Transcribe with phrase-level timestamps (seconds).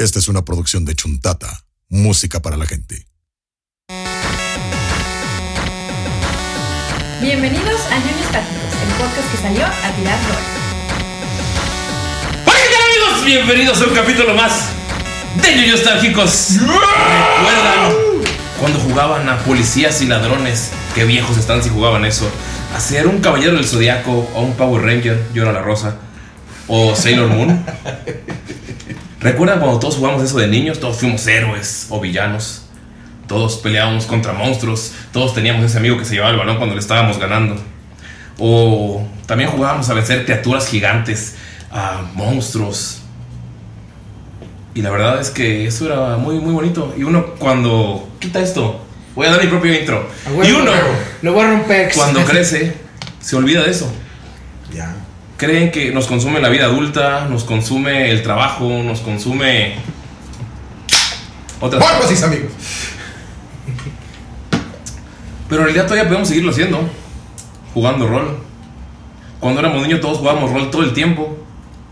[0.00, 3.06] Esta es una producción de Chuntata, música para la gente.
[7.20, 10.42] Bienvenidos a Ñoños Tácticos, el podcast que salió a tirar rol.
[12.46, 13.24] Hola, ¿qué tal, amigos?
[13.26, 14.70] Bienvenidos a un capítulo más
[15.42, 16.48] de Ñoños Nostálgicos.
[16.60, 17.92] ¿Recuerdan
[18.58, 20.70] cuando jugaban a policías y ladrones?
[20.94, 22.26] Qué viejos están si jugaban eso.
[22.74, 25.98] A ser un caballero del zodiaco o un Power Ranger, yo era la rosa.
[26.68, 27.66] O Sailor Moon.
[29.20, 30.80] ¿Recuerdan cuando todos jugamos eso de niños?
[30.80, 32.62] Todos fuimos héroes o villanos.
[33.28, 34.92] Todos peleábamos contra monstruos.
[35.12, 37.56] Todos teníamos ese amigo que se llevaba el balón cuando le estábamos ganando.
[38.38, 41.36] O también jugábamos a vencer criaturas gigantes,
[41.70, 43.02] a monstruos.
[44.74, 46.94] Y la verdad es que eso era muy, muy bonito.
[46.96, 48.08] Y uno cuando...
[48.20, 48.80] Quita esto.
[49.14, 50.08] Voy a dar mi propio intro.
[50.26, 50.70] A huevo, y uno,
[51.20, 51.92] Lo voy a romper.
[51.94, 52.74] cuando crece,
[53.20, 53.92] se olvida de eso.
[54.72, 54.94] Ya.
[55.40, 59.76] Creen que nos consume la vida adulta, nos consume el trabajo, nos consume...
[61.58, 62.52] Otras Bueno, pues amigos.
[65.48, 66.86] Pero en realidad todavía podemos seguirlo haciendo.
[67.72, 68.38] Jugando rol.
[69.40, 71.38] Cuando éramos niños todos jugábamos rol todo el tiempo.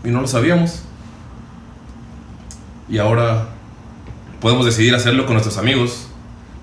[0.03, 0.83] Y no lo sabíamos.
[2.87, 3.49] Y ahora
[4.41, 6.07] podemos decidir hacerlo con nuestros amigos.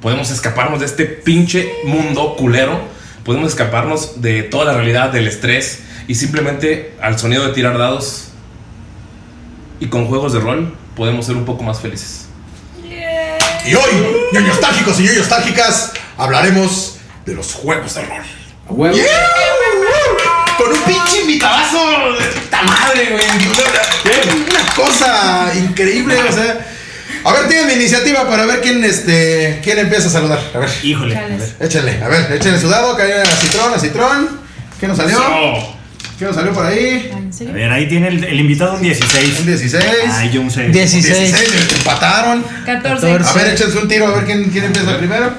[0.00, 2.78] Podemos escaparnos de este pinche mundo culero.
[3.24, 5.82] Podemos escaparnos de toda la realidad del estrés.
[6.08, 8.28] Y simplemente al sonido de tirar dados.
[9.80, 12.26] Y con juegos de rol podemos ser un poco más felices.
[13.66, 13.90] Y hoy,
[14.32, 18.22] ñoños nostálgicos y ñoños nostálgicas, hablaremos de los juegos de rol.
[18.68, 18.96] A huevo.
[20.56, 23.24] Con un pinche invitadazo de puta madre, güey.
[24.48, 26.66] Una cosa increíble, o sea.
[27.24, 30.40] A ver, tienen mi iniciativa para ver quién este quién empieza a saludar.
[30.54, 31.20] A ver, Híjole.
[31.58, 34.40] Échenle, a ver, échenle su dado, que hay a citrón, a citrón.
[34.78, 35.18] ¿Qué nos salió?
[36.18, 37.10] ¿Qué nos salió por ahí?
[37.12, 39.40] ¿En A ver, ahí tiene el, el invitado un 16.
[39.40, 39.84] Un 16.
[40.12, 40.72] Ay, yo un 6.
[40.72, 41.14] 16.
[41.14, 42.42] 16, empataron.
[42.64, 43.06] 14.
[43.06, 45.32] A ver, échense un tiro a ver quién, quién empieza primero.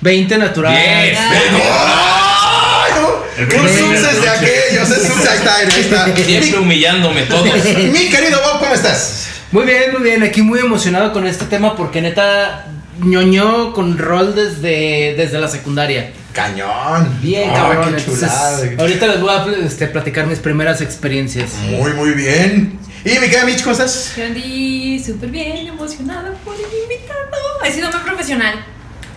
[0.00, 0.74] 20 natural.
[0.74, 1.16] Bien.
[1.16, 3.22] ¡Ay, no!
[3.38, 6.16] Un subses de aquellos, es subses, ahí está, ahí está.
[6.16, 7.44] Siempre humillándome todos.
[7.44, 9.28] Mi, mi querido Bob, ¿cómo estás?
[9.52, 10.22] Muy bien, muy bien.
[10.24, 12.66] Aquí muy emocionado con este tema porque neta
[13.00, 16.10] ñoñó con rol desde, desde la secundaria.
[16.32, 17.18] Cañón.
[17.20, 17.94] Bien, Ah, cabrón.
[17.94, 18.70] Qué Entonces, chulada.
[18.78, 21.52] ahorita les voy a este, platicar mis primeras experiencias.
[21.70, 22.78] Muy, muy bien.
[23.04, 24.12] Y mi querida Mitch, ¿cómo estás?
[24.16, 27.20] Yo andí súper bien, emocionada por el invitado.
[27.64, 28.64] He sido muy profesional.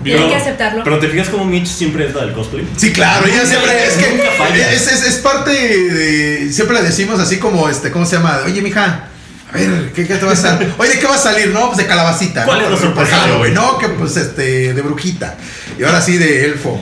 [0.01, 0.83] Digo, Tienen que aceptarlo.
[0.83, 2.67] Pero te fijas como Mitch siempre es la del cosplay.
[2.77, 6.51] Sí, claro, ella siempre es que es, es, es parte de.
[6.51, 8.39] Siempre le decimos así como este, ¿cómo se llama?
[8.45, 9.07] Oye, mija.
[9.53, 10.73] A ver, ¿qué, qué te va a salir?
[10.77, 11.47] Oye, ¿de qué va a salir?
[11.49, 12.43] No, pues de calabacita.
[12.43, 12.65] ¿Cuál ¿no?
[12.65, 13.09] es la sorpresa?
[13.11, 15.35] Por Halloween, No, que pues este, de brujita.
[15.79, 16.77] Y ahora sí, de elfo.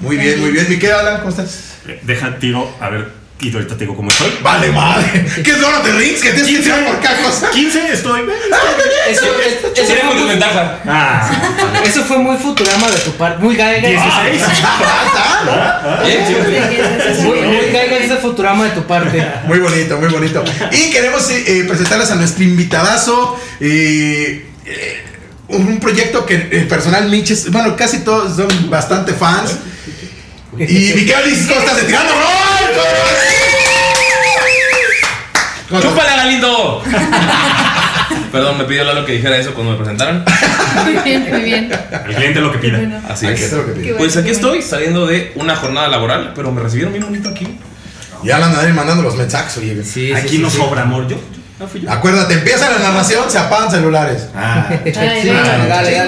[0.00, 0.66] Muy bien, muy bien.
[0.68, 1.74] Mi querida Alan, ¿cómo estás?
[1.88, 3.08] Eh, Deja tiro, a ver,
[3.40, 4.30] y ahorita te digo cómo estoy.
[4.42, 5.24] Vale, madre.
[5.44, 6.20] ¿Qué es of the Rings?
[6.20, 7.50] Que tienes que tirar por cada cosa.
[7.50, 8.22] 15 estoy.
[9.10, 10.78] Eso, es- eso Tiene fue muy, desventaja.
[10.86, 11.30] Ah,
[11.84, 13.42] eso fue muy Futurama de tu parte.
[13.42, 13.88] Muy gaiga.
[13.88, 14.42] 16.
[14.64, 17.22] Ah, Bien, sí.
[17.22, 19.24] Muy, muy gaiga ese Futurama de tu parte.
[19.44, 20.42] Muy bonito, muy bonito.
[20.72, 23.38] Y queremos eh, eh, presentarles a nuestro invitadazo.
[23.60, 25.02] eh, eh,
[25.48, 29.52] un proyecto que el personal Mitch es- bueno, casi todos son bastante fans.
[30.58, 32.26] Y Miguel dice, ¿cómo estás de tirando estás?
[35.82, 36.82] ¡Chúpale, Galindo!
[38.32, 40.24] Perdón, me pidió Lalo que dijera eso cuando me presentaran.
[40.84, 41.70] Muy bien, muy bien.
[42.06, 42.78] el cliente lo que pida.
[42.78, 43.00] Bueno.
[43.08, 43.40] Así es.
[43.40, 43.82] que pide.
[43.82, 47.58] Bueno, Pues aquí estoy saliendo de una jornada laboral, pero me recibieron bien bonito aquí.
[48.22, 49.74] Y Alan ahí mandando los mensajes, oye.
[49.82, 50.56] Sí, sí, Aquí sí, no sí.
[50.58, 51.06] sobra amor.
[51.08, 51.16] Yo,
[51.58, 51.90] no fui yo.
[51.90, 54.28] Acuérdate, empieza la narración, se apagan celulares.
[54.34, 56.00] Ah, Ay, dale, dale, dale.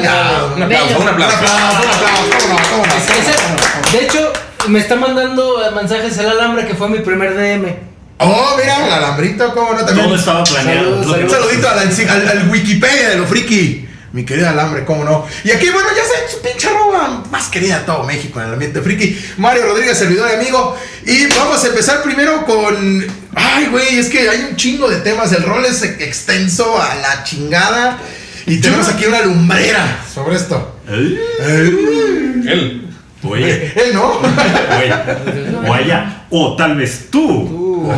[0.57, 1.37] Un aplauso, un Un aplauso.
[1.37, 2.93] aplauso, un aplauso, cómo no, cómo no.
[2.95, 4.33] Ese- de hecho,
[4.69, 7.75] me está mandando mensajes el alambre que fue mi primer DM.
[8.21, 10.07] Oh, mira, el alambrito, cómo no también.
[10.07, 10.99] todo estaba planeado.
[10.99, 13.87] Un saludito al, al Wikipedia de lo friki.
[14.11, 15.27] Mi querida Alambre, cómo no.
[15.45, 18.53] Y aquí, bueno, ya sé, su pinche arroba más querida de todo México en el
[18.55, 19.19] ambiente friki.
[19.37, 20.77] Mario Rodríguez, servidor y amigo.
[21.05, 23.07] Y vamos a empezar primero con.
[23.35, 25.31] Ay, güey, es que hay un chingo de temas.
[25.33, 27.99] El rol es extenso a la chingada.
[28.47, 30.77] Y tenemos aquí una lumbrera sobre esto.
[30.89, 32.88] Eh,
[33.23, 33.29] Él.
[33.31, 34.13] Oye, Él no.
[34.13, 35.69] oye.
[35.69, 36.25] O ella.
[36.31, 37.89] O tal vez tú.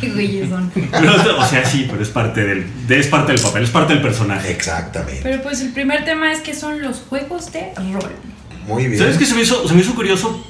[0.00, 0.70] Qué güeyes son.
[0.74, 3.92] Pero, o sea, sí, pero es parte del, de- es parte del papel, es parte
[3.94, 4.50] del personaje.
[4.50, 5.20] Exactamente.
[5.22, 8.10] Pero pues el primer tema es que son los juegos de rol.
[8.66, 8.98] Muy bien.
[8.98, 9.66] ¿Sabes qué se me hizo?
[9.68, 10.44] Se me hizo curioso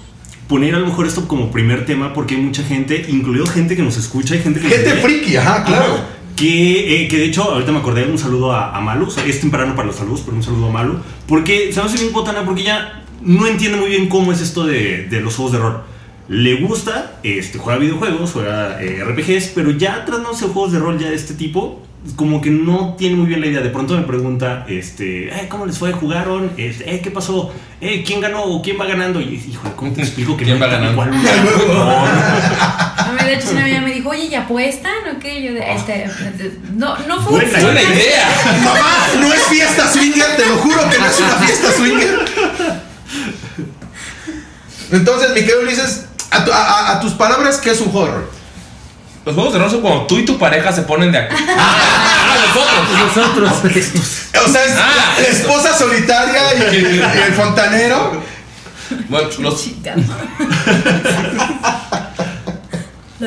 [0.48, 3.82] poner a lo mejor esto como primer tema porque hay mucha gente, incluido gente que
[3.82, 5.94] nos escucha y gente que nos Gente friki, ajá, claro.
[5.94, 6.04] Ajá.
[6.36, 9.06] Que, eh, que de hecho, ahorita me acordé, un saludo a, a Malu.
[9.06, 10.98] O sea, es temprano para los saludos, pero un saludo a Malu.
[11.28, 14.64] Porque se me hace bien botana porque ella no entiende muy bien cómo es esto
[14.66, 15.82] de, de los juegos de rol.
[16.26, 20.98] Le gusta, este, juega videojuegos, juega eh, RPGs, pero ya tratándose de juegos de rol
[20.98, 21.82] ya de este tipo,
[22.16, 23.60] como que no tiene muy bien la idea.
[23.60, 25.92] De pronto me pregunta, este, "Eh, ¿cómo les fue?
[25.92, 26.50] ¿Jugaron?
[26.56, 27.52] Este, eh, ¿Qué pasó?
[27.80, 29.20] Eh, ¿Quién ganó o quién va ganando?
[29.20, 30.96] Y híjole, ¿cómo te explico que ¿Quién no va ganando?
[30.96, 31.10] cual?
[31.12, 31.14] A
[33.14, 35.42] mí, de hecho, una amiga me dijo, oye, ¿ya apuestan o qué?
[35.42, 36.10] Yo, de, este,
[36.74, 38.28] no, no fue Buena Buena idea.
[38.62, 42.24] Mamá, no es fiesta swinger, te lo juro que no es una fiesta swinger.
[44.92, 48.28] Entonces, mi querido Ulises, a, tu- a- a- a tus palabras, ¿qué es un rol?
[49.24, 51.44] Los juegos de rol son cuando tú y tu pareja se ponen de acuerdo.
[51.56, 53.16] Ah, nosotros.
[53.16, 53.52] Nosotros.
[54.46, 55.14] O sea, es Ah.
[55.18, 58.22] la, esposa solitaria y, y el fontanero.
[59.08, 59.64] Bueno, los,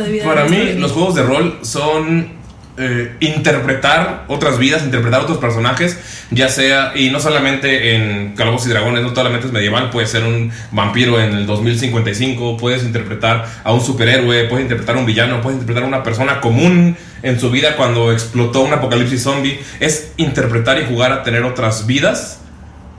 [0.03, 0.79] Debí Para mí, sabido.
[0.79, 2.37] los juegos de rol son
[2.79, 5.97] eh, interpretar otras vidas, interpretar otros personajes,
[6.29, 10.23] ya sea, y no solamente en Calabozos y Dragones, no solamente es medieval, puede ser
[10.23, 15.41] un vampiro en el 2055, puedes interpretar a un superhéroe, puedes interpretar a un villano,
[15.41, 19.59] puedes interpretar a una persona común en su vida cuando explotó un apocalipsis zombie.
[19.79, 22.41] Es interpretar y jugar a tener otras vidas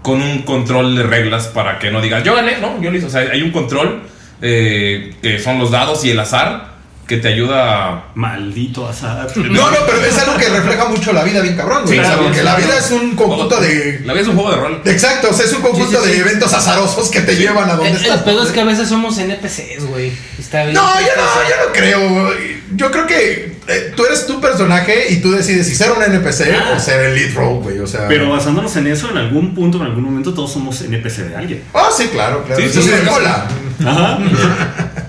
[0.02, 3.06] con un control de reglas para que no digas, yo gané, no, yo lo hice.
[3.06, 4.02] O sea, hay un control
[4.42, 6.77] eh, que son los dados y el azar
[7.08, 9.26] que te ayuda a Maldito azar.
[9.36, 11.94] No, no, pero es algo que refleja mucho la vida bien cabrón, güey.
[11.94, 14.00] Sí, o sea, claro, porque la vida es un conjunto de...
[14.04, 14.82] La vida es un juego de rol.
[14.84, 16.16] Exacto, o sea, es un conjunto Sí, sí, sí.
[16.16, 18.18] de eventos azarosos que te llevan a donde El, estás.
[18.18, 20.12] el pedo es que a veces somos NPCs, güey.
[20.38, 20.74] Está bien.
[20.74, 22.30] No, yo no, yo no creo.
[22.76, 26.52] Yo creo que eh, tú eres tu personaje y tú decides si ser un NPC
[26.54, 26.74] Ah.
[26.76, 27.78] o ser el lead role, güey.
[27.78, 28.06] O sea.
[28.06, 31.62] Pero basándonos en eso, en algún punto, en algún momento, todos somos NPC de alguien.
[31.72, 32.60] Ah, sí, claro, claro.
[32.60, 32.94] Sí, Sí, sí, sí, sí.
[32.96, 33.46] de mola.
[33.86, 34.18] Ajá.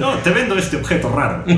[0.00, 1.44] No, te vendo este objeto raro.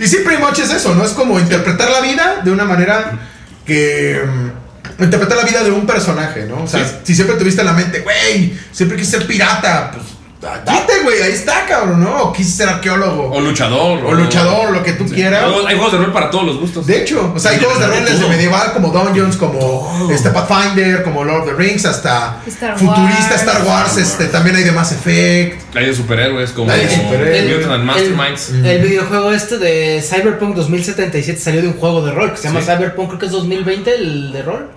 [0.00, 1.04] Y pretty much es eso, ¿no?
[1.04, 3.18] Es como interpretar la vida de una manera
[3.66, 4.20] que.
[4.24, 6.64] mm, Interpretar la vida de un personaje, ¿no?
[6.64, 6.94] O sea, Sí.
[7.04, 10.04] si siempre tuviste en la mente, güey, siempre quise ser pirata, pues
[10.40, 12.22] date, güey, ahí está, cabrón, ¿no?
[12.24, 13.30] O quise ser arqueólogo.
[13.30, 14.02] O luchador.
[14.04, 15.42] O luchador, lo que tú quieras.
[15.44, 16.86] Hay juegos- Hay juegos de rol para todos los gustos.
[16.86, 18.28] De hecho, o sea, hay Sí, juegos de de roles de todo.
[18.30, 23.42] medieval como Dungeons, como este Pathfinder, como Lord of the Rings, hasta Star futurista Wars.
[23.42, 25.76] Star Wars, este también hay de Mass Effect.
[25.76, 27.66] Hay de superhéroes como Hay de superhéroes.
[27.66, 28.48] And Masterminds.
[28.50, 32.44] El, el videojuego este de Cyberpunk 2077 salió de un juego de rol que se
[32.48, 32.66] llama Sí.
[32.66, 34.68] Cyberpunk, creo que es 2020 el de rol.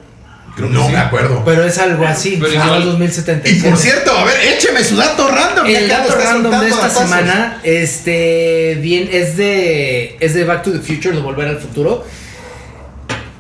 [0.55, 0.91] Creo que no sí.
[0.94, 1.41] me acuerdo.
[1.44, 3.69] Pero es algo así, Pero llama igual- Y 2077.
[3.69, 5.65] por cierto, a ver, écheme su dato random.
[5.65, 10.71] El dato está random de esta semana, este, bien, es de, es de Back to
[10.71, 12.05] the Future, de Volver al Futuro.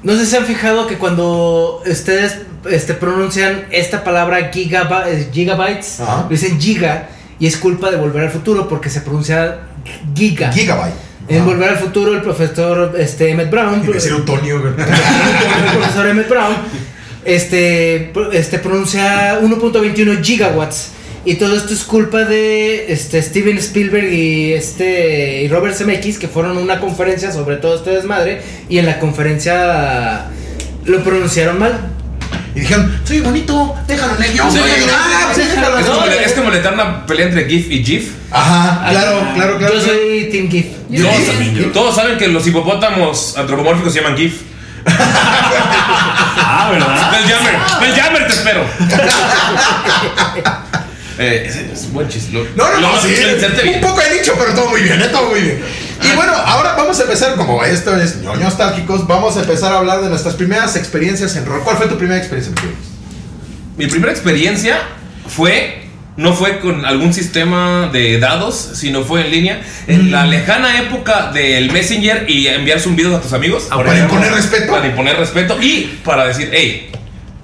[0.01, 2.39] No sé si se han fijado que cuando ustedes,
[2.69, 6.27] este, pronuncian esta palabra gigaba- eh, gigabytes, Ajá.
[6.29, 7.09] dicen giga
[7.39, 9.59] y es culpa de Volver al Futuro porque se pronuncia
[10.15, 10.51] giga.
[10.51, 10.93] Gigabyte.
[11.29, 11.45] En Ah.
[11.45, 16.53] Volver al Futuro, el profesor este, Emmett Brown, decir Antonio, el profesor Emmett Brown,
[17.25, 20.91] este, este pronuncia 1.21 gigawatts.
[21.25, 26.27] Y todo esto es culpa de este, Steven Spielberg y, este, y Robert Zemeckis, que
[26.27, 28.41] fueron a una conferencia sobre todo este desmadre.
[28.67, 30.25] Y en la conferencia
[30.85, 31.79] lo pronunciaron mal.
[32.55, 34.71] Y dijeron, soy bonito, déjalo en el guion, Sí, güey.
[34.73, 34.89] sí, sí,
[35.35, 35.79] sí, sí, déjalo.
[35.79, 35.85] Es
[36.33, 38.11] como, No, le- eterna pelea entre GIF y GIF.
[38.29, 39.73] Ajá, claro, claro, claro.
[39.75, 40.65] Yo soy Team GIF.
[40.89, 41.05] Yo
[41.55, 41.65] yo.
[41.71, 44.41] todos saben que los hipopótamos antropomórficos se llaman GIF.
[46.65, 47.11] Ah, ¿verdad?
[47.13, 48.61] Spelljammer, Spelljammer te espero.
[51.19, 52.31] eh, ese es un buen chiste.
[52.31, 53.13] Lo- No, no, lo- no, sí.
[53.75, 55.07] Un poco de nicho, pero todo muy bien, ¿eh?
[55.11, 55.63] todo muy bien.
[56.01, 59.77] Y bueno, ahora vamos a empezar, como esto es ñoños nostálgicos, vamos a empezar a
[59.77, 61.61] hablar de nuestras primeras experiencias en rol.
[61.63, 62.75] ¿Cuál fue tu primera experiencia en rol?
[63.77, 64.79] Mi primera experiencia
[65.27, 65.82] fue.
[66.15, 69.61] No fue con algún sistema de dados, sino fue en línea.
[69.87, 73.67] En la lejana época del Messenger y enviar zumbidos a tus amigos.
[73.71, 74.71] Ah, Para imponer respeto.
[74.71, 76.91] Para imponer respeto y para decir, hey,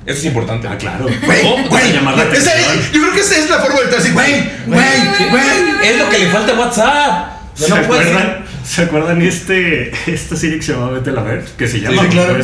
[0.06, 0.68] eso es importante.
[0.68, 1.06] Ah, claro.
[1.06, 2.52] Güey, Oh, güey, llamar la esa-
[2.94, 4.34] yo creo que esa es la forma de decir, güey,
[4.68, 5.44] güey, güey.
[5.84, 7.28] Es lo que le falta a WhatsApp.
[7.56, 7.86] ¿Se no ser.
[7.86, 11.44] acuerdan, ¿Se acuerdan este, esta serie que se llamaba Vete la Ver?
[11.58, 12.38] Que se llama sí, claro.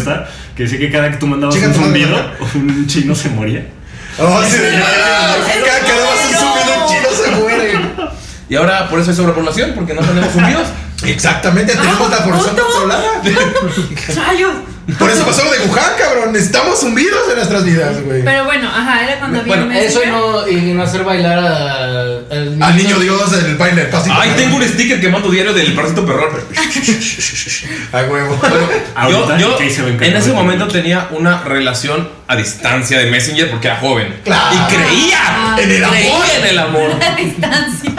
[0.55, 3.65] que decía que cada que tú mandabas Chica, un zumbido, un chino se moría.
[4.17, 4.57] Oh, sí,
[5.65, 7.79] cada que dabas un zumbido en chino se muere.
[8.49, 10.67] Y ahora por eso hay sobrepoblación, porque no tenemos zumbidos.
[11.05, 12.65] Exactamente, tenemos la población punto.
[12.71, 13.03] controlada.
[14.99, 16.31] Por eso pasó lo de Wuhan, cabrón.
[16.31, 18.23] Necesitamos zumbidos en nuestras vidas, güey.
[18.23, 21.39] Pero bueno, ajá, era cuando había Bueno, un Eso y no, y no hacer bailar
[21.39, 21.83] a-
[22.31, 24.15] al Al niño Dios en el baile pasito.
[24.15, 26.29] Ay, tengo un sticker que mando diario del parásito perrón.
[27.93, 28.39] A huevo.
[28.41, 28.47] Yo,
[28.95, 33.09] Ahorita, yo ¿qué se va a en ese momento tenía una relación a distancia de
[33.09, 34.15] Messenger porque era joven.
[34.23, 34.55] Claro.
[34.55, 35.97] Y creía Ah, En el amor.
[35.97, 36.91] creía en el amor.
[37.01, 37.91] A distancia.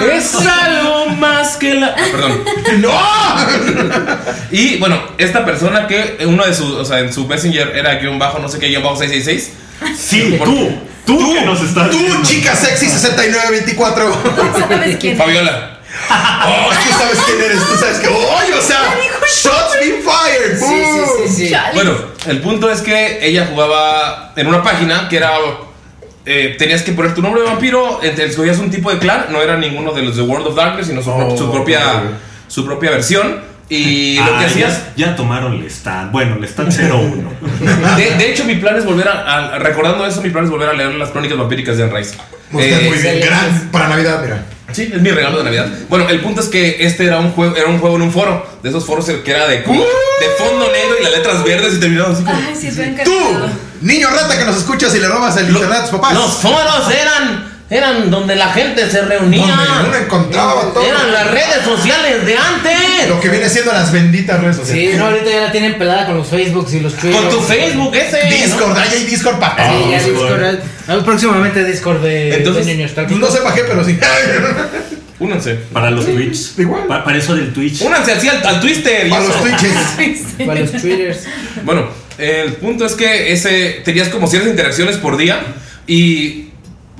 [0.00, 1.88] Es algo más que la.
[1.88, 2.44] Ah, perdón.
[2.80, 2.90] ¡No!
[4.50, 8.18] Y bueno, esta persona que uno de sus, o sea, en su Messenger era guion
[8.18, 9.52] bajo, no sé qué, guion bajo 666.
[9.98, 10.70] Sí, Por- tú,
[11.06, 12.22] tú, que nos estás Tú, viendo.
[12.22, 14.16] chica sexy 6924.
[14.68, 15.16] ¿Sabes quién?
[15.16, 15.74] Fabiola.
[16.10, 18.08] Oh, tú sabes quién eres, tú sabes que.
[18.08, 18.54] ¡Oye!
[18.58, 18.80] O sea,
[19.26, 20.58] shots been fired.
[20.58, 21.54] Sí, sí, sí, sí.
[21.74, 21.92] Bueno,
[22.26, 25.32] el punto es que ella jugaba en una página que era.
[26.28, 29.42] Eh, tenías que poner tu nombre de vampiro, ent- escogías un tipo de clan, no
[29.42, 32.02] era ninguno de los de World of Darkness, sino su, Oh, su propia, ok.
[32.48, 33.48] su propia versión.
[33.70, 34.82] Y lo Ah, que hacías.
[34.96, 36.10] Ya, ya tomaron el stand.
[36.12, 37.30] Bueno, el stand 01.
[37.96, 40.68] De, de hecho, mi plan es volver a, a- Recordando eso, mi plan es volver
[40.70, 42.14] a leer las crónicas vampíricas de Anne Rice.
[42.50, 42.94] Usted Eh, muy bien.
[42.94, 43.26] excelente.
[43.26, 44.44] Gran para Navidad, mira.
[44.72, 45.66] Sí, es mi regalo de Navidad.
[45.88, 48.46] Bueno, el punto es que este era un juego, era un juego en un foro.
[48.62, 51.80] De esos foros que era de, como- de fondo negro y las letras verdes y
[51.80, 52.36] terminaba así como.
[52.36, 53.10] Ay, sí, estoy Tú.
[53.82, 56.14] Niño rata que nos escuchas y le robas el Lo- internet a tus papás.
[56.14, 59.46] Los foros eran, eran donde la gente se reunía.
[59.56, 60.82] Donde uno encontraba todo.
[60.82, 63.08] Eran las redes sociales de antes.
[63.08, 64.90] Lo que viene siendo las benditas redes sociales.
[64.92, 67.20] Sí, no, ahorita ya la tienen pelada con los Facebooks y los Twitter.
[67.20, 68.20] Con tu Facebook ese.
[68.24, 68.30] ¿no?
[68.30, 70.40] Discord, ahí hay Discord para Sí, ya Discord.
[70.40, 70.58] Discord.
[70.88, 73.98] ah, Próximamente Discord de, Entonces, de niños Pues no sé para qué, pero sí.
[75.20, 75.54] Únanse.
[75.72, 76.58] Para los Twitch.
[76.58, 76.86] igual.
[76.86, 77.80] Pa- para eso del Twitch.
[77.82, 79.06] Únanse así al, al Twister.
[79.06, 79.72] y para los Twitches.
[80.46, 81.18] Para los Twitters.
[81.64, 81.88] Bueno,
[82.18, 85.40] el punto es que ese tenías como ciertas interacciones por día
[85.86, 86.50] y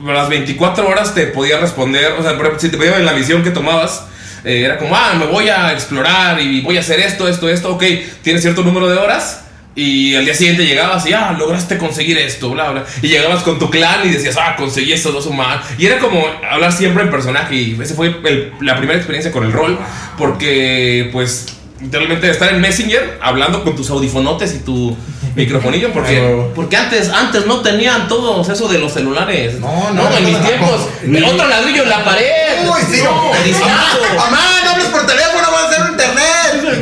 [0.07, 3.43] a las 24 horas te podía responder, o sea, si te pedían en la misión
[3.43, 4.05] que tomabas,
[4.45, 7.75] eh, era como, ah, me voy a explorar y voy a hacer esto, esto, esto,
[7.75, 7.85] ok,
[8.23, 9.45] tienes cierto número de horas.
[9.75, 12.85] Y al día siguiente llegabas y, ah, lograste conseguir esto, bla, bla.
[13.01, 15.65] Y llegabas con tu clan y decías, ah, conseguí estos dos humanos.
[15.79, 17.55] Y era como hablar siempre en personaje.
[17.55, 18.21] Y esa fue
[18.61, 19.79] la primera experiencia con el rol.
[20.17, 24.97] Porque, pues, literalmente estar en Messenger hablando con tus audifonotes y tu
[25.37, 25.93] microfonillo.
[25.93, 29.59] Porque, porque antes, antes no tenían todos eso de los celulares.
[29.61, 30.89] No, no, en no, mis no, tiempos.
[31.05, 32.27] el otro ladrillo en la pared.
[32.65, 33.43] Uy, sí, no, no.
[33.45, 33.99] discazo.
[34.17, 36.25] Mamá, no hables por teléfono, vas a hacer internet.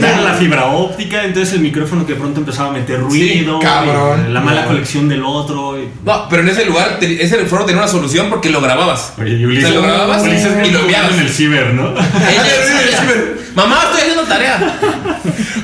[0.02, 4.32] Era la fibra óptica, entonces el micrófono que pronto empezaba a meter ruido, cabrón.
[4.34, 5.78] la mala conexión del otro.
[5.78, 9.12] y- No, pero en ese lugar, ese foro tenía una solución porque lo grababas.
[9.18, 11.12] Oye, y Ulises, Se lo grababas Ulises y lo enviabas.
[11.12, 11.94] en el ciber, ¿no?
[13.56, 14.78] Mamá, estoy haciendo tarea.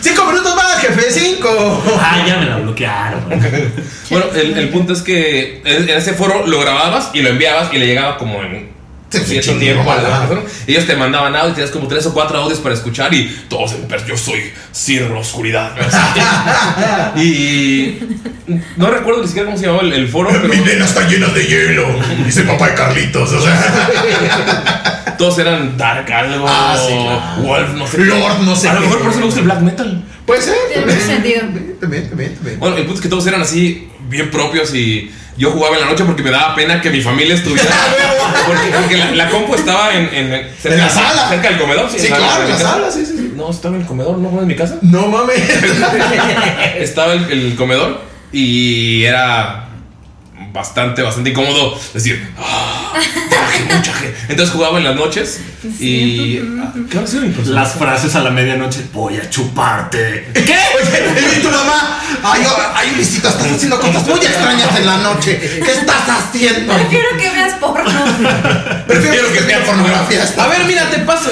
[0.00, 1.84] Cinco minutos más, jefe, cinco.
[2.00, 3.20] ah, ya me la bloquearon.
[4.08, 7.76] Bueno, el, el punto es que en, ese foro lo grababas y lo enviabas y
[7.76, 8.70] le llegaba como en
[9.11, 10.40] cierto tiempo a la persona.
[10.66, 13.75] Ellos te mandaban audio y tenías como tres o cuatro audios para escuchar y todos
[14.08, 15.72] yo soy Sir la Oscuridad.
[17.16, 17.99] y
[18.76, 21.28] no recuerdo ni siquiera cómo se llamaba el, el foro, pero Mi vena está llena
[21.28, 21.87] de hielo.
[22.25, 23.32] Dice papá de Carlitos.
[23.32, 24.92] O sea,
[25.23, 27.43] todos eran Dark algo, Ah, sí, claro.
[27.47, 27.99] Wolf, no sé.
[27.99, 30.02] Lord, no sé A lo mejor por eso me gusta el black metal.
[30.26, 30.57] puede ser.
[30.75, 31.41] Tiene sentido.
[31.79, 32.59] También, también, también.
[32.59, 35.87] Bueno, el punto es que todos eran así, bien propios y yo jugaba en la
[35.87, 37.71] noche porque me daba pena que mi familia estuviera.
[38.49, 41.29] porque porque la, la compu estaba en, en, cerca, En la sala.
[41.29, 41.88] Cerca del comedor.
[41.88, 43.33] Sí, en claro, en la sala, sí, sí, sí.
[43.37, 44.79] No, estaba en el comedor, no fue en mi casa.
[44.83, 45.41] No mames.
[46.79, 48.00] Estaba el, el comedor
[48.33, 49.69] y era
[50.52, 54.16] bastante, bastante incómodo decir, ah, traje mucha gente.
[54.28, 55.40] Entonces jugaba en las noches
[55.78, 56.38] y.
[56.61, 57.64] ah, ¿Qué ha sido mi personaje?
[57.64, 60.28] Las frases a la medianoche, voy a chuparte.
[60.34, 60.40] ¿Qué?
[60.76, 61.99] Oye, y tu mamá.
[62.25, 62.42] Ay,
[62.75, 65.38] ay, Luisito, estás haciendo cosas muy extrañas en la noche.
[65.64, 66.72] ¿Qué estás haciendo?
[66.75, 67.90] Prefiero que veas porno.
[68.87, 70.25] Prefiero que veas pornografía.
[70.38, 71.30] A ver, mira, te paso.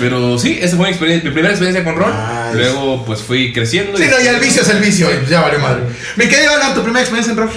[0.00, 2.12] Pero sí, esa fue mi, experiencia, mi primera experiencia con rol.
[2.12, 2.56] Nice.
[2.58, 3.96] Luego, pues fui creciendo.
[3.96, 5.08] Sí, y- no, ya el vicio es el vicio.
[5.10, 5.82] y Ya valió madre.
[6.16, 7.50] Mi querido Alan, tu primera experiencia en rol.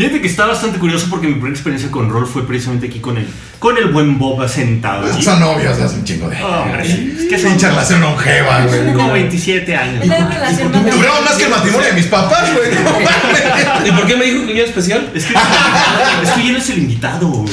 [0.00, 3.18] Fíjate que está bastante curioso porque mi primera experiencia con rol fue precisamente aquí con
[3.18, 3.26] el,
[3.58, 5.06] con el buen Bob sentado.
[5.12, 5.22] allí.
[5.30, 6.42] Son novios de hace un chingo de.
[6.42, 8.94] Hombre, sí, es que son relación longeva, güey.
[8.94, 10.06] como 27 años.
[10.06, 12.70] La relación Duraba más que el matrimonio de mis papás, güey.
[12.82, 13.86] No.
[13.86, 15.10] ¿Y por qué me dijo que yo era especial?
[15.14, 17.26] Es que, es que yo no es el invitado.
[17.28, 17.52] güey.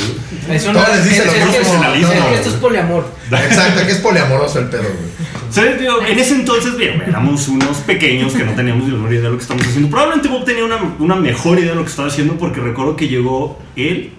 [0.50, 2.27] Eso Todos les dicen es, es que- mismo, es que no.
[2.30, 3.13] esto es poliamor.
[3.30, 5.37] Exacto, que es poliamoroso el pedo, güey.
[5.50, 5.80] ¿Sabes?
[5.80, 9.24] Digo, en ese entonces, bien, éramos unos pequeños que no teníamos ni la menor idea
[9.24, 9.89] de lo que estamos haciendo.
[9.89, 13.08] Probablemente Bob tenía una, una mejor idea de lo que estaba haciendo porque recuerdo que
[13.08, 14.12] llegó él,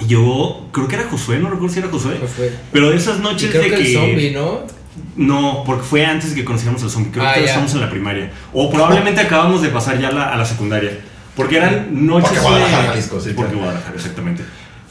[0.00, 2.18] y llegó, creo que era Josué, no recuerdo si era Josué.
[2.20, 2.52] Josué.
[2.72, 3.82] Pero de esas Y noches creo de que que...
[3.92, 4.60] el zombie, ¿no?
[5.16, 7.10] No, porque fue antes que conociéramos al zombie.
[7.12, 7.46] Creo Ah, que ya.
[7.46, 8.30] estábamos en la primaria.
[8.52, 10.98] O probablemente acabamos de pasar ya la- a la secundaria.
[11.36, 12.88] Porque eran noches Porque Guadalajara, de...
[12.88, 13.58] Jalisco, sí, Porque claro.
[13.64, 14.42] Guadalajara, exactamente.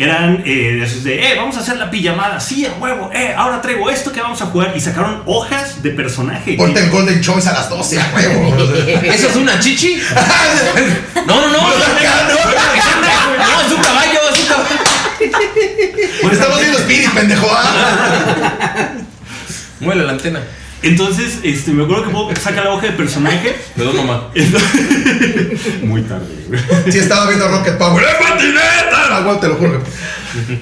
[0.01, 2.39] Eran eh, de esos de, eh, vamos a hacer la pijamada.
[2.39, 3.11] Sí, a huevo.
[3.13, 4.73] Eh, ahora traigo esto que vamos a jugar.
[4.75, 6.53] Y sacaron hojas de personaje.
[6.53, 8.55] Ponte el Golden Choice a las 12, a huevo.
[9.03, 10.01] ¿Eso es una chichi?
[11.27, 11.51] No, no, no.
[11.51, 11.69] No, no,
[13.61, 16.31] es un caballo, es un caballo.
[16.31, 17.47] Estamos viendo Spirit, pendejo.
[17.51, 18.89] ¿ah?
[19.79, 20.41] Muele la antena.
[20.83, 23.55] Entonces, este, me acuerdo que Bob saca la hoja de personaje.
[23.75, 24.31] Perdón, mamá.
[25.83, 26.59] Muy tarde, güey.
[26.91, 28.03] Sí, estaba viendo Rocket Power.
[28.03, 28.90] ¡Eh, patineta!
[29.29, 29.81] Ah, te lo juro.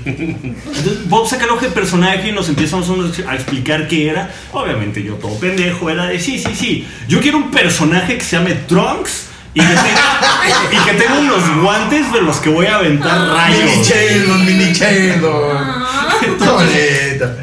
[0.06, 2.90] Entonces, Bob saca el hoja de personaje y nos empiezamos
[3.28, 4.32] a explicar qué era.
[4.52, 6.88] Obviamente yo todo pendejo era de sí, sí, sí.
[7.08, 10.22] Yo quiero un personaje que se llame Trunks y que tenga,
[10.72, 13.88] y que tenga unos guantes de los que voy a aventar Mini rayos.
[13.88, 15.86] Sheldon, mini Sheldon.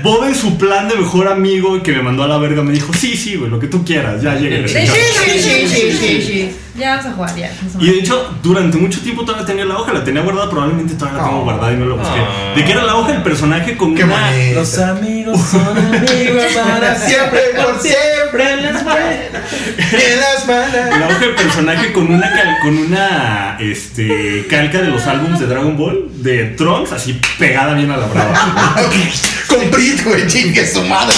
[0.02, 2.92] Bob en su plan de mejor amigo que me mandó a la verga me dijo,
[2.92, 4.66] sí, sí, güey, lo que tú quieras, ya llegué.
[4.68, 6.56] Sí, sí, sí, sí, sí, sí, sí.
[6.76, 7.50] Ya vas a jugar, ya.
[7.72, 10.92] vamos Y de hecho, durante mucho tiempo todavía tenía la hoja, la tenía guardada, probablemente
[10.94, 11.44] todavía la tengo Oh.
[11.44, 12.20] guardada y no la busqué.
[12.20, 12.54] Oh.
[12.56, 13.14] ¿De qué era la hoja?
[13.14, 14.30] El personaje con Qué una...
[14.54, 18.52] Los amigos son amigos para Siempre, por siempre.
[18.52, 19.52] en las buenas.
[19.78, 21.00] En las manos.
[21.00, 25.46] La hoja del personaje con una cal- con una este calca de los álbumes de
[25.46, 28.34] Dragon Ball de Trunks así pegada bien a la brava.
[29.48, 31.14] Con Brit, güey, chingue su madre.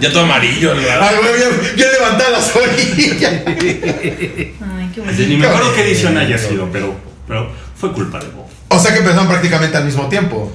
[0.00, 0.98] Ya todo amarillo, ¿verdad?
[1.02, 3.32] Ay, güey, bien, bien levantadas las orillas.
[3.46, 5.22] Ay, qué bonito.
[5.26, 6.94] Ni me acuerdo qué edición haya sido, pero,
[7.26, 8.46] pero fue culpa de Bob.
[8.68, 10.52] O sea que empezaron prácticamente al mismo tiempo.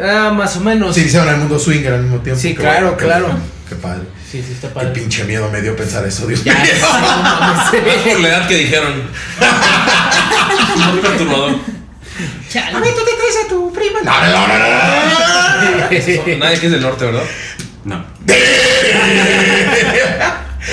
[0.00, 0.94] Ah, más o menos.
[0.94, 2.40] Sí, hicieron el mundo swinger al mismo tiempo.
[2.40, 3.28] Sí, Qué claro, bueno, qué- claro.
[3.68, 4.02] Qué padre.
[4.30, 4.90] Sí, sí, está Qué padre.
[4.90, 6.54] pinche miedo me dio pensar eso, Dios mío.
[8.10, 9.02] por la edad que dijeron.
[10.92, 11.54] Muy perturbador.
[12.50, 12.72] Chale.
[12.72, 14.00] tú te traes a tu prima.
[14.02, 16.38] No, no, no, no, no.
[16.38, 17.22] Nadie que es del norte, ¿verdad?
[17.84, 18.04] No.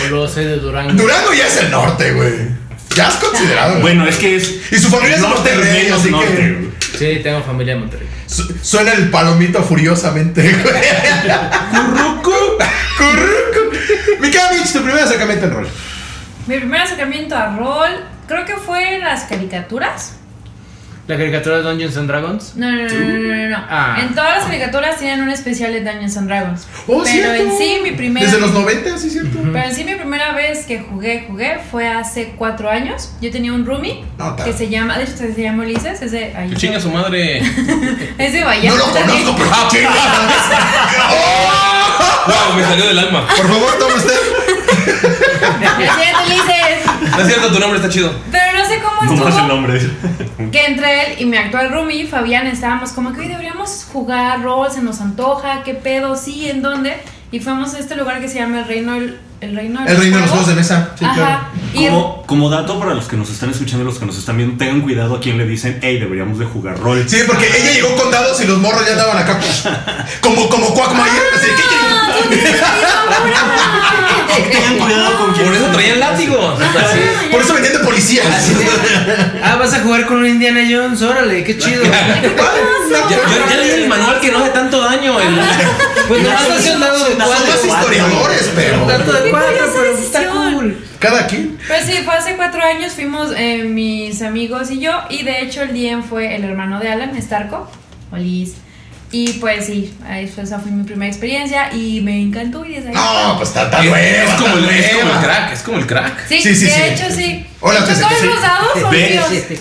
[0.02, 0.94] O luego soy de Durango.
[0.94, 2.34] Durango ya es el norte, güey.
[2.96, 3.80] Ya has considerado.
[3.80, 6.74] Bueno, es que es Y su familia es de Monterrey, así norte, que- güey.
[6.98, 8.08] Sí, tengo familia en Monterrey.
[8.28, 10.64] Su- Suena el palomito furiosamente, güey.
[11.72, 12.58] Curruco.
[12.98, 13.78] Curruco.
[14.20, 15.68] Mika Mitch, tu primer acercamiento en rol.
[16.48, 20.14] Mi primer acercamiento a rol, creo que fue en las caricaturas.
[21.06, 22.54] ¿La caricatura de Dungeons and Dragons?
[22.56, 23.58] No, no, no, no, no, no, no.
[23.70, 23.98] Ah.
[24.02, 26.66] En todas las caricaturas tienen un especial de Dungeons and Dragons.
[26.88, 27.44] Oh, pero ¿cierto?
[27.44, 28.26] en sí, mi primera.
[28.26, 29.38] Desde los 90, sí, cierto.
[29.52, 33.12] Pero en sí, mi primera vez que jugué, jugué fue hace cuatro años.
[33.20, 34.06] Yo tenía un roomie
[34.46, 36.02] que se llama, de hecho, se llama Ulises.
[36.02, 36.34] Es de.
[36.38, 37.40] ahí chinga su madre.
[38.18, 38.70] Es de Bahía.
[38.72, 39.70] No lo conozco, pero Ah,
[42.28, 43.28] Wow, me salió del alma.
[43.28, 44.20] Por favor, toma usted.
[45.02, 46.73] Cierto, Ulises.
[47.12, 48.12] No es cierto, tu nombre está chido.
[48.32, 49.48] Pero no sé cómo ¿Cómo es el estuvo.
[49.48, 49.82] nombre?
[50.52, 54.72] Que entre él y mi actual roomie, Fabián, estábamos como que hoy deberíamos jugar rol,
[54.72, 56.98] se nos antoja, qué pedo, sí, en dónde.
[57.32, 59.98] Y fuimos a este lugar que se llama el Reino, el, el Reino de El
[59.98, 60.92] reino de los juegos de mesa.
[60.98, 61.16] Sí, Ajá.
[61.16, 61.42] claro.
[61.74, 64.56] Como, como dato para los que nos están escuchando y los que nos están viendo,
[64.58, 67.04] tengan cuidado a quien le dicen, hey, deberíamos de jugar rol.
[67.10, 69.40] Sí, porque ella llegó con dados y los morros ya andaban acá.
[70.22, 71.24] Como, como Quackmayer.
[71.36, 71.64] Así que-
[74.52, 76.58] Tengan cuidado con quien Por eso traían látigo.
[77.32, 78.24] Por eso venían de policía.
[79.44, 81.84] Ah, vas a jugar con un Indiana Jones, órale, qué chido.
[83.10, 85.20] Ya, yo ya leí el manual que no hace tanto daño.
[85.20, 85.36] El,
[86.08, 87.68] Pues no hace un dado de cuatro.
[87.68, 88.82] historiadores, pero.
[88.84, 90.86] Tanto de cuatro, pero está cool.
[91.00, 91.58] Cada quien.
[91.68, 94.92] Pero sí, fue hace cuatro años, fuimos eh, mis amigos y yo.
[95.10, 97.70] Y de hecho, el DM fue el hermano de Alan, Starco,
[98.12, 98.54] Olis.
[99.14, 99.94] Y pues sí,
[100.34, 102.66] fue- esa fue mi primera experiencia y me encantó.
[102.66, 102.96] Y desde ahí.
[102.96, 104.24] No, pues está tan es, nueva.
[104.24, 105.22] es como el, tan es como el nueva.
[105.24, 106.28] crack, es como el crack.
[106.28, 106.82] Sí, Sí, sí, de sí.
[106.82, 107.46] hecho sí.
[107.62, 109.48] Hola, de hecho, que se- todos que se- los dados.
[109.48, 109.60] Sí.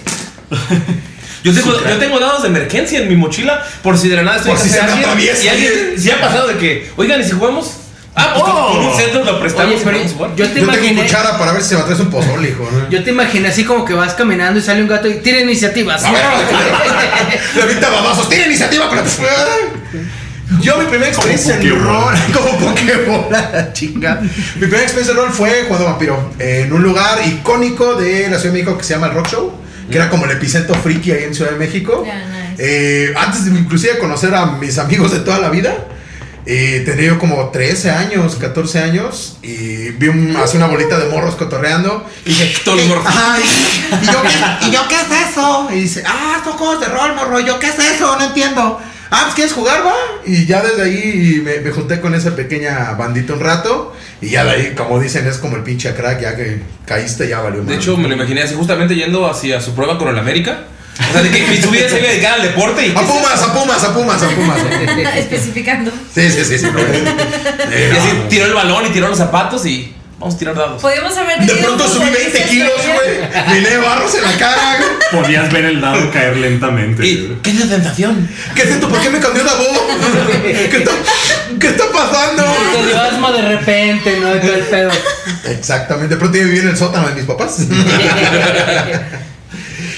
[1.45, 4.37] Yo tengo, yo tengo dados de emergencia en mi mochila por si de la nada
[4.37, 5.09] estoy Por si se alguien,
[5.43, 7.79] Y alguien ha pasado de que, oigan, ¿y si jugamos?
[8.15, 8.73] Ah, pues Oh.
[8.77, 11.03] con un centro lo prestamos Oye, pero yo te Yo tengo imaginé.
[11.03, 12.69] cuchara para ver si se me atraes un pozole, hijo.
[12.71, 12.91] ¿no?
[12.91, 16.03] Yo te imaginé así como que vas caminando y sale un gato y tiene iniciativas.
[17.57, 18.29] Le avienta babazos.
[18.29, 19.05] Tiene iniciativa con la.
[20.61, 24.21] Yo mi primera experiencia en rol, como Pokébola, chinga.
[24.21, 24.29] Mi
[24.61, 28.61] primera experiencia en rol fue jugando vampiro en un lugar icónico de la Ciudad de
[28.61, 29.53] México que se llama el Rock Show,
[29.91, 32.05] que era como el epicentro friki ahí en Ciudad de México.
[32.05, 32.55] Nice.
[32.59, 35.75] Eh, antes de inclusive conocer a mis amigos de toda la vida,
[36.45, 41.09] eh, tenía yo como 13 años, 14 años y vi un, así una bolita de
[41.09, 43.05] morros cotorreando y dije, Todos los morros.
[44.03, 45.69] Y, yo, ¿qué, ¿y yo qué es eso?
[45.73, 47.41] Y dice, ah, son juegos de rol, morro.
[47.41, 48.17] Yo, ¿qué es eso?
[48.17, 48.81] No entiendo.
[49.11, 49.95] Ah, pues quieres jugar, va.
[50.25, 53.95] Y ya desde ahí me, me junté con esa pequeña bandita un rato.
[54.23, 57.41] Y ya de ahí, como dicen, es como el pinche crack, ya que caíste, ya
[57.41, 57.63] valió.
[57.63, 60.65] De hecho, me lo imaginé así, justamente yendo hacia su prueba con el América.
[60.99, 62.91] O sea, de que mi su vida se iba a dedicar al deporte y.
[62.91, 64.59] A Pumas, a Pumas, a Pumas, a Pumas.
[65.17, 65.91] Especificando.
[66.15, 66.67] Sí, sí, sí, sí.
[66.71, 68.29] no, eh, Y así no.
[68.29, 70.83] tiró el balón y tiró los zapatos y vamos a tirar dados.
[70.83, 73.59] Podríamos haber De pronto subí 20 futbolista kilos, güey.
[73.61, 75.23] Vine barros en la cara, güey.
[75.23, 77.07] Podías ver el dado caer lentamente.
[77.07, 78.29] ¿Y qué es la tentación?
[78.55, 78.89] ¿Qué es esto?
[78.89, 79.81] ¿Por qué me cambió la voz?
[80.43, 80.91] ¿Qué está,
[81.59, 82.45] qué está pasando?
[82.75, 84.29] Te dio asma de repente, ¿no?
[84.35, 84.91] De todo el pedo.
[85.45, 87.57] Exactamente, de pronto yo viví en el sótano de mis papás.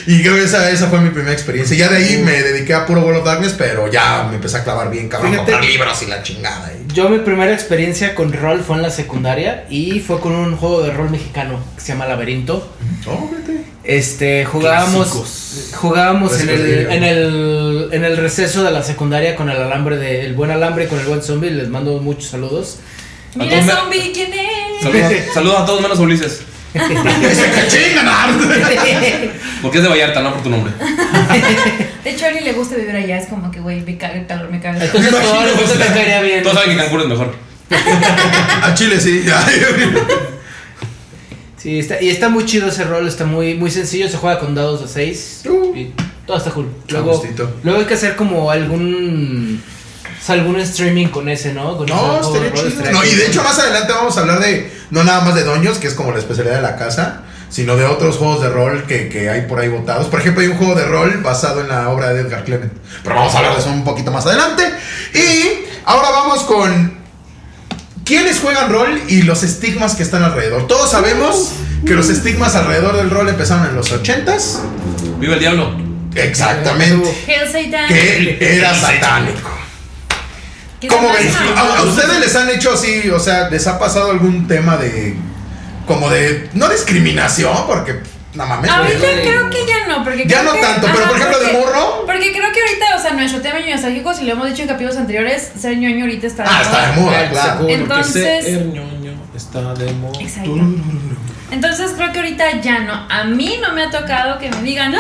[0.06, 1.76] Y creo que esa, esa fue mi primera experiencia.
[1.76, 4.64] Ya de ahí me dediqué a puro World of Darkness, pero ya me empecé a
[4.64, 5.52] clavar bien, cabrón, Fíjate.
[5.52, 6.72] comprar libros y la chingada.
[6.72, 6.76] ¿eh?
[6.92, 10.82] Yo mi primera experiencia con rol fue en la secundaria y fue con un juego
[10.82, 12.70] de rol mexicano que se llama Laberinto.
[13.06, 13.64] Oh, vete.
[13.82, 15.70] Este, jugábamos Clásicos.
[15.74, 20.24] jugábamos en el, en el en el receso de la secundaria con el alambre de
[20.24, 22.78] el buen alambre y con el buen zombie, les mando muchos saludos.
[23.34, 24.82] Mira, zombie, ¿quién es?
[24.82, 26.40] Saludos, saludos a todos menos Ulises.
[29.62, 30.72] Porque es de Vallarta, no por tu nombre.
[32.02, 33.18] De hecho, a Eli le gusta vivir allá.
[33.18, 35.06] Es como que, güey, me caga el calor, me caga el calor.
[35.06, 36.42] Entonces, todo imagino, entonces o sea, te caería bien.
[36.42, 37.34] Todos saben que Cancún es mejor.
[38.62, 39.24] A Chile sí.
[41.56, 44.54] Sí, está, y está muy chido ese rol, está muy, muy sencillo, se juega con
[44.54, 45.74] dados de 6 Uh.
[45.74, 45.92] y
[46.26, 46.68] todo está cool.
[46.88, 47.24] Luego,
[47.62, 49.62] luego hay que hacer como algún
[50.20, 51.76] o sea, algún streaming con ese, ¿no?
[51.76, 52.92] Con No, estaría chido.
[52.92, 55.78] No, y de hecho más adelante vamos a hablar de no nada más de doños,
[55.78, 59.08] que es como la especialidad de la casa, sino de otros juegos de rol que,
[59.08, 60.06] que hay por ahí votados.
[60.06, 62.72] Por ejemplo, hay un juego de rol basado en la obra de Edgar Clement.
[63.02, 64.72] Pero vamos a hablar de eso un poquito más adelante.
[65.14, 66.98] Y ahora vamos con
[68.04, 70.66] quiénes juegan rol y los estigmas que están alrededor.
[70.66, 71.52] Todos sabemos
[71.86, 74.58] que los estigmas alrededor del rol empezaron en los 80s.
[75.18, 75.76] Viva el diablo.
[76.14, 77.08] Exactamente.
[77.88, 79.53] Que era satánico.
[80.88, 81.26] Que ¿Cómo ven?
[81.32, 85.16] pasa, ¿A, ustedes les han hecho así, o sea, les ha pasado algún tema de.
[85.86, 86.48] como de.
[86.54, 88.00] no discriminación, porque.
[88.34, 88.68] No mames.
[88.68, 91.52] Ahorita creo que ya no, porque Ya creo no que- tanto, pero por ejemplo, de
[91.52, 92.02] morro.
[92.04, 94.68] Porque creo que ahorita, o sea, nuestro tema ñoño nostálgico, si lo hemos dicho en
[94.68, 97.68] capítulos anteriores, ser ñoño ahorita está de Ah, está de moda, claro.
[97.68, 100.20] Entonces- ser ñoño está de moda.
[100.20, 100.50] Exacto.
[101.52, 103.06] Entonces creo que ahorita ya no.
[103.08, 104.98] A mí no me ha tocado que me digan, no,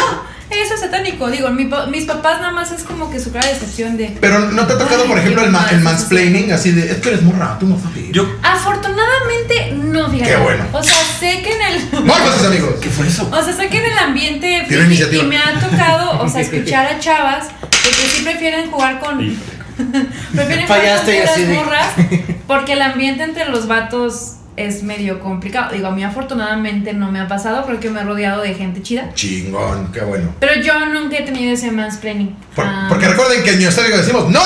[0.50, 1.28] eso es satánico.
[1.30, 4.16] Digo, mi mis papás nada más es como que su cara de decepción de.
[4.20, 6.90] Pero no te ha tocado, por ejemplo, el, ma- el mal, mansplaining, así de.
[6.90, 8.10] Es que eres morra, tú no sabes.
[8.12, 10.30] Yo, Afortunadamente, no, fíjate.
[10.30, 10.64] Qué bueno.
[10.72, 12.04] O sea, sé que en el.
[12.04, 12.74] ¡Morros, amigos!
[12.80, 13.28] ¿Qué fue eso?
[13.32, 15.22] O sea, sé que en el ambiente Tiene iniciativa.
[15.24, 19.18] y me ha tocado, o sea, escuchar a chavas de que sí prefieren jugar con
[20.34, 21.88] prefieren jugar con de- morras
[22.46, 25.72] porque el ambiente entre los vatos es medio complicado.
[25.72, 28.82] Digo, a mí afortunadamente no me ha pasado, creo que me he rodeado de gente
[28.82, 29.12] chida.
[29.14, 30.34] Chingón, qué bueno.
[30.40, 32.34] Pero yo nunca he tenido ese mansplaining.
[32.54, 34.42] Por- Ah, porque recuerden que en mi histórico decimos ¡No!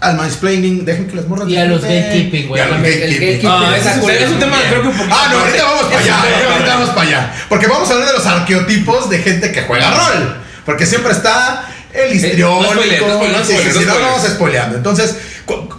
[0.00, 1.48] Al mansplaining, dejen que las morras.
[1.48, 2.60] Y a los gatekeeping, güey.
[2.60, 3.48] Y a los El gatekeeping.
[3.48, 5.16] Ah, es, un- es un tema, creo que un poquito.
[5.18, 6.16] Ah, no, ahorita vamos para allá.
[6.52, 7.32] Ahorita vamos para allá.
[7.48, 10.36] Porque vamos a hablar de los arqueotipos de gente que juega rol.
[10.66, 11.64] Porque siempre está
[11.94, 12.62] el histriónico.
[12.62, 14.10] no spoiler, no spoiler, no Sí, sí, spoiler, sí, no no spoiler.
[14.12, 14.76] vamos spoileando.
[14.78, 15.16] Entonces,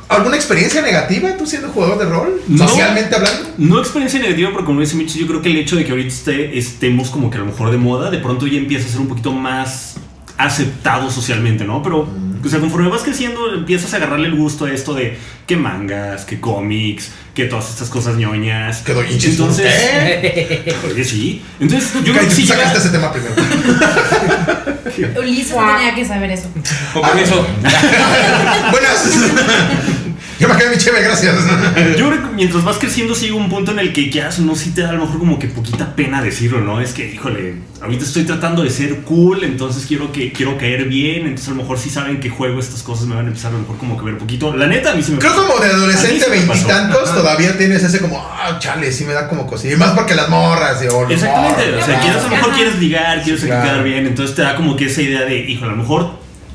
[0.08, 2.42] ¿alguna experiencia negativa tú siendo jugador de rol?
[2.48, 2.68] No.
[2.68, 3.50] Socialmente hablando.
[3.58, 6.10] No experiencia negativa, pero como dice Mitch, yo creo que el hecho de que ahorita
[6.14, 9.02] esté- estemos como que a lo mejor de moda, de pronto ya empieza a ser
[9.02, 9.96] un poquito más
[10.38, 11.82] aceptado socialmente, ¿no?
[11.82, 12.08] Pero,
[12.44, 15.18] o sea, conforme vas creciendo, empiezas a agarrarle el gusto a esto de
[15.48, 18.80] que mangas, que cómics, que todas estas cosas ñoñas.
[18.80, 19.32] Que doñinchis.
[19.32, 19.74] Entonces,
[20.90, 21.42] oye, sí.
[21.60, 23.34] Entonces, yo creo que sí sacaste ese tema primero.
[25.20, 26.50] Ulises tenía que saber eso.
[26.94, 27.46] Con permiso.
[28.72, 29.10] Buenas.
[30.40, 31.34] Yo me quedé mi chévere, gracias.
[31.98, 34.54] Yo creo que mientras vas creciendo, sí llega un punto en el que ya no
[34.56, 36.82] sí te da a lo mejor como que poquita pena decirlo, ¿no?
[36.82, 41.22] Es que, híjole, ahorita estoy tratando de ser cool, entonces quiero que quiero caer bien,
[41.22, 43.54] entonces a lo mejor si saben que juego estas cosas me van a empezar a
[43.54, 44.54] lo mejor como que ver poquito.
[44.54, 45.48] La neta, a mí sí me Creo pasó.
[45.48, 49.48] como de adolescente sí veintitantos todavía tienes ese como, ah, chale, sí me da como
[49.48, 49.76] cosilla.
[49.76, 52.52] Y más porque las morras y o los Exactamente, o sea, quieres, a lo mejor
[52.56, 53.64] quieres ligar, quieres Sí, claro.
[53.64, 56.10] quedar bien, entonces te da como que esa idea de, híjole, a lo mejor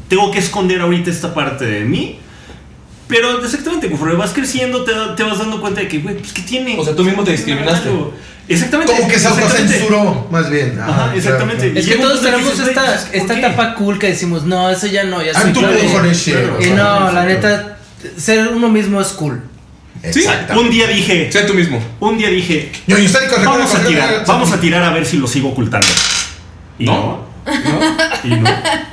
[0.09, 2.19] tengo que esconder ahorita esta parte de mí.
[3.11, 6.43] Pero exactamente, conforme vas creciendo, te, te vas dando cuenta de que, güey, pues, ¿qué
[6.43, 6.79] tiene?
[6.79, 7.89] O sea, tú mismo te discriminaste.
[7.89, 8.15] Algo.
[8.49, 8.93] Exactamente.
[8.95, 10.81] Como que se autocensuró, más bien.
[10.81, 11.73] Ajá, Ah, exactamente.
[11.79, 15.05] Es que todos tenemos esta, pues, ¿por esta etapa cool que decimos, no, eso ya
[15.05, 15.77] no, ya Ah, soy tú claro".
[15.93, 17.79] con ese, Y no, la neta,
[18.17, 19.41] ser uno mismo es cool.
[20.03, 20.59] Sí, Exactamente.
[20.59, 21.79] Un día dije, Sé tú mismo.
[22.01, 25.19] un día dije, Ñoño histórico, recuerda vamos a tirar, vamos a tirar a ver si
[25.19, 25.87] lo sigo ocultando.
[26.79, 27.30] Y ¿No?
[28.25, 28.49] Y no.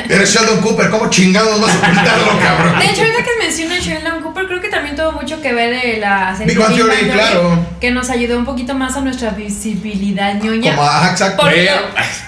[0.09, 2.79] Eres Sheldon Cooper, ¿cómo chingados vas a ocultarlo, cabrón?
[2.79, 5.97] De hecho, ahorita que mencionas Sheldon Cooper, creo que también tuvo mucho que ver eh,
[5.99, 7.59] la serie Big Bang de Theory, claro.
[7.81, 10.75] que nos ayudó un poquito más a nuestra visibilidad ñoña.
[10.75, 11.41] Como, ajá, exacto.
[11.43, 11.81] Porque, Pero-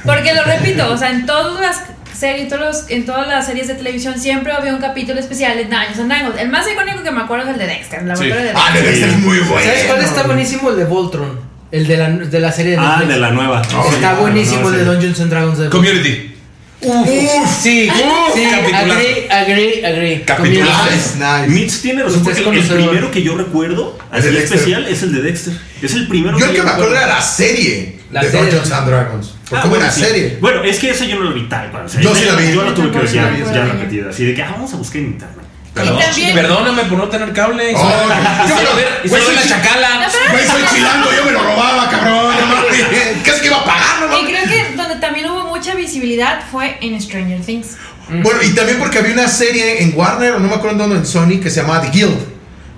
[0.06, 1.82] porque lo repito, o sea, en todas las
[2.18, 5.66] series, todos los- en todas las series de televisión siempre había un capítulo especial de
[5.66, 6.38] Dungeons and Dragons.
[6.40, 8.26] El más icónico que me acuerdo es el de Dexter, la Sí.
[8.26, 8.54] de Dexter.
[8.58, 9.64] Ah, de Dexter es muy bueno.
[9.66, 10.70] ¿Sabes cuál está buenísimo?
[10.72, 11.49] El de Voltron.
[11.72, 13.14] El de la, de la serie de Ah, Netflix.
[13.14, 13.62] de la nueva.
[13.76, 14.86] Oh, Está no, buenísimo de sí.
[14.86, 15.58] Dungeons and Dragons.
[15.60, 16.26] de- Community.
[16.82, 17.28] Sí,
[17.62, 17.90] sí,
[18.50, 18.94] capitulazo.
[18.94, 20.22] agree, agree, agree.
[20.24, 20.86] Capitulazo.
[20.90, 21.48] Nice, nice.
[21.50, 24.44] Mitch tiene razón es porque el primero que yo recuerdo, El Dexter.
[24.44, 25.54] especial, es el de Dexter.
[25.82, 28.46] Es el primero Yo el que me acuerdo era la serie La de serie.
[28.46, 29.34] Dungeons and Dragons.
[29.52, 30.02] Ah, hubo bueno, una sí.
[30.02, 30.38] serie.
[30.40, 31.86] Bueno, es que esa yo no la vi tal cual.
[31.86, 32.54] o sea, Yo sí la vi.
[32.54, 34.10] Yo la tuve que ver ya, repetida.
[34.12, 35.46] Así de que, ah, vamos a buscar en internet.
[35.74, 37.72] Perdóname por no tener cable.
[37.72, 38.14] Y Oh, solo,
[38.46, 40.10] y solo ver, y solo la chacala.
[40.32, 42.36] Güey, soy chilango, yo me lo robaba, cabrón.
[43.24, 46.42] ¿Qué es que iba a pagar, no Y creo que donde también hubo mucha visibilidad
[46.52, 47.78] fue en Stranger Things.
[48.10, 50.96] Bueno, y también porque había una serie en Warner, o no me acuerdo en dónde,
[50.98, 52.18] en Sony, que se llamaba The Guild.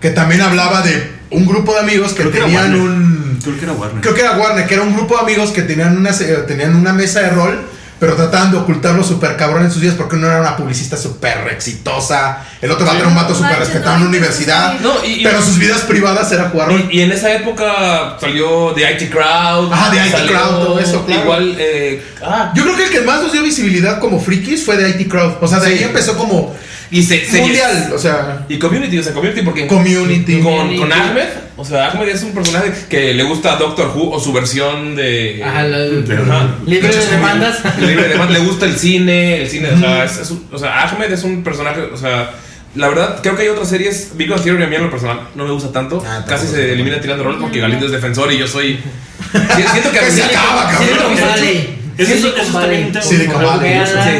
[0.02, 2.82] Que también hablaba de un grupo de amigos que Creo que era tenían Warner.
[2.82, 3.40] un.
[3.42, 4.02] Creo que era Warner.
[4.02, 6.12] Creo que era Warner, que era un grupo de amigos que tenían una,
[6.46, 7.62] tenían una mesa de rol,
[8.02, 11.48] pero trataban de ocultarlo súper cabrón en sus días porque no era una publicista súper
[11.52, 14.80] exitosa El otro vato era un vato No súper respetado en la universidad.
[14.80, 16.72] No, y- y- pero sus vidas privadas era jugar.
[16.72, 19.72] Y, y en esa época salió The IT Crowd.
[19.72, 21.22] Ajá, The IT Crowd, todo eso, claro.
[21.22, 24.78] Igual, eh, ah, Yo creo que el que más nos dio visibilidad como frikis fue
[24.78, 25.36] de IT Crowd.
[25.40, 25.84] O sea, de ahí Sí.
[25.84, 26.56] empezó como
[26.92, 27.92] y se, se- mundial.
[27.96, 29.66] O sea, Y Community, o sea, Community porque...
[29.68, 30.40] Community.
[30.42, 31.28] Con, con Ahmed,
[31.58, 34.96] o sea, Ahmed es un personaje que le gusta a Doctor Who o su versión
[34.96, 35.42] de...
[35.44, 36.56] Ajá, la- Ajá.
[36.66, 37.60] libre de demandas.
[37.80, 40.58] Libre de demanda, le gusta el cine, el cine, o sea, es, es un- o
[40.60, 42.32] sea, Ahmed es un personaje, o sea,
[42.76, 45.28] la verdad, creo que hay otras series, Big Bang Theory a mí en lo personal
[45.36, 48.38] no me gusta tanto, Ah, casi se elimina tirando rol porque Galindo es defensor y
[48.38, 48.80] yo soy...
[49.32, 50.88] Si- Siento que a Que se acaba, cabrón.
[50.88, 51.78] siento que- Valley.
[51.98, 52.82] Eso- eso- eso Valley.
[52.84, 53.70] también te- Silicon Valley.
[53.70, 54.04] Véanla.
[54.04, 54.12] Sí.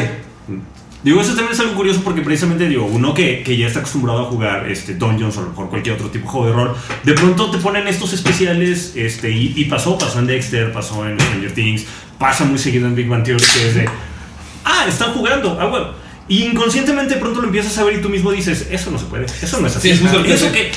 [1.02, 4.20] Digo, eso también es algo curioso porque precisamente digo, uno que, que ya está acostumbrado
[4.20, 6.76] a jugar este, Dungeons o a lo mejor cualquier otro tipo de juego de rol,
[7.02, 11.18] de pronto te ponen estos especiales este, y, y pasó, pasó en Dexter, pasó en
[11.18, 11.86] Stranger Things,
[12.18, 13.88] pasa muy seguido en Big Bang Theory, que es de,
[14.64, 15.88] ah, están jugando, ah, bueno.
[16.28, 19.06] Y inconscientemente de pronto lo empiezas a ver y tú mismo dices, eso no se
[19.06, 19.96] puede, eso no es así.
[19.96, 20.70] Sí, es que eso que,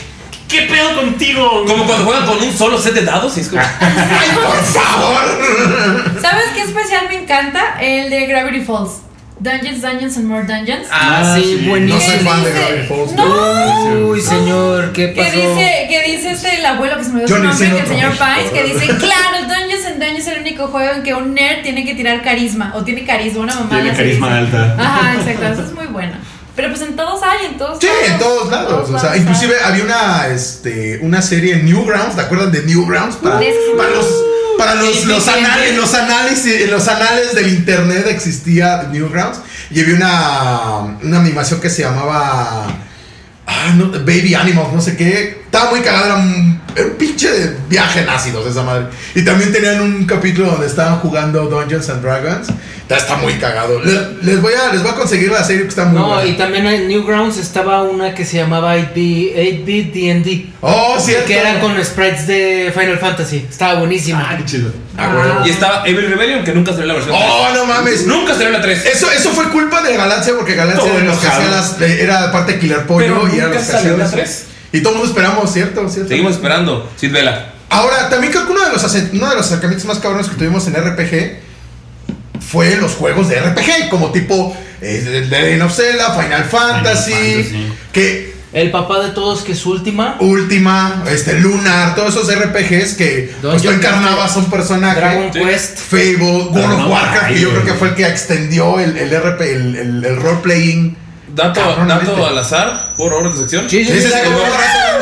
[0.47, 1.65] ¿Qué pedo contigo?
[1.67, 3.61] Como cuando juegan con un solo set de dados y es como...
[3.79, 6.17] ¡Ay, por favor!
[6.21, 7.79] ¿Sabes qué especial me encanta?
[7.79, 9.04] El de Gravity Falls.
[9.45, 10.87] Dungeons, Dungeons and More Dungeons.
[10.91, 12.01] Ah, sí, No buenísimo.
[12.01, 13.11] soy fan de Gravity Falls.
[13.13, 14.07] No.
[14.09, 15.31] Uy, señor, ¿qué Que pasó?
[15.37, 18.11] dice, que dice este el abuelo que se me dio su nombre, que el señor.
[18.17, 21.61] Pines, que dice, claro, Dungeons and Dungeons es el único juego en que un nerd
[21.63, 24.57] tiene que tirar carisma, o tiene carisma, una mamá Tiene carisma dice.
[24.57, 24.75] alta.
[24.83, 26.13] Ajá, exacto, eso es muy bueno.
[26.55, 28.89] Pero pues en todos hay, en todos Sí, en todos lados.
[28.89, 33.17] O sea, lados inclusive había una, este, una serie Newgrounds, ¿te acuerdan de Newgrounds?
[33.17, 34.05] Para, Sí, sí, para los,
[34.57, 39.39] para los, los anales, los análisis, en los anales del internet existía Newgrounds
[39.71, 42.67] y había una, una animación que se llamaba
[43.47, 45.41] ah, no, Baby Animals, no sé qué.
[45.45, 47.29] Estaba muy cagada, era un, era un pinche
[47.69, 48.87] viaje en ácidos esa madre.
[49.13, 52.47] Y también tenían un capítulo donde estaban jugando Dungeons and Dragons.
[52.87, 53.79] Está, está muy cagado.
[53.83, 56.25] Le- Les, voy a, les voy a conseguir la serie que está muy No, buena.
[56.29, 60.45] y también en Newgrounds estaba una que se llamaba 8-bit 8-bit D&D.
[60.61, 61.25] Oh, cierto.
[61.25, 63.43] Que era con sprites de Final Fantasy.
[63.49, 64.27] Estaba buenísima.
[64.29, 64.71] Ah, qué chido.
[64.97, 65.41] Ah.
[65.43, 67.57] Y estaba Evil Rebellion, que nunca salió la versión Oh, 3.
[67.57, 68.05] no mames.
[68.05, 68.85] Nunca salió la 3.
[68.85, 71.41] Eso, eso fue culpa de Galaxia porque Galaxia era, los que enojado.
[71.41, 74.11] hacía las- era parte de Killer Pollo Pero y era nunca los que la eso.
[74.15, 74.45] 3.
[74.73, 75.89] Y todo el mundo esperamos, ¿cierto?
[75.89, 76.09] ¿cierto?
[76.09, 76.87] Seguimos esperando.
[76.97, 77.47] Sid Vela.
[77.69, 80.35] Ahora, también creo que uno de los, ace- uno de los acercamientos más cabrones que
[80.35, 81.44] tuvimos en RPG
[82.39, 87.73] fue los juegos de RPG, como tipo eh, Legend of Zelda, Final Fantasy, Fantasy.
[87.91, 90.15] que El papá de todos, que es última.
[90.21, 94.99] Última, este Lunar, todos esos RPGs que pues, tú encarnabas a un personaje.
[94.99, 95.39] Dragon Sí.
[95.39, 95.77] Quest.
[95.79, 99.41] Fable, World of Warcraft, que yo creo que fue el que extendió el, el RP,
[99.41, 100.95] el, el, el role-playing.
[101.35, 103.69] Dato, dato al azar, por hora de sección.
[103.69, 103.91] Sí, sí.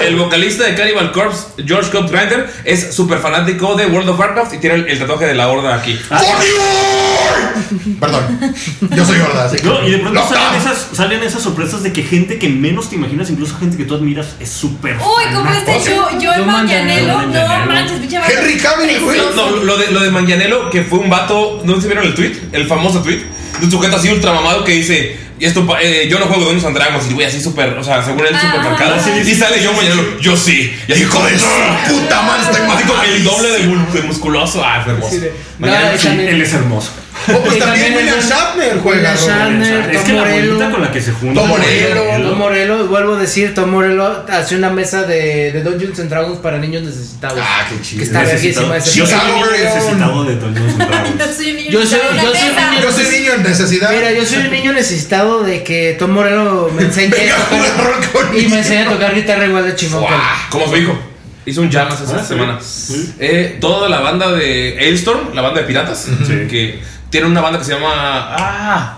[0.02, 4.56] El vocalista de Cannibal Corpse, George Cobb Grinder, es súper fanático de World of Warcraft
[4.56, 5.94] y tiene el, el tatuaje de la horda aquí.
[5.96, 7.98] ¡Fuck you!
[8.00, 8.56] Perdón,
[8.96, 9.64] yo soy gorda, así que.
[9.64, 12.96] No, y de pronto salen esas, salen esas sorpresas de que gente que menos te
[12.96, 14.96] imaginas, incluso gente que tú admiras, es súper.
[14.96, 17.16] Uy, como este show, Joe Manganiello.
[17.16, 17.60] Manganiello.
[17.60, 19.20] No manches, pinche Henry Cavill, güey.
[19.36, 22.34] No, lo de, lo de Manganiello, que fue un vato, ¿no si vieron el tweet?
[22.52, 23.24] El famoso tweet
[23.60, 26.66] de un sujeto así ultra mamado que dice, esto, pa- eh, yo no juego Dungeons
[26.66, 29.00] and Dragons, y güey, así súper, o sea, según súper Ah.
[29.04, 30.76] Sí, sí, y sale yo Manganiello, yo sí.
[30.88, 31.46] Y así, Hijo de su
[31.90, 34.64] puta madre, está como el doble de, musculoso.
[34.64, 35.16] Ah, fue hermoso.
[35.60, 36.92] Manganiello, No, él es hermoso.
[37.26, 39.12] Oh, pues también también William Shatner juega.
[39.14, 39.62] William.
[39.62, 39.96] Shatner.
[39.96, 40.72] es Tom Morello.
[40.72, 41.40] con la que se junta.
[41.42, 42.30] Tom Morello.
[42.30, 46.40] Tom Morello, vuelvo a decir, Tom Morello hace una mesa de, de Dungeons and Dragons
[46.40, 47.40] para niños necesitados.
[47.42, 48.00] Ah, qué chido.
[48.00, 50.86] Que está verguísima ese Yo soy niño necesitado de Dungeons and Yo
[51.18, 51.36] Dragons.
[51.38, 53.92] soy un niño Yo soy- yo Yo niño en necesidad.
[53.92, 57.14] Mira, yo soy un niño necesitado de que Tom Morello me enseñe
[58.38, 60.04] y me enseñe a tocar guitarra igual de chingón.
[60.50, 60.98] Como su hijo.
[61.46, 62.28] Hizo un jam hace Ah, esta sí.
[62.30, 62.58] semana.
[62.62, 63.14] Sí.
[63.20, 66.48] Eh, toda la banda de Ailstorm, la banda de piratas, Sí.
[66.50, 66.80] que
[67.14, 67.92] tiene una banda que se llama.
[67.96, 68.98] Ah.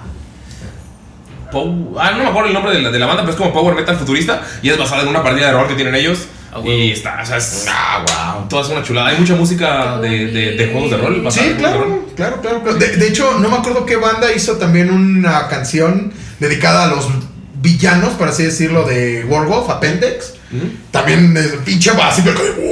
[1.52, 3.54] Pow- ah, no me acuerdo el nombre de la, de la banda, pero es como
[3.54, 6.20] Power Metal Futurista y es basada en una partida de rol que tienen ellos.
[6.52, 6.72] Ah, huevo.
[6.72, 7.66] y está, o sea, es.
[7.70, 8.06] Ah,
[8.38, 8.48] wow.
[8.48, 9.10] Toda es una chulada.
[9.10, 11.22] Hay mucha música de, de, de juegos de rol.
[11.22, 11.62] basada Sí, de rol.
[11.62, 12.64] claro, claro, claro.
[12.64, 12.78] claro.
[12.78, 17.08] De, de hecho, no me acuerdo qué banda hizo también una canción dedicada a los
[17.56, 20.34] villanos, por así decirlo, de Warwolf, Apentex.
[20.56, 20.68] Ujú.
[20.92, 22.65] También es pinche básico, de,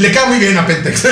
[0.00, 1.02] le queda muy bien a Pentex.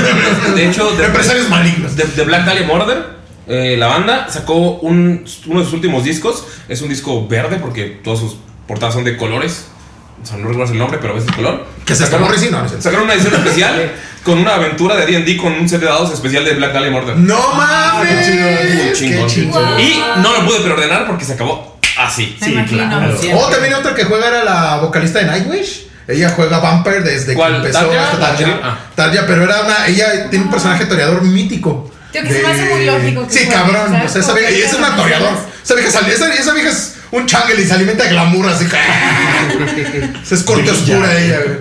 [0.55, 1.96] De hecho, de- empresarios malignos.
[1.96, 3.05] De, de Black Dahlia Murder,
[3.46, 6.44] eh, la banda sacó un, uno de sus últimos discos.
[6.68, 9.66] Es un disco verde porque todas sus portadas son de colores.
[10.22, 11.64] O sea, no recuerdo el nombre, pero ves el color.
[11.85, 13.92] Que se sacaron, no, sacaron una edición especial
[14.24, 17.16] con una aventura de D&D con un set de dados especial de Black Dahlia Murder.
[17.16, 18.27] No mames.
[18.27, 18.57] qué chingón.
[18.57, 19.29] Qué Chingón.
[19.29, 19.81] chingón.
[19.81, 22.37] Y no lo pude preordenar porque se acabó así.
[22.40, 22.88] Me Sí, imagino.
[22.88, 23.16] claro.
[23.18, 23.31] Sí.
[23.33, 25.87] Oh, también otra que juega era la vocalista de Nightwish.
[26.09, 27.53] Ella juega Vampire desde ¿Cuál?
[27.53, 28.05] que empezó ¿Tarja?
[28.12, 28.61] esta Tarja.
[28.64, 29.25] Ah.
[29.27, 29.87] Pero era una.
[29.87, 31.92] Ella tiene un personaje toreador mítico.
[32.12, 33.88] Tío, que se me hace muy lógico que Sí, cabrón.
[33.90, 34.05] ¿sabes?
[34.07, 35.35] O sea, esa vieja, es una toreador.
[35.62, 38.66] Esa vieja, sal- esa, esa vieja es un changle y se alimenta de glamour así.
[40.25, 41.59] Se es corte oscura ella, güey.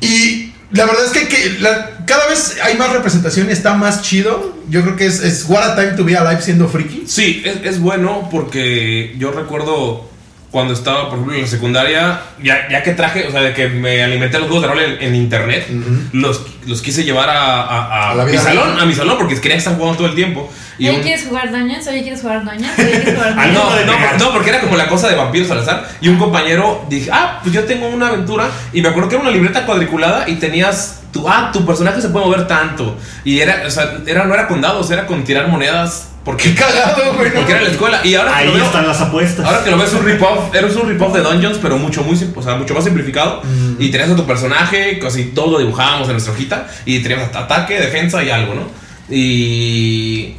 [0.00, 4.02] Y la verdad es que, que la- cada vez hay más representación y está más
[4.02, 4.56] chido.
[4.68, 7.04] Yo creo que es, es What a Time to Be Alive siendo friki.
[7.06, 10.09] Sí, es, es bueno porque yo recuerdo
[10.50, 13.68] cuando estaba, por ejemplo, en la secundaria, ya, ya que traje, o sea, de que
[13.68, 15.66] me alimenté los juegos de rol en, en internet,
[16.12, 19.40] los, los quise llevar a, a- a A la mi salón, a mi salón, porque
[19.40, 20.52] quería estar jugando todo el tiempo.
[20.78, 21.86] Y Oye, un- ¿quieres jugar doñas?
[21.86, 22.72] Oye, ¿quieres jugar doñas?
[22.78, 23.54] Oye, ¿quieres jugar Ah, doñas?
[23.64, 24.18] no, de no, pegar.
[24.20, 25.88] no, porque era como la cosa de vampiros al azar.
[26.00, 28.48] Y un compañero dije, ah, pues yo tengo una aventura.
[28.72, 32.08] Y me acuerdo que era una libreta cuadriculada y tenías tu, ah, tu personaje se
[32.08, 32.96] puede mover tanto.
[33.24, 36.08] Y era, o sea, era, no era con dados, era con tirar monedas.
[36.24, 37.32] Porque, cagado, güey.
[37.32, 38.00] porque era en la escuela.
[38.04, 39.44] Y ahora que Ahí veo, están las apuestas.
[39.46, 42.14] Ahora que lo ves es un rip-off, eres un rip-off de Dungeons, pero mucho, muy,
[42.14, 43.42] sim- o sea, mucho más simplificado.
[43.78, 46.66] Y tenías a tu personaje, casi todo lo dibujábamos en nuestra hojita.
[46.84, 48.62] Y teníamos ataque, defensa y algo, ¿no?
[49.08, 50.36] Y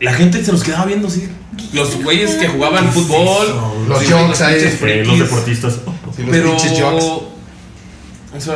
[0.00, 1.28] la gente se los quedaba viendo así.
[1.72, 3.46] Los güeyes que jugaban fútbol.
[3.88, 4.56] Los sí, ahí.
[4.56, 5.06] Eh, frikis.
[5.06, 5.74] los deportistas.
[6.16, 6.56] Sí, los Pero,
[8.34, 8.54] o sea,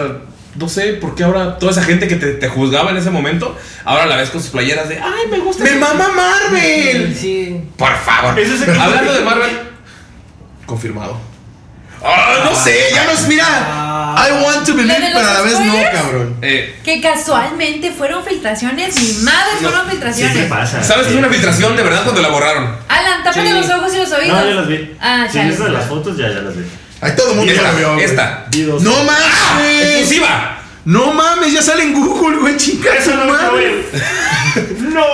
[0.59, 3.57] no sé por qué ahora toda esa gente que te, te juzgaba en ese momento,
[3.85, 5.65] ahora la ves con sus playeras de, ay, me gusta.
[5.65, 5.79] ¡Me ese-".
[5.79, 7.17] mama Marvel!
[7.19, 7.61] Sí.
[7.77, 8.39] Por favor.
[8.39, 9.51] Ese es el- Hablando de Marvel,
[10.67, 11.19] confirmado.
[12.05, 13.45] Ah, no sé, ya nos mira.
[13.49, 14.27] Ah.
[14.29, 16.37] I want to ¿Lo believe, de pero a la vez no, cabrón.
[16.43, 18.95] Eh, Que casualmente fueron filtraciones.
[19.01, 19.69] Mi madre No.
[19.71, 20.33] fueron filtraciones.
[20.37, 20.83] Siempre pasa.
[20.83, 22.77] ¿Sabes que es una filtración de verdad cuando la borraron?
[22.89, 23.53] Alan, tápate Sí.
[23.55, 24.39] los ojos y los oídos.
[24.39, 24.97] No, ya las vi.
[25.01, 25.49] Ah, Si chale.
[25.51, 26.65] viste las fotos, ya, ya las vi.
[27.07, 27.93] Ahí todo el mundo ya la vio.
[27.95, 28.05] güey.
[28.05, 28.47] esta.
[28.51, 28.83] Vi dos.
[28.83, 29.83] No mames.
[29.83, 30.59] ¡Exclusiva!
[30.85, 32.91] No mames, ya sale en Google, güey, chica.
[32.97, 33.77] Eso no creo.
[34.81, 35.05] ¡No!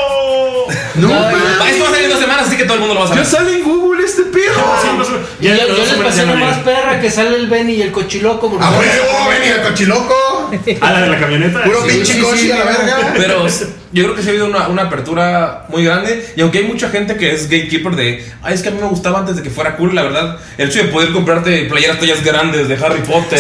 [0.97, 1.71] No mames.
[1.71, 3.09] Esto va a salir en dos semanas, así que todo el mundo lo va a
[3.17, 3.27] Ya saber.
[3.49, 4.23] sale en Google este.
[4.23, 7.75] Y yo, Ya, yo los les pasé ya una más perra que sale el Benny
[7.75, 8.47] y el cochiloco.
[8.61, 10.51] A son- huevo, venía el cochiloco.
[10.81, 11.63] Ah, la de la camioneta.
[11.65, 11.89] Puro Sí.
[11.93, 13.13] pinche sí, coche sí, a la verga.
[13.17, 13.47] Pero
[13.93, 16.33] yo creo que sí ha habido una, una apertura muy grande.
[16.37, 18.89] Y aunque hay mucha gente que es gatekeeper de, ay, es que a mí me
[18.89, 22.23] gustaba antes de que fuera cool, la verdad, el hecho de poder comprarte playeras tallas
[22.25, 23.39] grandes de Harry Potter.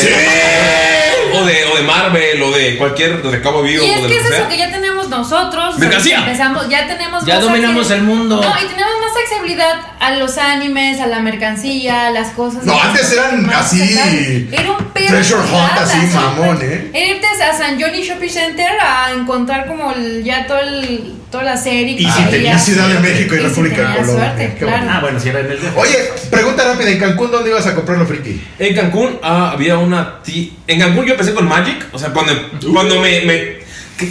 [1.35, 4.09] O de, o de Marvel, o de cualquier, de Cabo Vivo, Y o es de
[4.09, 5.79] que es eso que ya tenemos nosotros.
[5.79, 6.19] Mercancía.
[6.19, 8.37] Empezamos, ya tenemos Ya dominamos el mundo.
[8.37, 12.65] No, y tenemos más accesibilidad a los animes, a la mercancía, a las cosas.
[12.65, 14.49] No, antes eran así.
[14.53, 15.07] Era un perro.
[15.07, 16.59] Treasure hunt así, sí, mamón.
[16.61, 16.91] ¿eh?
[16.93, 21.45] Era irte a San Johnny Shopping Center a encontrar como el- ya todo el, toda
[21.45, 21.97] la serie.
[21.97, 24.55] que Y si tenías Ciudad de México y Y si República de Colombia.
[24.59, 24.87] claro.
[24.91, 25.69] Ah, bueno, si era en el de.
[25.77, 25.97] Oye,
[26.31, 28.41] pregunta rápida, ¿en Cancún dónde ibas a comprar lo friki?
[28.59, 31.87] En Cancún ah, había una ti- En Cancún yo empecé con Magic.
[31.93, 32.33] O sea, cuando,
[32.73, 33.63] cuando me,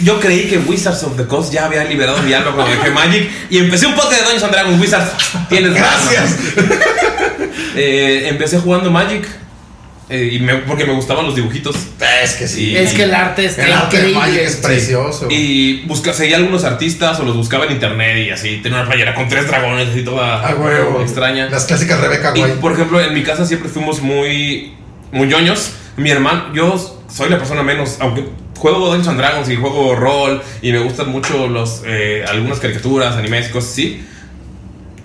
[0.02, 3.30] Yo creí que Wizards of the Coast ya había liberado mi alma cuando dejé Magic.
[3.50, 5.10] Y empecé un podcast de Dungeons and Dragons Wizards.
[5.48, 6.12] Tienes razón.
[6.12, 6.36] Gracias.
[7.74, 9.26] Eh, empecé jugando Magic.
[10.12, 11.74] Eh, y me- porque me gustaban los dibujitos.
[12.22, 12.76] Es que sí.
[12.76, 14.20] Es que el arte está El arte increíble.
[14.20, 15.28] Magic es precioso.
[15.30, 18.60] Y busca, seguía algunos artistas o los buscaba en internet y así.
[18.62, 21.00] Tenía una playera con tres dragones así toda A huevo.
[21.02, 21.48] extraña.
[21.50, 22.60] Las clásicas Rebeca, Y güey.
[22.60, 24.74] por ejemplo, en mi casa siempre fuimos muy,
[25.10, 25.72] muy ñoños.
[25.96, 28.24] Mi hermano, yo soy la persona menos, aunque
[28.56, 33.16] juego Dungeons and Dragons y juego rol y me gustan mucho los, eh, algunas caricaturas,
[33.16, 34.04] animes y cosas así.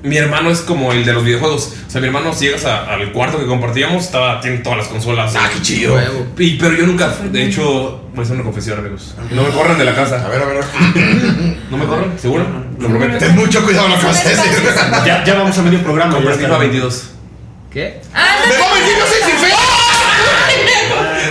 [0.08, 1.74] Mi hermano es como el de los videojuegos.
[1.88, 4.88] O sea, mi hermano, si llegas a- al cuarto que compartíamos, estaba, tiene todas las
[4.88, 5.34] consolas.
[5.36, 5.98] Ah, qué chido.
[6.38, 9.14] Y, pero yo nunca, de hecho, voy a hacer una confesión, amigos.
[9.32, 10.28] No me corran de la A casa.
[10.30, 10.64] ver, a ver.
[11.70, 12.18] ¿No me corran?
[12.20, 12.46] ¿Seguro?
[12.80, 13.18] Lo prometo.
[13.18, 14.52] Ten mucho cuidado lo que vas a decir.
[15.06, 16.14] Ya, ya vamos a medio programa.
[16.14, 16.58] Compré FIFA está.
[16.58, 17.04] 22.
[17.72, 18.02] ¿Qué?
[18.14, 19.54] Ah, ¡Me va a meter sin fe!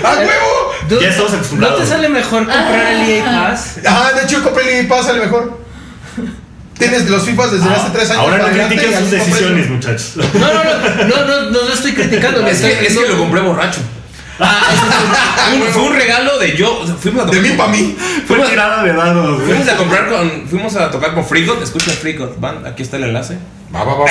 [0.04, 1.00] ¡A huevo!
[1.00, 1.78] Ya estamos acostumbrados.
[1.78, 3.78] ¿No te sale mejor comprar el EA Pass?
[3.86, 5.65] Ah, de hecho, compré el EA Pass, sale mejor.
[6.78, 8.22] Tienes los FIFAs desde hace tres años.
[8.26, 10.12] Ah, Ahora no critiquen sus decisiones, muchachos.
[10.16, 12.46] No, no, no, no, no, no estoy criticando.
[12.46, 13.80] Es que, es que lo compré borracho.
[14.38, 16.80] Ah, eso Un- fue un regalo de yo.
[16.80, 17.96] o sea, fuimos a De mí para mí.
[18.26, 19.46] Fue tirada de dados, güey.
[19.46, 20.48] Fuimos a comprar con.
[20.48, 21.62] Fuimos a tocar con Freegot.
[21.62, 22.38] Escucha Freegot.
[22.38, 23.38] Van, aquí está el enlace.
[23.74, 24.06] Va, va, va, va.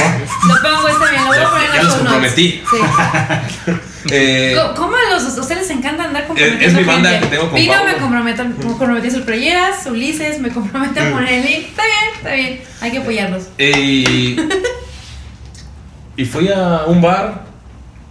[0.47, 1.38] Lo pongo este bien, lo voy
[1.86, 2.63] los comprometí.
[2.69, 2.78] Sí.
[4.12, 7.26] Eh, ¿Cómo a los, a ustedes les encanta andar comprometiendo Es- es mi banda gente?
[7.28, 7.91] que tengo con Vino, Pablo.
[7.91, 11.65] me comprometo, me comprometí a sus playeras, Ulises, me compromete a poner el link.
[11.69, 12.62] Está bien, está bien.
[12.82, 13.45] Hay que apoyarlos.
[13.58, 14.38] y.
[16.17, 17.45] Y fui a un bar.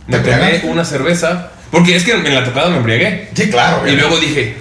[0.09, 1.51] Me ¿Te tomé una cerveza.
[1.71, 3.31] Porque es que en la tocada me embriagué.
[3.35, 3.87] Sí, claro.
[3.89, 4.57] Y luego dije.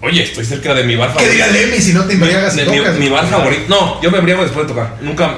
[0.00, 1.44] Oye, estoy cerca de mi bar ¿Qué favorito.
[1.44, 2.62] diría Lemmy si no te embriagas mi,
[2.98, 3.62] mi bar favorito.
[3.68, 4.96] No, yo me embriago después de tocar.
[5.00, 5.34] Nunca.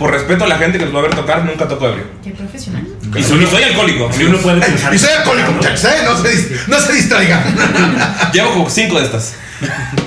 [0.00, 2.04] Por respeto a la gente que nos va a ver tocar, nunca toco ebrio.
[2.24, 2.88] Qué profesional.
[3.14, 4.10] Y soy, alcohólico.
[4.18, 4.94] Y uno puede pensar.
[4.94, 5.96] Y soy alcohólico, muchachos, ¿eh?
[6.06, 7.44] No se, no se distraigan.
[8.32, 9.34] Llevo como cinco de estas.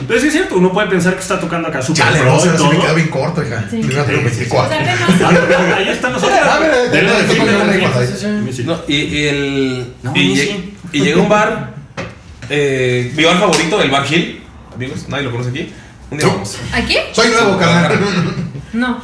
[0.07, 2.37] Pero sí es cierto, uno puede pensar que está tocando acá súper Chale, pro no,
[2.37, 3.63] y se me quedó bien corto, hija.
[3.69, 3.77] Sí.
[3.83, 4.69] Primero tengo O 24.
[4.69, 6.39] sea, Ah, además, pero ahí están nosotros.
[6.39, 6.71] A ver,
[8.87, 9.85] y, el.
[9.85, 10.73] Y, no, lle- sí.
[10.91, 11.73] y llegué a un bar.
[12.49, 14.41] eh, mi bar favorito, el Bar Hill.
[14.73, 15.71] Amigos, nadie lo conoce aquí.
[16.09, 16.33] Un día No.
[16.33, 16.57] vamos.
[16.73, 16.97] ¿Aquí?
[17.11, 17.99] Soy nuevo, carnal.
[18.73, 19.03] No.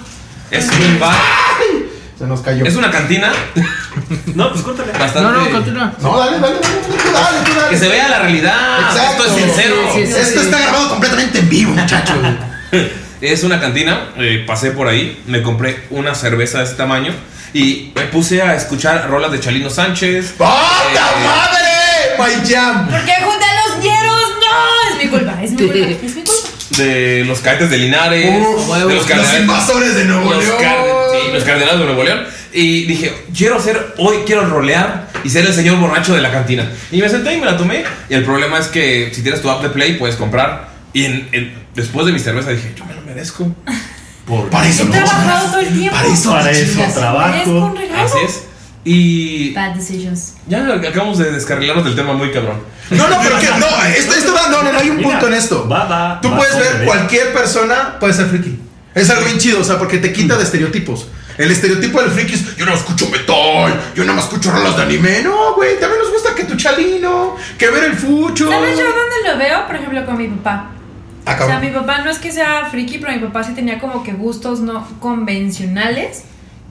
[0.51, 1.15] Es un bar.
[2.17, 2.65] Se nos cayó.
[2.65, 3.31] Es una cantina
[4.35, 4.91] No, pues córtale.
[4.91, 5.21] bastante.
[5.21, 5.93] No, no, continúa.
[6.01, 7.69] No, dale, dale, dale, tú dale, tú dale.
[7.69, 8.79] Que se vea la realidad.
[8.89, 9.23] Exacto.
[9.25, 9.75] Esto es sincero.
[9.93, 10.19] Sí, sí, sí.
[10.19, 12.17] Esto está grabado completamente en vivo, muchachos.
[13.21, 17.13] Es una cantina, eh, pasé por ahí, me compré una cerveza de este tamaño
[17.53, 20.35] y me puse a escuchar rolas de Chalino Sánchez.
[20.37, 20.53] ¡Puta
[20.93, 22.39] Eh, madre!
[22.41, 22.87] My Jam.
[22.87, 24.21] ¿Por qué junté a los hieros?
[24.39, 26.28] No, es mi culpa, es mi culpa, es mi culpa.
[26.77, 29.41] De los cadetes de Linares, Uf, de los los cardenales.
[29.41, 30.57] invasores de Nuevo los, León.
[30.61, 32.19] carden- sí, los cardenales de Nuevo León.
[32.53, 36.71] Y dije, quiero ser, hoy quiero rolear y ser el señor borracho de la cantina.
[36.91, 37.83] Y me senté y me la tomé.
[38.09, 40.69] Y el problema es que si tienes tu app de Play, puedes comprar.
[40.93, 43.47] Y en- en- después de mi cerveza dije, yo me lo merezco.
[44.25, 44.91] Por- Para eso He no.
[44.91, 45.95] trabajado todo el tiempo.
[45.95, 47.51] Para eso, Para eso trabajo.
[47.51, 48.03] un regalo.
[48.03, 48.41] Así es.
[48.83, 50.35] Y Bad decisions.
[50.47, 52.57] ya acabamos de descarrilarnos del tema muy cabrón.
[52.91, 55.27] No, no, pero que no, esto, esto va, no, no, no hay un Mira, punto
[55.27, 55.67] en esto.
[55.67, 58.57] va, va, Tú va puedes ver, cualquier persona puede ser friki.
[58.95, 61.07] Es algo bien chido, o sea, porque te quita de estereotipos.
[61.37, 64.83] El estereotipo del friki es, yo no escucho metal, yo nada más escucho rolas de
[64.83, 65.21] anime.
[65.23, 68.49] No, güey, también nos gusta que tu chalino, que ver el fucho.
[68.49, 69.67] ¿Sabes yo dónde lo veo?
[69.67, 70.71] Por ejemplo, con mi papá.
[71.25, 73.79] Ah, O sea, mi papá no es que sea friki, pero mi papá sí tenía
[73.79, 76.23] como que gustos no convencionales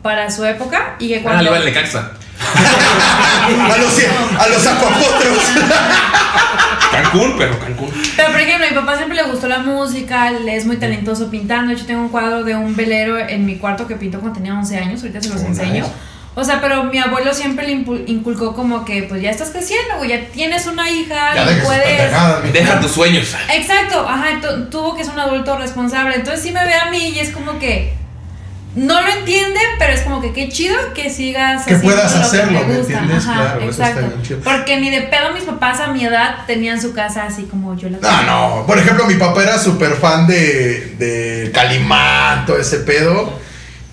[0.02, 1.42] para su época y que Ah, cuando...
[1.44, 2.12] le va el Necaxa.
[2.40, 3.98] A los,
[4.40, 5.38] a los acuapotros.
[6.92, 7.90] Cancún, pero Cancún.
[8.16, 11.68] Pero por ejemplo, a mi papá siempre le gustó la música, es muy talentoso pintando.
[11.68, 14.54] De hecho, tengo un cuadro de un velero en mi cuarto que pintó cuando tenía
[14.54, 15.82] 11 años, ahorita se los enseño.
[15.84, 15.92] nice.
[16.34, 17.72] O sea, pero mi abuelo siempre le
[18.06, 22.52] inculcó como que, pues ya estás creciendo, güey, ya tienes una hija, Ya sus puedes...
[22.52, 23.34] Deja tus sueños.
[23.52, 26.14] Exacto, ajá, tu- tuvo que ser un adulto responsable.
[26.14, 27.92] Entonces sí me ve a mí y es como que
[28.76, 32.20] no lo entiende, pero es como que qué chido que sigas Que haciendo puedas lo
[32.22, 32.92] hacerlo, que ¿me te gusta.
[32.98, 33.26] entiendes?
[33.26, 34.40] Ajá, Claro, eso está bien chido.
[34.44, 37.88] Porque ni de pedo mis papás a mi edad tenían su casa así como yo
[37.88, 38.22] la No,
[38.60, 38.66] no.
[38.66, 43.32] Por ejemplo, mi papá era súper fan de, de Calimán, todo ese pedo.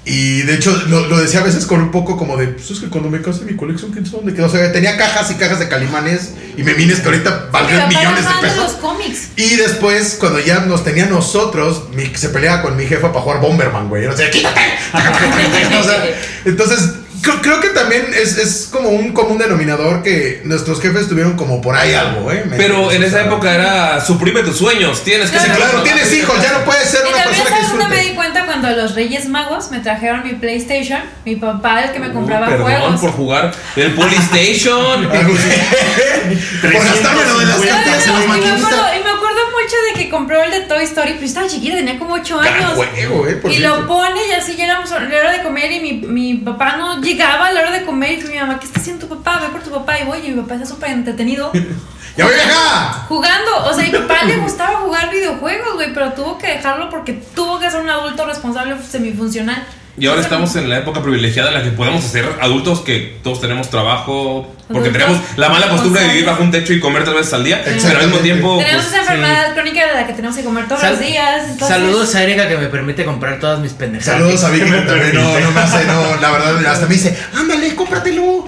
[0.07, 2.79] Y de hecho, lo, lo decía a veces con un poco como de, pues es
[2.79, 4.45] que cuando me case mi colección, ¿quién sabe dónde quedó?
[4.45, 8.31] O sea, tenía cajas y cajas de Calimanes y memines que ahorita era millones de
[8.31, 8.71] los pesos.
[8.79, 9.29] cómics.
[9.35, 13.41] Y después, cuando ya nos tenía nosotros, mi- se peleaba con mi jefa para jugar
[13.41, 14.05] Bomberman, güey.
[14.05, 14.61] O sea, quítate.
[15.79, 16.05] O sea,
[16.45, 16.79] entonces,
[17.21, 21.61] creo, creo que también es, es como un común denominador que nuestros jefes tuvieron como
[21.61, 22.43] por ahí algo, ¿eh?
[22.47, 25.03] ¿Me Pero en esa época era suprime tus sueños.
[25.03, 27.49] Tienes que Sí, ser claro, tienes hijos, ya no puedes ser Y una persona que
[27.67, 28.09] dónde me disfrute.
[28.09, 32.11] di cuenta cuando los Reyes Magos me trajeron mi PlayStation, mi papá el que me
[32.13, 33.01] compraba Uh, Perdón juegos.
[33.01, 35.09] por jugar el PlayStation.
[36.61, 38.95] Por gastarme lo de las 350 cartas
[39.35, 42.37] Acuerdo, mucho de que compró el de Toy Story, pero estaba chiquita, tenía como 8
[42.39, 42.79] Gran años.
[42.95, 43.81] eh, por y cierto.
[43.81, 46.75] lo pone y así ya éramos a la hora de comer y mi, mi papá
[46.77, 49.39] no llegaba a la hora de comer y mi mamá, ¿qué está haciendo tu papá?
[49.41, 51.51] Ve por tu papá y voy y mi papá está súper entretenido
[52.17, 53.05] ¡Ya voy acá!
[53.09, 53.65] jugando.
[53.65, 57.13] O sea, a mi papá le gustaba jugar videojuegos, güey, pero tuvo que dejarlo porque
[57.13, 59.65] tuvo que ser un adulto responsable semifuncional.
[59.97, 63.39] Y ahora estamos en la época privilegiada en la que podemos hacer adultos que todos
[63.39, 67.15] tenemos trabajo, porque tenemos la mala costumbre de vivir bajo un techo y comer tres
[67.15, 68.57] veces al día, pero al mismo tiempo...
[68.57, 71.43] Tenemos pues, esa enfermedad crónica de la que tenemos que comer todos Sal- los días.
[71.49, 74.19] entonces- Saludos a Erika que me permite comprar todas mis pendejadas.
[74.19, 77.17] Saludos a Vicky Que me no, no me hace, no, la verdad, hasta me dice,
[77.33, 78.47] ándale, cómpratelo.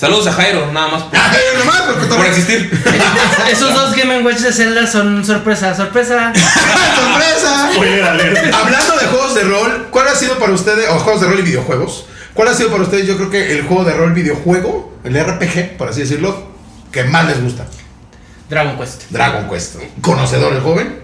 [0.00, 2.72] Saludos a Jairo, nada más por, Ay, nomás, porque por existir.
[3.52, 6.32] Esos dos Game Watch de Zelda son sorpresa, sorpresa.
[6.96, 7.70] ¡Sorpresa!
[7.74, 8.54] Spoiler alert.
[8.54, 11.42] Hablando de juegos de rol, ¿cuál ha sido para ustedes, o juegos de rol y
[11.42, 12.06] videojuegos?
[12.32, 15.76] ¿Cuál ha sido para ustedes, yo creo que el juego de rol videojuego, el RPG,
[15.76, 16.50] por así decirlo,
[16.90, 17.66] que más les gusta?
[18.48, 19.02] Dragon Quest.
[19.10, 19.76] Dragon Quest.
[20.00, 20.98] ¿Conocedor el joven?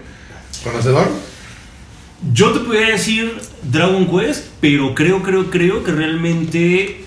[0.63, 1.07] ¿Conocedor?
[2.33, 7.05] Yo te podría decir Dragon Quest, pero creo, creo, creo que realmente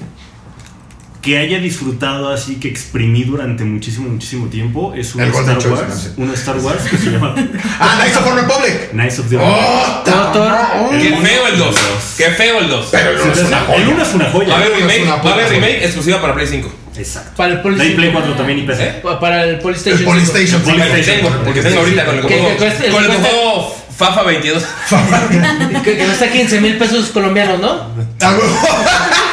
[1.23, 5.71] que haya disfrutado así, que exprimí durante muchísimo, muchísimo tiempo, es un El Golden Star
[5.71, 6.13] Choice, Wars.
[6.17, 7.35] Un Star Wars que se llama
[7.79, 8.91] Ah, Knights of the Republic.
[8.93, 10.03] Knights of the ¡Oh!
[10.05, 10.53] Totor.
[10.99, 11.77] Qué feo el 2.
[12.17, 12.89] Qué feo el 2.
[12.91, 13.89] Pero no es una El joya.
[13.89, 14.57] 1 es una Va a joya.
[14.57, 16.73] haber es remake, una va a haber remake exclusiva para Play 5.
[16.97, 17.31] Exacto.
[17.37, 18.83] Para el Play, Play Play 4 también y PC.
[18.89, 19.03] ¿Eh?
[19.21, 19.99] Para el PlayStation.
[20.01, 20.63] El Polystation.
[20.69, 22.49] El El que tengo, ahorita con el juego.
[22.57, 24.65] Con el juego FAFA 22.
[25.85, 27.91] Que, que cuesta 15 mil pesos colombianos, ¿no?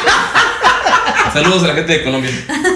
[1.42, 2.30] Saludos a la gente de Colombia.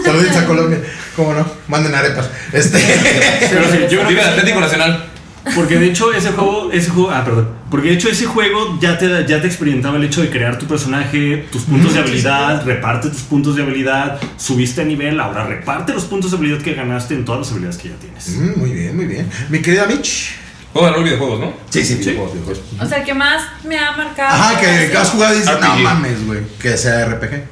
[0.05, 0.81] Saludos a Colombia.
[1.17, 1.45] ¿Cómo no?
[1.69, 2.31] Manden arepas.
[2.53, 2.79] Este.
[3.51, 5.09] Pero sí, yo Viva el Atlético Nacional.
[5.57, 7.49] Porque de hecho ese juego, ese juego, ah, perdón.
[7.69, 10.67] Porque de hecho ese juego ya te, ya te experimentaba el hecho de crear tu
[10.67, 15.93] personaje, tus puntos de habilidad, reparte tus puntos de habilidad, subiste a nivel, ahora reparte
[15.93, 18.29] los puntos de habilidad que ganaste en todas las habilidades que ya tienes.
[18.29, 19.29] Mm, muy bien, muy bien.
[19.49, 20.37] Mi querida Mitch.
[20.73, 21.53] Juego de rol videojuegos, ¿no?
[21.69, 22.63] Sí, sí, videojuegos, videojuegos.
[22.81, 24.35] O sea, el que más me ha marcado.
[24.35, 26.41] Ajá, que, que has jugado y dices, no mames, güey.
[26.61, 27.52] Que sea RPG.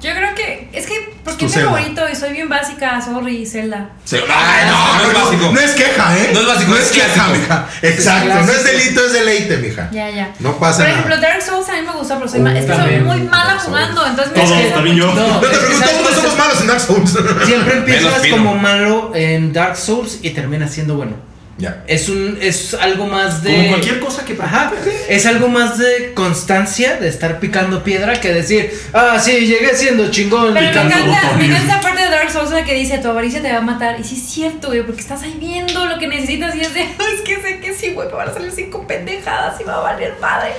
[0.00, 0.68] Yo creo que.
[0.72, 0.94] Es que.
[1.24, 1.70] ¿Por porque es mi Zelda.
[1.76, 3.90] favorito y soy bien básica, sorry, Zelda.
[4.04, 4.16] Sí.
[4.16, 5.52] Ay, no, no es básico.
[5.52, 6.30] no es queja, ¿eh?
[6.32, 7.38] No es básico, no es es queja, clásico.
[7.38, 7.68] mija.
[7.82, 9.88] Exacto, no es delito, es deleite, mija.
[9.92, 10.30] Ya, ya.
[10.38, 10.98] No pasa Por nada.
[11.00, 13.04] ejemplo, Dark Souls a mí me gusta, pero soy, ma- es que soy también.
[13.04, 13.64] muy mala Dark Souls.
[13.66, 15.06] jugando, entonces me Todos, estresa también yo.
[15.08, 15.20] mucho.
[15.20, 17.18] No, No te es que pregunto, ¿sabes todos somos malos en Dark Souls.
[17.46, 18.36] Siempre empiezas Pino.
[18.36, 21.12] como malo en Dark Souls y terminas siendo bueno.
[21.58, 21.82] Ya.
[21.88, 24.72] Es un es algo más de Como cualquier cosa que Ajá,
[25.08, 30.08] es algo más de constancia, de estar picando piedra que decir, ah, sí, llegué siendo
[30.12, 30.54] chingón.
[30.54, 33.42] Pero me encanta, me encanta esa parte de Dark Souls la que dice tu avaricia
[33.42, 33.98] te va a matar.
[33.98, 36.82] Y sí es cierto, güey, porque estás ahí viendo lo que necesitas y es de,
[36.82, 39.78] es que sé que sí, güey, me van a salir cinco pendejadas y me va
[39.78, 40.54] a valer madre.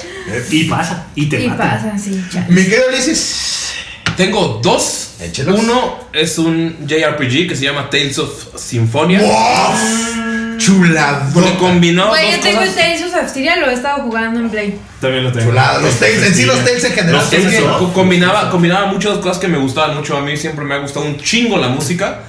[0.51, 1.69] Y pasa, y te Y matan.
[1.69, 2.47] pasa, sí, chale.
[2.49, 3.73] Mi querido Ulises.
[4.17, 5.15] Tengo dos.
[5.21, 5.59] Échelos.
[5.59, 9.21] Uno es un JRPG que se llama Tales of Symphonia.
[9.21, 10.38] ¡Wow!
[10.59, 11.33] Chulado.
[11.33, 12.73] Porque combinó Güey, yo tengo el.
[12.73, 14.79] Tales of Styria, lo he estado jugando en Play.
[15.01, 15.47] También lo tengo.
[15.49, 15.79] Chulada.
[15.79, 17.13] Los Tales, en sí los Tales en general.
[17.15, 20.15] Los Es Tales co- combinaba, combinaba muchas cosas que me gustaban mucho.
[20.17, 22.19] A mí siempre me ha gustado un chingo la música.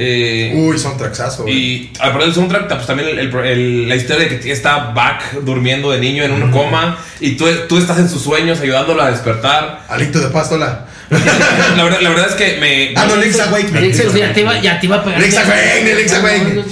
[0.00, 4.28] Eh, Uy, son traxazo, y aparte del soundtrack, pues también el- el- el- la historia
[4.28, 8.08] de que está Back durmiendo de niño en un coma y tú, tú estás en
[8.08, 9.80] sus sueños ayudándolo a despertar.
[9.88, 10.86] Alito de pastola.
[11.10, 13.82] La verdad, la verdad es que me, Ah, no, Awakening.
[13.82, 15.20] Link's Awakening, ya te iba, a pegar.
[15.20, 16.64] Awakening, Link's Awakening.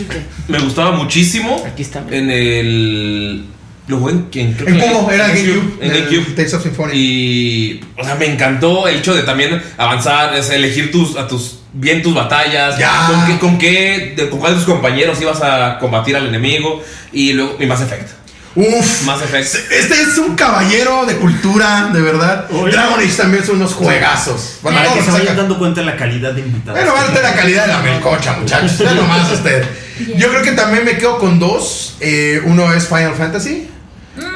[0.48, 2.04] Me gustaba muchísimo Aquí está.
[2.10, 3.44] en el...
[3.88, 5.10] Lo jugué en, en, creo ¿En que- cómo?
[5.12, 5.84] Era en GameCube.
[5.84, 6.34] En el GameCube.
[6.34, 6.94] Tales of Symphonia.
[6.96, 11.60] Y, o sea, me encantó el hecho de también avanzar, es elegir tus, a tus,
[11.72, 13.06] bien tus batallas, Ya.
[13.06, 16.82] con qué, con qué, de- con cuál de tus compañeros ibas a combatir al enemigo
[17.12, 18.08] y luego, y Mass Effect.
[18.56, 19.02] Uf.
[19.02, 19.70] Mass Effect.
[19.70, 22.46] Este es un caballero de cultura, de verdad.
[22.50, 22.72] Oye.
[22.72, 24.58] Dragon Age también son unos juegazos.
[24.62, 26.78] Bueno, Para que se vayan dando cuenta de la calidad de invitados.
[26.80, 28.78] Bueno, vale la calidad de la melcocha, muchachos.
[28.78, 29.62] Ya nomás usted.
[30.16, 31.96] Yo creo que también me quedo con dos.
[32.00, 33.70] Eh, uno es Final Fantasy.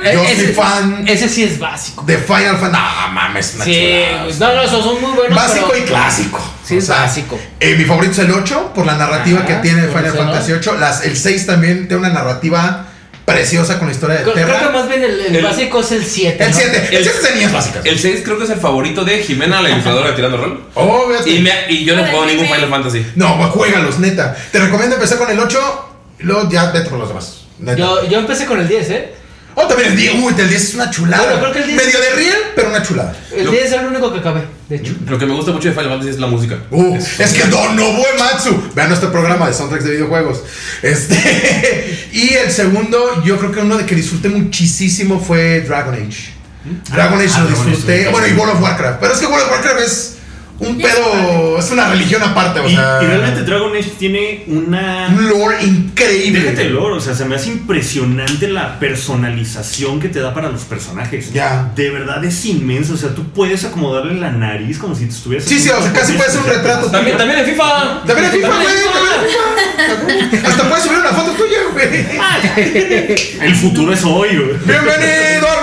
[0.04, 2.02] Eh, Yo ese- soy fan Ese sí es básico.
[2.04, 2.84] de Final Fantasy.
[3.06, 3.72] No, mames, una Sí,
[4.34, 4.54] chulada.
[4.54, 5.34] no, no, esos son muy buenos.
[5.34, 6.54] Básico pero- y clásico.
[6.62, 7.40] Sí, es básico.
[7.58, 10.58] eh, mi favorito es el 8 por la narrativa Ajá, que tiene Final Fantasy ¿no?
[10.58, 10.76] 8.
[10.78, 12.88] Las, el 6 también tiene una narrativa
[13.32, 14.66] preciosa con la historia de Creo, creo Terra.
[14.66, 16.44] que más bien el, el El- básico es el 7.
[16.44, 16.76] El 7.
[16.90, 17.86] El El- 7 es de niñas básicas.
[17.86, 20.64] El 6 creo que es el favorito de Jimena, la ilustradora de Tirando Rol.
[20.74, 21.06] Oh.
[21.26, 22.46] Y, me- y yo no he jugado ningún.
[22.46, 23.06] Final Fantasy.
[23.16, 24.36] No, juégalos, neta.
[24.52, 25.86] Te recomiendo empezar con el 8.
[26.20, 27.38] Y luego ya vete por los demás.
[27.58, 27.78] Neta.
[27.78, 29.14] Yo, yo empecé con el 10, ¿eh?
[29.54, 30.14] Oh, también el 10.
[30.22, 31.24] Uy, el 10 es una chulada.
[31.24, 33.14] Bueno, creo que el 10 Medio de riel, pero una chulada.
[33.34, 34.94] El Lo- 10 es el único que acabé, de hecho.
[35.06, 36.58] Lo que me gusta mucho de Final Fantasy es la música.
[36.70, 38.70] Uh, es que Don Nobuo Ematsu.
[38.74, 40.42] Vean nuestro programa de soundtracks de videojuegos.
[40.82, 42.08] Este.
[42.12, 46.30] y el segundo, yo creo que uno de que disfruté muchísimo fue Dragon Age.
[46.92, 48.04] Dragon Age Ah, lo Dragon Age, disfruté.
[48.04, 48.08] sí.
[48.10, 49.00] Bueno, y World of Warcraft.
[49.00, 50.16] Pero es que World of Warcraft es
[50.60, 51.58] un pedo.
[51.58, 52.98] Es una religión aparte, o Y, sea.
[53.02, 55.08] y realmente Dragon Age tiene una.
[55.08, 56.40] Un lore increíble.
[56.40, 60.50] Déjate el lore, o sea, se me hace impresionante la personalización que te da para
[60.50, 61.32] los personajes.
[61.32, 61.70] Ya.
[61.74, 65.46] De verdad es inmenso, o sea, tú puedes acomodarle la nariz como si te estuvieras.
[65.48, 66.86] Sí, sí, o sea, casi puede ser un retrato.
[66.90, 68.02] También, también en FIFA.
[68.06, 68.66] También en FIFA, güey.
[70.00, 70.48] También en FIFA.
[70.48, 72.06] Hasta puedes subir una foto tuya, güey.
[73.40, 74.56] El futuro es hoy, güey.
[74.66, 75.59] Bienvenido al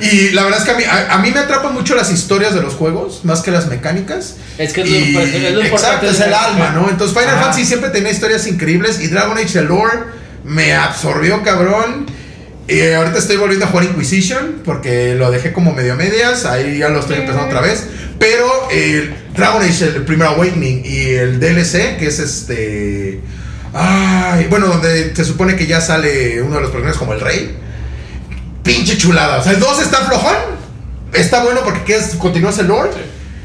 [0.00, 2.54] Y la verdad es que a mí, a, a mí me atrapan mucho las historias
[2.54, 4.36] de los juegos, más que las mecánicas.
[4.58, 6.88] Es que es lo- Y- es lo Exacto, importante es de- el alma, ¿no?
[6.90, 7.36] Entonces Final.
[7.38, 9.98] Fantasy siempre tenía historias increíbles y Dragon Age el lore
[10.44, 12.06] me absorbió, cabrón.
[12.68, 16.78] Y ahorita estoy volviendo a jugar Inquisition porque lo dejé como medio a medias, ahí
[16.78, 17.84] ya lo estoy empezando otra vez.
[18.18, 23.20] Pero el Dragon Age, el primer Awakening y el DLC, que es este...
[23.74, 27.56] Ay, bueno, donde se supone que ya sale uno de los personajes como el rey.
[28.62, 29.38] Pinche chulada.
[29.38, 30.36] O sea, el 2 está flojón.
[31.12, 32.90] Está bueno porque quedas- continúas el lore.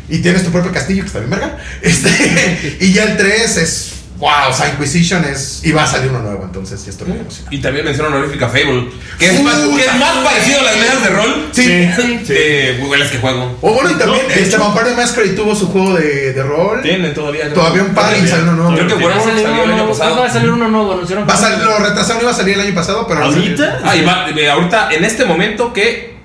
[0.09, 1.57] Y tienes tu propio castillo, que está bien verga.
[1.81, 3.91] Este, y ya el 3 es.
[4.19, 5.61] Wow, o sea, Inquisition es.
[5.63, 7.55] Y va a salir uno nuevo, entonces ya estoy muy emocionado.
[7.55, 8.89] Y también mención honorífica Fable,
[9.19, 10.23] que es, más, Puta que es más madre.
[10.29, 11.89] parecido a las mesas de rol Sí.
[11.95, 12.17] Sí.
[12.33, 13.57] de Google las que juego.
[13.61, 16.43] O bueno, y también No, de este hecho- Vampire Masquerade tuvo su juego de, de
[16.43, 16.81] rol.
[16.81, 17.53] Tienen todavía.
[17.53, 18.73] Todavía un par y salió uno nuevo.
[18.75, 20.19] Creo que Va a Warhammer salir salió uno el año nuevo, pasado.
[20.19, 21.29] va a salir uno nuevo, anunciaron.
[21.29, 23.43] Va a salir, lo retrasaron, iba a salir el año pasado, pero no salió.
[23.43, 23.79] ¿Ahorita?
[23.83, 26.17] Ah, y va, eh, ahorita, en este momento que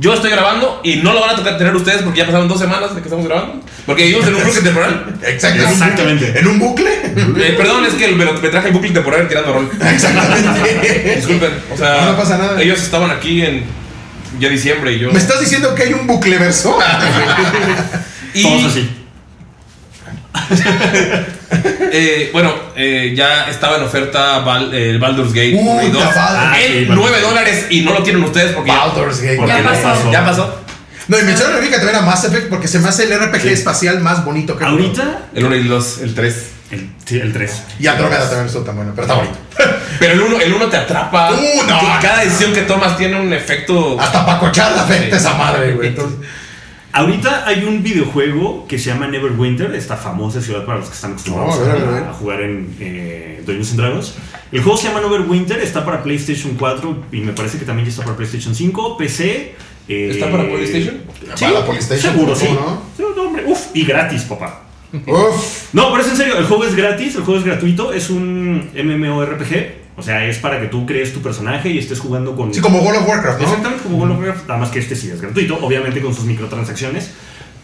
[0.00, 2.58] yo estoy grabando y no lo van a tocar tener ustedes porque ya pasaron dos
[2.60, 3.62] semanas de que estamos grabando.
[3.86, 5.18] Porque vivimos en un bucle temporal.
[5.22, 5.62] Exacto.
[5.62, 6.38] Exactamente.
[6.38, 6.97] En un bucle.
[7.18, 9.70] Eh, perdón, es que me, lo- me traje el bucle temporal tirando rol.
[9.92, 11.14] Exactamente.
[11.16, 11.50] Disculpen.
[11.72, 12.60] O sea, No, pasa nada.
[12.62, 13.64] ellos estaban aquí en
[14.38, 15.10] ya diciembre y yo.
[15.12, 16.78] ¿Me estás diciendo que hay un bucle verso?
[18.34, 18.90] y, Todos así.
[21.92, 25.90] eh, bueno, eh, ya estaba en oferta Val- eh, el Baldur's Gate Uy, 1 y
[25.90, 26.02] 2.
[26.02, 27.22] ya va- Ah, sí, en Baldur's 9 Gate.
[27.28, 29.36] dólares y no lo tienen ustedes porque Baldur's Gate.
[29.36, 30.12] Porque Ya no pasó.
[30.12, 30.60] ya pasó.
[31.08, 33.48] No, y menciono honorífica también a Mass Effect porque se me hace el RPG Sí.
[33.48, 36.34] espacial más bonito que Ahorita, El 1 y el 2, el 3.
[36.70, 37.62] El, sí, el 3.
[37.80, 39.38] Y Andrómeda también estuvo tan bueno, pero está bonito.
[39.98, 41.32] Pero el 1 el uno te atrapa.
[41.32, 41.80] Uh, no.
[42.00, 43.98] Cada decisión que tomas tiene un efecto.
[43.98, 45.88] Hasta para cochar la afecta esa madre, güey.
[45.88, 46.18] Entonces,
[46.92, 51.12] Ahorita hay un videojuego que se llama Neverwinter, esta famosa ciudad para los que están
[51.12, 54.14] acostumbrados Oh, a ver, jugar en eh, Dungeons and Dragons.
[54.50, 57.90] El juego se llama Neverwinter, está para PlayStation 4 y me parece que también ya
[57.90, 59.54] está para PlayStation 5, PC.
[59.88, 61.02] eh, ¿Está para PlayStation?
[61.34, 62.52] Sí, Para la PlayStation, seguro, ¿cómo sí.
[62.52, 62.82] no?
[62.96, 64.62] Sí, no, hombre, uf, y gratis, papá.
[64.92, 65.74] Uf.
[65.74, 68.70] No, pero es en serio, el juego es gratis, el juego es gratuito, es un
[68.74, 72.54] MMORPG, o sea, es para que tú crees tu personaje y estés jugando con...
[72.54, 73.44] Sí, como World of Warcraft, ¿no?
[73.46, 76.24] Exactamente como World of Warcraft, nada más que este sí es gratuito, obviamente con sus
[76.24, 77.10] microtransacciones,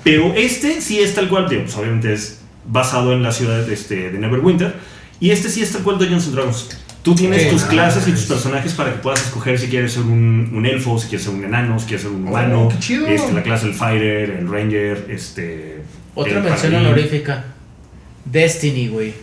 [0.03, 4.11] pero este sí es tal cual, pues obviamente es basado en la ciudad de, este,
[4.11, 4.75] de Neverwinter,
[5.21, 6.69] y este sí es tal cual Dungeons and Dragons.
[7.03, 7.75] Tú tienes Qué tus nice.
[7.75, 11.09] clases y tus personajes para que puedas escoger si quieres ser un, un elfo, si
[11.09, 13.07] quieres ser un enano, si quieres ser un Oh, humano, chido.
[13.07, 15.83] este, la clase del fighter, el ranger, este...
[16.15, 17.45] Otra mención honorífica.
[18.25, 19.15] Destiny, güey.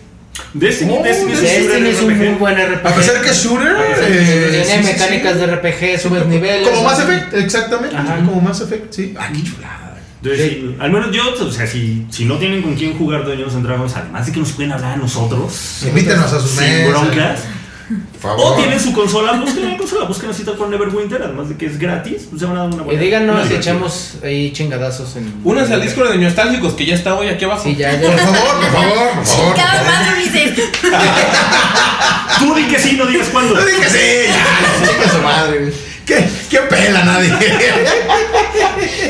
[0.53, 2.17] Destiny, Oh, Destiny, es un Destiny es un RPG.
[2.17, 2.87] muy buen RPG.
[2.87, 5.39] A pesar que shooter, eh, Tiene sí, sí, mecánicas sí.
[5.39, 6.67] de RPG, subes niveles.
[6.69, 6.83] Como.
[6.83, 7.95] Mass Effect, exactamente.
[7.95, 8.15] Ajá.
[8.17, 9.13] Como Mass Effect, sí.
[9.17, 9.97] Ah, qué chulada.
[10.23, 10.55] Entonces, Sí.
[10.61, 13.65] sí, al menos yo, o sea, si, si no tienen con quién jugar Dungeons and
[13.65, 16.89] Dragons, además de que nos pueden hablar a nosotros, Invítenos a sus sin mesas.
[16.89, 17.39] broncas,
[18.23, 21.65] O tienen su consola, busquen la consola, busquen así tal con Neverwinter, además de que
[21.65, 23.01] es gratis, pues se van a dar una Y buena.
[23.01, 25.33] díganos una si echamos ahí chingadazos en.
[25.43, 27.63] Únanse al Discord de Nostálgicos que ya está hoy aquí abajo.
[27.63, 29.55] Sí, ya, Por favor, por favor, por favor.
[29.55, 30.55] Cada madre dice.
[32.39, 33.53] Tú di que sí, no digas cuándo.
[33.55, 35.59] No dije sí, ya, chica su madre.
[35.59, 35.73] güey.
[36.05, 37.29] ¿Qué, qué pela nadie.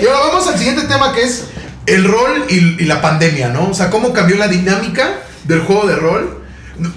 [0.02, 1.46] y ahora vamos al siguiente tema que es
[1.86, 3.70] el rol y, y la pandemia, ¿no?
[3.70, 6.41] O sea, cómo cambió la dinámica del juego de rol.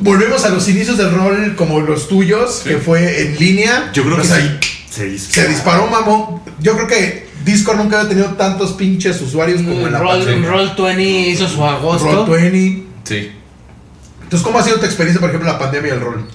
[0.01, 3.91] Volvemos a los inicios del rol como los tuyos, que fue en línea.
[3.93, 4.59] Yo creo O que sea, sí.
[4.91, 5.47] Se dispara.
[5.47, 6.41] Se disparó, mamón.
[6.61, 10.49] Yo creo que Discord nunca había tenido tantos pinches usuarios como en la Roll, pandemia.
[10.49, 12.25] Roll 20 hizo su agosto.
[12.27, 12.85] Roll 20.
[13.05, 13.31] Sí.
[14.23, 16.27] Entonces, ¿cómo ha sido tu experiencia, por ejemplo, en la pandemia y el rol?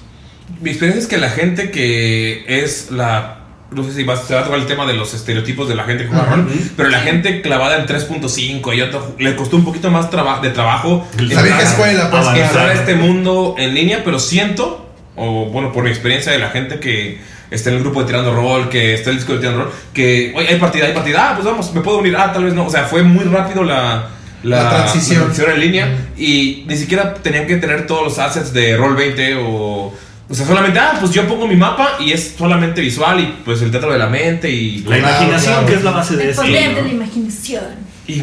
[0.60, 3.39] Mi experiencia es que la gente que es la.
[3.72, 5.84] No sé si va, se va a tocar el tema de los estereotipos de la
[5.84, 9.64] gente que juega rol, pero la gente clavada en 3.5 y otro, le costó un
[9.64, 12.26] poquito más traba- de trabajo La vieja escuela, pues.
[12.46, 16.48] Entrar a este mundo en línea, pero siento, o bueno, por mi experiencia de la
[16.50, 19.40] gente que está en el grupo de Tirando Rol, que está en el Discord de
[19.42, 22.32] Tirando Rol, que, oye, hay partida, hay partida, ah, pues vamos, me puedo unir, ah,
[22.32, 24.08] tal vez no, o sea, fue muy rápido la,
[24.42, 25.32] La transición.
[25.52, 29.94] en línea y ni siquiera tenían que tener todos los assets de Roll 20 o...
[30.30, 33.60] O sea, solamente, ah, pues yo pongo mi mapa y es solamente visual y pues
[33.62, 34.78] el teatro de la mente y...
[34.84, 35.66] La Claro, imaginación, claro.
[35.66, 36.42] que es la base de El esto.
[36.42, 37.64] poder de la imaginación.
[38.06, 38.22] Y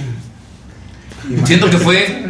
[1.46, 2.26] siento que fue.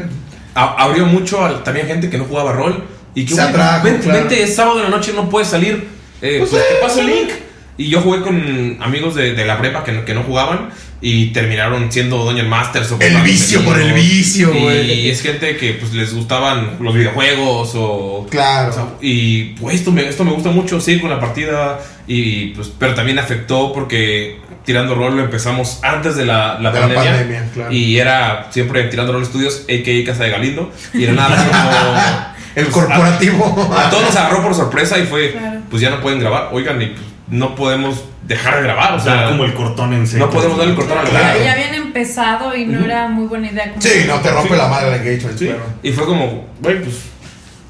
[0.55, 2.83] a- abrió mucho a también gente que no jugaba rol.
[3.13, 4.19] Y que, Se "Oye, atrajo, vente, claro.
[4.19, 5.87] vente, es sábado en la noche, no puedes salir.
[6.21, 7.13] Eh, Pues pues, sí, te paso el sí.
[7.13, 7.29] link.
[7.77, 10.69] Y yo jugué con amigos de, de la prepa que, no- que no jugaban
[10.99, 12.91] y terminaron siendo Dungeon Masters.
[12.91, 14.91] O El vicio por el vicio, güey.
[15.05, 18.25] Y es gente que pues les gustaban los videojuegos o...
[18.31, 18.69] Claro.
[18.69, 21.79] o sea, y pues esto me, esto me gusta mucho, seguir con la partida.
[22.07, 26.79] Y pues, pero también afectó porque tirando rol lo empezamos antes de la, la De
[26.79, 27.11] la pandemia.
[27.11, 27.71] pandemia, claro.
[27.71, 30.03] Y era siempre tirando rol estudios, a.k.a.
[30.03, 30.71] Casa de Galindo.
[30.95, 31.35] Y era nada
[32.33, 32.37] como.
[32.55, 33.71] El pues, corporativo.
[33.77, 35.59] A, a todos nos agarró por sorpresa y fue, Claro.
[35.69, 36.49] pues ya no pueden grabar.
[36.53, 38.93] Oigan, y pues, no podemos dejar de grabar.
[38.93, 40.25] O sea, como el cortón en serio.
[40.25, 41.39] no podemos darle el cortón a la Claro.
[41.43, 43.69] Ya habían empezado y no era muy buena idea.
[43.69, 44.57] como- Sí, no te rompe Sí.
[44.57, 45.49] la madre el engagement, Sí.
[45.83, 46.95] Y fue como, güey, pues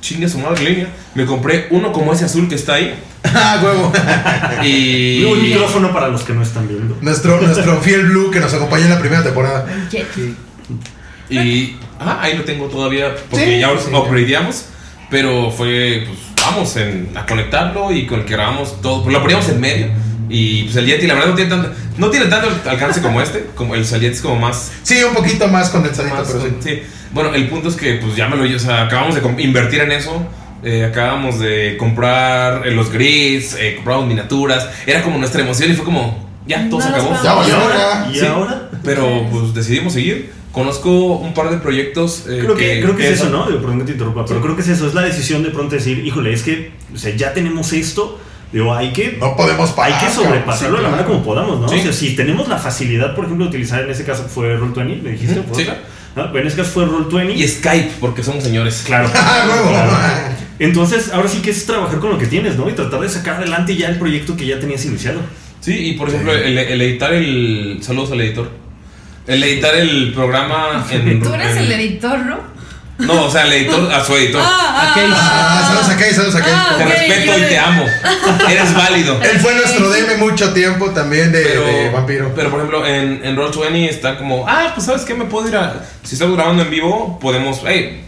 [0.02, 0.88] chingue su madre línea.
[1.16, 2.94] Me compré uno como ese azul que está ahí.
[3.34, 3.92] Ah, huevo.
[4.64, 5.24] Y.
[5.26, 6.98] Un micrófono para los que no están viendo.
[7.02, 9.66] nuestro, nuestro fiel Blue que nos acompañó en la primera temporada.
[11.30, 11.76] Y.
[12.00, 13.14] Ah, ahí lo tengo todavía.
[13.30, 14.66] Porque Sí, ya sí, upgradeamos.
[15.10, 16.20] Pero fue, pues,
[16.52, 19.04] vamos en- a conectarlo y con el que grabamos todo.
[19.04, 19.88] Pues lo poníamos en medio.
[20.30, 23.46] Y pues el Yeti, la verdad, no tiene tanto, no tiene tanto alcance como este.
[23.56, 24.72] Como el Yeti es como más.
[24.84, 26.50] Sí, un poquito más condensadito, más pero sí.
[26.62, 26.82] sí.
[27.14, 28.56] Bueno, el punto es que, pues ya me lo.
[28.56, 30.26] O sea, acabamos de invertir en eso.
[30.64, 34.68] eh, acabamos de comprar eh, los grids, eh, compramos miniaturas.
[34.88, 37.24] Era como nuestra emoción y fue como, ya, todo No se acabó.
[37.24, 37.78] Ya valió, usar.
[37.78, 38.12] ya.
[38.12, 38.26] ¿Y Sí.
[38.26, 38.70] ahora?
[38.84, 40.32] Pero pues decidimos seguir.
[40.58, 42.26] Conozco un par de proyectos.
[42.28, 43.46] eh, Creo que, creo que es eso, ¿no?
[43.48, 45.76] Digo, perdón que te interrumpa, pero creo que es eso, es la decisión de pronto
[45.76, 48.20] decir, híjole, es que o sea, ya tenemos esto,
[48.52, 51.70] digo, hay que, No podemos hay que sobrepasarlo de la manera como podamos, ¿no?
[51.70, 51.80] Sí.
[51.80, 55.04] O sea, si tenemos la facilidad, por ejemplo, de utilizar, en ese caso fue Roll20,
[55.04, 55.40] ¿le dijiste?
[55.42, 55.70] Ujú, ¿Fue sí.
[56.16, 56.36] ¿No?
[56.36, 57.36] En ese caso fue Roll20.
[57.36, 58.84] Y Skype, porque somos señores.
[58.86, 59.10] Claro.
[59.16, 59.46] Ah.
[59.70, 59.92] Claro.
[60.60, 62.68] Entonces, ahora sí que es trabajar con lo que tienes, ¿no?
[62.68, 65.20] Y tratar de sacar adelante ya el proyecto que ya tenías iniciado.
[65.62, 67.78] Sí, y por ejemplo, el, el editar el.
[67.82, 68.50] Saludos al editor.
[69.28, 71.22] El editar el programa en.
[71.24, 72.58] Tú eres en- el editor, ¿no?
[73.00, 74.42] No, o sea, el editor a su editor.
[74.44, 75.04] Ah, Ok.
[75.14, 76.48] Ah, saludos acá y saludos acá.
[76.50, 77.86] Ah, te respeto y de- te amo.
[78.50, 79.22] Eres válido.
[79.22, 82.32] Él fue nuestro DM mucho tiempo también de, Pero, de Vampiro.
[82.36, 85.56] pero por ejemplo, en, en Roll20 está como, ah, pues sabes qué, me puedo ir
[85.58, 85.84] a.
[86.04, 87.62] Si estamos grabando en vivo, podemos.
[87.68, 88.04] Hey,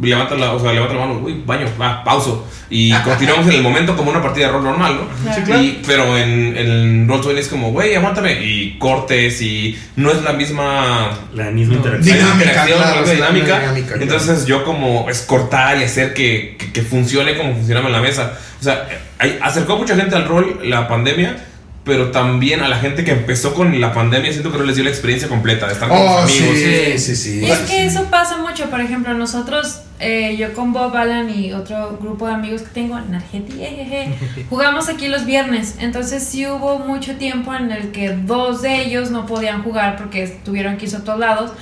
[0.00, 2.46] levanta la, o sea, levanta la mano, uy, baño, va, pauso.
[2.70, 5.34] Y continuamos en el momento como una partida de rol normal, ¿no?
[5.34, 5.62] Sí, claro.
[5.62, 8.32] Y- pero en, en Roll20 es como, güey, aguántame.
[8.44, 12.16] Y cortes y no es la misma La misma interacción.
[12.18, 13.58] Dinámica, claro, la dinámica.
[13.60, 14.02] dinámica, claro.
[14.02, 18.00] Entonces yo como es cortar y hacer que, que, que funcione como funcionaba en la
[18.00, 18.32] mesa.
[18.60, 18.88] O sea,
[19.18, 21.36] hay- acercó mucha gente al rol la pandemia,
[21.84, 24.84] pero también a la gente que empezó con la pandemia siento que no les dio
[24.84, 26.56] la experiencia completa de estar con Oh, los amigos.
[26.58, 27.40] sí, sí, sí.
[27.44, 31.52] Y es que eso pasa mucho, por ejemplo, nosotros, eh, yo con Bob Alan y
[31.52, 34.14] otro grupo de amigos que tengo en Argentina, jejeje,
[34.48, 39.10] jugamos aquí los viernes, entonces sí hubo mucho tiempo en el que dos de ellos
[39.10, 41.52] no podían jugar porque tuvieron que irse a otros lados.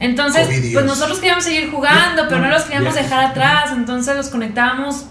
[0.00, 5.06] Entonces, pues nosotros queríamos seguir jugando, pero no los queríamos dejar atrás, entonces los conectábamos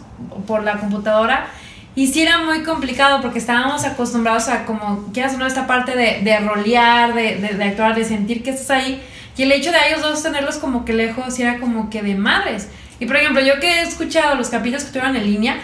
[0.48, 1.48] por la computadora.
[1.96, 5.96] Y sí era muy complicado porque estábamos acostumbrados a como, quieras o no, esta parte
[5.96, 9.02] de, de rolear, de, de, actuar, de sentir que estás ahí.
[9.38, 12.68] Y el hecho de ellos dos tenerlos como que lejos era como que de madres.
[13.00, 15.58] Y por ejemplo, yo que he escuchado los capítulos que estuvieron en línea,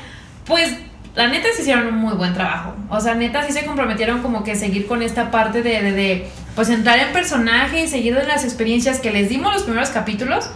[0.45, 0.73] pues
[1.15, 2.75] la neta se hicieron un muy buen trabajo.
[2.89, 6.27] O sea, neta sí se comprometieron como que seguir con esta parte de, de, de,
[6.55, 10.49] pues entrar en personaje y seguir de las experiencias que les dimos los primeros capítulos.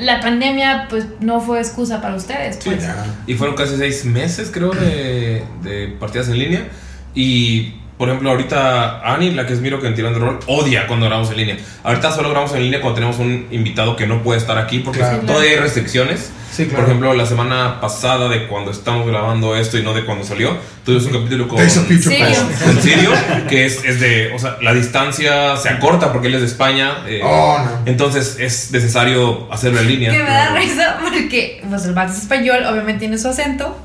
[0.00, 2.56] La pandemia pues no fue excusa para ustedes.
[2.60, 2.84] Sí, Pues.
[3.26, 6.68] Y fueron casi seis meses, creo, de, de partidas en línea.
[7.14, 11.06] Y, por ejemplo, ahorita Ani, la que es Miro que en Tirando Rol, odia cuando
[11.06, 11.56] grabamos en línea.
[11.82, 15.00] Ahorita solo grabamos en línea cuando tenemos un invitado que no puede estar aquí porque
[15.00, 15.20] Claro.
[15.26, 16.30] todavía hay restricciones.
[16.50, 16.76] Sí, claro.
[16.82, 20.56] Por ejemplo, la semana pasada de cuando estamos grabando esto y no de cuando salió,
[20.84, 23.12] tuvimos un capítulo con, con Sirio,
[23.48, 27.04] que es, es de, o sea, la distancia se acorta porque él es de España.
[27.06, 27.70] eh, Oh, no.
[27.86, 30.10] Entonces es necesario hacerlo en línea.
[30.10, 33.76] Que me da risa porque pues el vato es español, obviamente tiene su acento.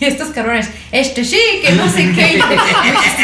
[0.00, 2.36] Y estos cabrones, este sí, que no sé qué.
[2.36, 2.42] Esto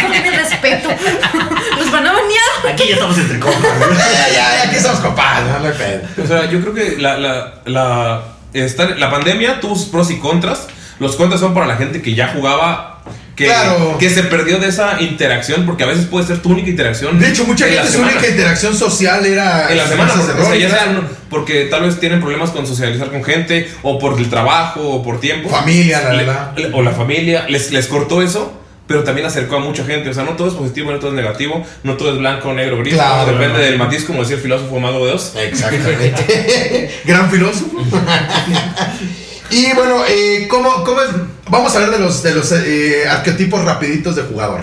[0.09, 0.89] no tiene respeto.
[1.79, 2.73] Los van a banear.
[2.73, 3.59] Aquí ya estamos entre copas.
[3.91, 6.25] Ya, ya, ya, aquí estamos copados, no hay pedo.
[6.25, 8.23] O sea, yo creo que la, la, la,
[8.55, 10.67] estar- la pandemia tuvo sus pros y contras.
[11.01, 13.03] Los contras son para la gente que ya jugaba,
[13.37, 13.97] que, Claro.
[13.99, 17.19] que se perdió de esa interacción, porque a veces puede ser tu única interacción.
[17.19, 20.57] De hecho, mucha gente su única interacción social era En la semana, porque, o sea,
[20.57, 24.81] ya sean porque tal vez tienen problemas con socializar con gente, o por el trabajo,
[24.89, 25.49] o por tiempo.
[25.49, 29.61] Familia, la, Le- le- o la familia, les, les cortó eso, pero también acercó a
[29.61, 30.11] mucha gente.
[30.11, 32.79] O sea, no todo es positivo, no todo es negativo, no todo es blanco, negro,
[32.79, 32.95] gris.
[32.95, 35.35] Claro, depende del matiz, como decía el filósofo Mago de Oz.
[35.37, 36.91] Exactamente.
[37.05, 37.79] Gran filósofo.
[39.51, 41.09] y bueno, eh, ¿cómo, cómo es?
[41.49, 44.63] Vamos a hablar de los, de los eh, arquetipos rapiditos de jugador.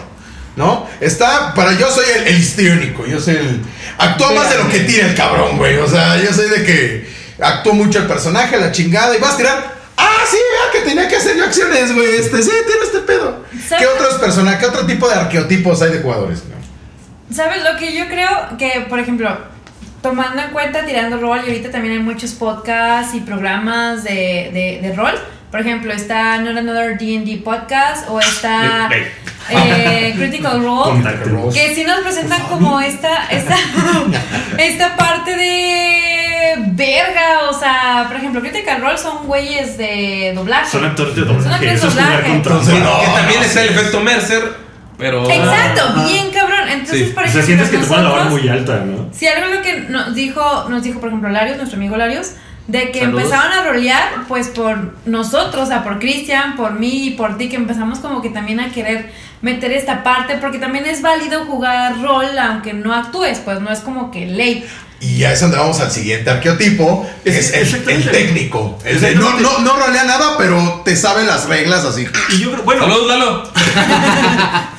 [0.53, 0.85] ¿No?
[0.99, 3.61] Está, para yo soy el, el histriónico, yo soy el...
[3.97, 5.77] Actúa más de lo que tira el cabrón, güey.
[5.77, 7.09] O sea, yo soy de que
[7.39, 9.80] actúo mucho el personaje, la chingada, y vas a tirar...
[10.21, 12.15] Ah, sí, vea que tenía que hacer yo acciones, güey.
[12.15, 13.43] Este, sí, tiene este pedo.
[13.51, 16.43] ¿Qué otros personajes, qué otro tipo de arqueotipos hay de jugadores?
[16.45, 17.35] no?
[17.35, 18.29] ¿Sabes lo que yo creo?
[18.57, 19.35] Que, por ejemplo,
[20.01, 24.79] tomando en cuenta tirando rol, y ahorita también hay muchos podcasts y programas de, de,
[24.81, 25.13] de rol.
[25.49, 28.89] Por ejemplo, está Not Another D&D Podcast o está
[29.49, 31.03] eh, Critical Role.
[31.53, 33.55] Que sí nos presentan como esta, esta,
[34.57, 40.69] esta parte de verga, o sea, por ejemplo, Critical Role son güeyes de doblaje.
[40.71, 41.69] Son actores de Son doblaje.
[41.69, 42.39] actores de doblaje.
[42.41, 42.63] trampa.
[42.79, 42.99] No.
[43.01, 44.53] Que también está el efecto Mercer,
[44.97, 45.29] pero...
[45.29, 46.69] Exacto, bien cabrón.
[46.69, 47.13] Entonces, Sí.
[47.13, 49.09] por O sea, sientes que te ponen la vara nosotros- muy alta, ¿no?
[49.13, 52.31] Si algo lo que nos dijo, nos dijo, por ejemplo, Larios, nuestro amigo Larios,
[52.67, 53.23] de que Saludos.
[53.23, 57.49] empezaron a rolear, pues por nosotros, o sea, por Cristian, por mí y por ti,
[57.49, 61.99] que empezamos como que también a querer meter esta parte, porque también es válido jugar
[62.01, 64.65] rol aunque no actúes, pues no es como que ley.
[65.01, 68.77] Y ya es donde vamos al siguiente arqueotipo, que Es- es el, técnico.
[68.85, 72.05] El de no, no, no rolea nada, pero te sabe las reglas así.
[72.29, 73.43] Y yo creo, bueno, Saludos, Lalo.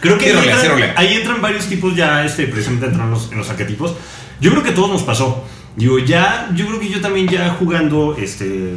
[0.00, 0.94] Creo que Sí ahí, rolea, entran, sí rolea.
[0.96, 3.94] ahí entran varios tipos ya, este, precisamente entran en los, en los arquetipos.
[4.40, 5.44] Yo creo que a todos nos pasó.
[5.76, 8.74] Digo, ya, yo creo que yo también ya jugando, este,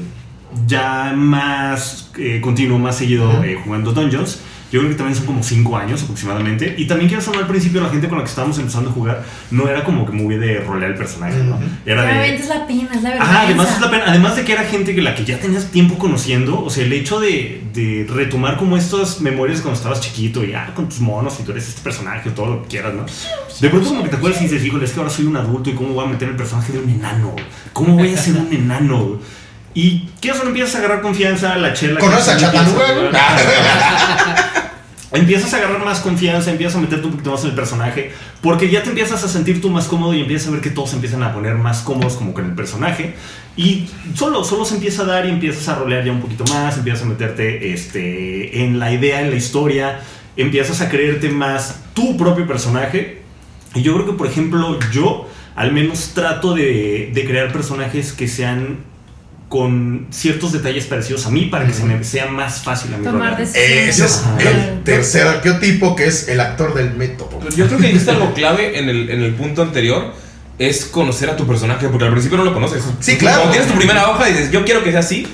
[0.68, 4.40] ya más eh, continuo, más seguido eh, jugando Dungeons.
[4.72, 6.76] Yo creo que también son como 5 años aproximadamente.
[6.78, 9.24] Y también quiero sonar al principio, la gente con la que estábamos empezando a jugar
[9.52, 11.60] no era como que muy de rolear el personaje, ¿no?
[11.86, 12.36] Era de.
[12.36, 13.28] Es la pena, es la verdad.
[13.28, 14.04] Ajá, además es la pena.
[14.08, 16.94] Además de que era gente que la que ya tenías tiempo conociendo, o sea, el
[16.94, 21.38] hecho de, de retomar como estas memorias cuando estabas chiquito y ah, con tus monos
[21.40, 23.06] y tú eres este personaje o todo lo que quieras, ¿no?
[23.60, 25.70] De pronto como que te acuerdas y dices, híjole, es que ahora soy un adulto
[25.70, 27.36] y cómo voy a meter el personaje de un enano,
[27.74, 29.20] ¿cómo voy a ser un enano?
[29.74, 32.00] Y que eso empiezas a agarrar confianza, la chela.
[32.00, 32.58] ¿Conoces a que
[35.14, 38.70] empiezas a agarrar más confianza, empiezas a meterte un poquito más en el personaje, porque
[38.70, 41.24] ya te empiezas a sentir tú más cómodo y empiezas a ver que todos empiezan
[41.24, 43.16] a poner más cómodos como con el personaje.
[43.58, 46.78] Y solo, solo se empieza a dar y empiezas a rolear ya un poquito más,
[46.78, 50.00] empiezas a meterte este, en la idea, en la historia,
[50.38, 53.22] empiezas a creerte más tu propio personaje.
[53.76, 58.28] Y yo creo que, por ejemplo, yo al menos trato de, de crear personajes que
[58.28, 58.91] sean
[59.52, 63.04] con ciertos detalles parecidos a mí para que se me sea más fácil a mí.
[63.04, 64.00] Tomar decisiones.
[64.00, 67.38] Ese es el tercer arqueotipo que es el actor del método.
[67.58, 70.14] Yo creo que dijiste algo clave en el, en el punto anterior.
[70.58, 72.82] Es conocer a tu personaje, porque al principio no lo conoces.
[73.02, 73.40] Sí, claro.
[73.40, 75.28] Cuando tienes tu primera hoja y dices, yo quiero que sea así,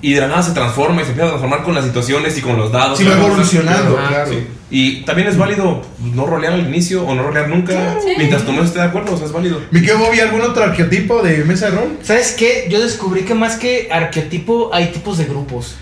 [0.00, 2.40] y de la nada se transforma y se empieza a transformar con las situaciones y
[2.40, 2.98] con los dados.
[2.98, 4.30] Sí, va evolucionando, Ajá, claro.
[4.30, 4.46] sí.
[4.70, 7.96] Y también es válido no rolear al inicio o no rolear nunca.
[8.04, 8.12] Sí.
[8.18, 9.60] Mientras tu mente esté de acuerdo, o sea, es válido.
[9.70, 11.98] ¿Mi querido Bobby, algún otro arqueotipo de mesa de rol?
[12.02, 12.66] ¿Sabes qué?
[12.70, 15.76] Yo descubrí que más que arquetipo hay tipos de grupos.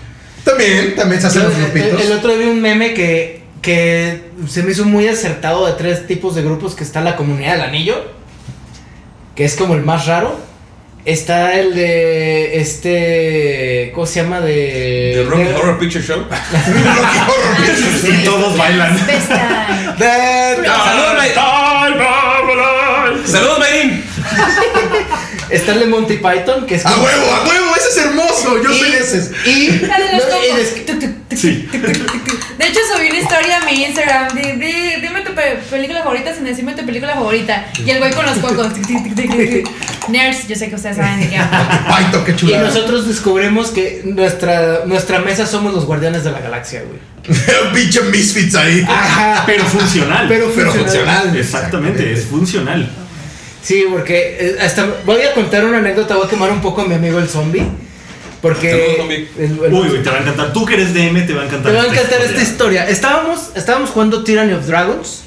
[0.45, 2.01] También, también se hacen Yo, los el, grupitos.
[2.05, 6.07] el otro día vi un meme que, que se me hizo muy acertado de tres
[6.07, 7.95] tipos de grupos que está la comunidad del anillo,
[9.35, 10.39] que es como el más raro.
[11.07, 14.41] Está el de este ¿cómo se llama?
[14.41, 16.17] De, The Rocky de- Horror Picture Show.
[16.29, 18.97] Rocky Horror Picture Y todos bailan.
[18.97, 20.67] Time.
[20.67, 20.75] Show.
[23.15, 24.03] Saludos, Saludos, Mayrin.
[25.49, 28.61] Está el de Monty Python, que es A huevo, a huevo, ese es hermoso.
[28.61, 29.31] Yo y, soy de ese.
[29.45, 31.67] Y, de los no, y Sí.
[31.71, 34.33] De hecho, subí una historia a mi Instagram.
[34.35, 37.65] Di, di- dime tu pe- película favorita sin decirme tu película favorita.
[37.85, 38.67] Y el güey con los cocos.
[40.09, 41.57] Nerds, yo sé que ustedes saben de qué hablo.
[41.87, 42.63] Python, qué y chulada.
[42.67, 46.99] nosotros descubrimos que nuestra, nuestra mesa somos los guardianes de la galaxia, güey.
[47.73, 48.85] Pinche misfits ahí.
[48.87, 49.43] Ajá.
[49.45, 50.25] Pero funcional.
[50.27, 51.35] Pero Pero funcional.
[51.37, 52.89] Exactamente, es funcional.
[53.61, 56.85] Sí, porque eh, hasta voy a contar una anécdota, voy a quemar un poco a
[56.85, 57.63] mi amigo el zombie.
[58.41, 59.27] Porque.
[59.37, 60.53] El- el- Uy, te va a encantar.
[60.53, 61.71] Tú que eres DM, te va a encantar.
[61.71, 62.43] te va a encantar esta historia.
[62.43, 62.89] historia.
[62.89, 65.23] Estábamos, estábamos jugando Tyranny of Dragons.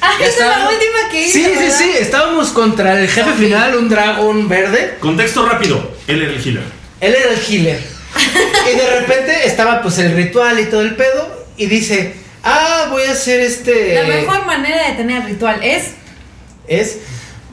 [0.00, 1.32] Ah, esa es la última que hice.
[1.32, 1.78] Sí, sí, ¿verdad?
[1.78, 1.90] sí.
[2.00, 4.96] Estábamos contra el jefe final, un dragón verde.
[5.00, 5.92] Contexto rápido.
[6.06, 6.64] Él era el healer.
[7.00, 7.80] Él era el healer.
[8.72, 11.46] y de repente estaba pues el ritual y todo el pedo.
[11.56, 13.94] Y dice: Ah, voy a hacer este.
[13.94, 15.90] La mejor manera de tener ritual es.
[16.66, 16.98] es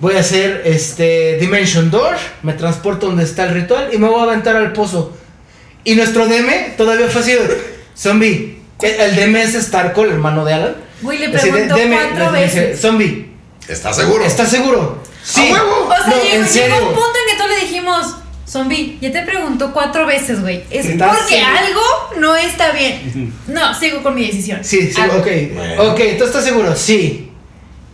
[0.01, 4.19] voy a hacer este Dimension Door, me transporto donde está el ritual y me voy
[4.19, 5.15] a aventar al pozo.
[5.83, 7.33] Y nuestro DM todavía fue así,
[7.97, 8.57] zombie.
[8.81, 10.75] El, DM es Starco, el hermano de Alan.
[11.03, 12.79] Güey, le Así preguntó "DM", cuatro veces.
[12.81, 13.29] Zombie,
[13.67, 14.25] ¿Estás seguro?
[14.25, 15.01] ¿estás seguro?
[15.23, 15.49] Sí.
[15.49, 15.87] ¡A huevo!
[15.89, 16.75] O sea, No, llegó, en llegó serio.
[16.79, 18.15] un punto en que todos le dijimos,
[18.47, 20.63] zombie, ya te preguntó cuatro veces, güey.
[20.71, 21.57] Es ¿Estás porque seguro?
[21.57, 21.81] algo
[22.19, 23.33] no está bien.
[23.47, 24.63] No, sigo con mi decisión.
[24.63, 25.17] Sí, sí, Algo.
[25.19, 25.27] ok.
[25.53, 25.83] Bueno.
[25.93, 26.75] Ok, ¿tú estás seguro?
[26.75, 27.31] Sí.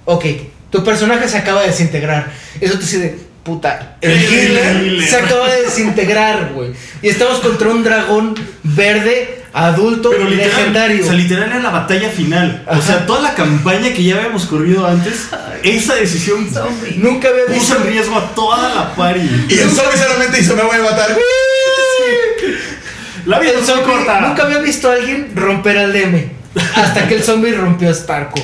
[0.05, 0.25] Ok,
[0.71, 2.31] tu personaje se acaba de desintegrar.
[2.59, 5.07] Eso te dice, puta, el El healer healer.
[5.09, 6.71] se acaba de desintegrar, güey.
[7.01, 11.03] Y estamos contra un dragón verde, adulto, Pero literal, legendario.
[11.03, 12.63] o sea, literal era la batalla final.
[12.67, 15.27] O sea, toda la campaña que ya habíamos corrido antes,
[15.63, 16.95] esa decisión Zombie.
[16.97, 17.75] Nunca había puso visto.
[17.77, 19.45] en riesgo a toda la party.
[19.49, 21.17] Y el zombie solamente hizo: Me voy a matar.
[23.25, 24.21] La vida El es corta.
[24.21, 26.29] nunca había visto a alguien romper al DM.
[26.75, 28.39] Hasta que el zombie rompió a Starco.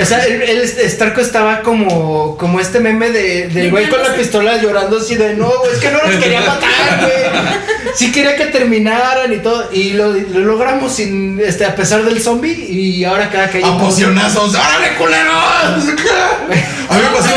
[0.00, 4.14] O sea, el, el- Starco estaba como, como este meme de, del güey con la
[4.14, 7.92] pistola llorando así de no, güey, es que no los quería matar, güey.
[7.94, 9.68] Sí quería que terminaran y todo.
[9.72, 12.52] Y lo, lo logramos sin, este, a pesar del zombie.
[12.52, 14.54] Y ahora cada que hay A un- pocionazos.
[14.54, 15.34] ¡Árale, culeros!
[15.34, 17.28] A mí me pasó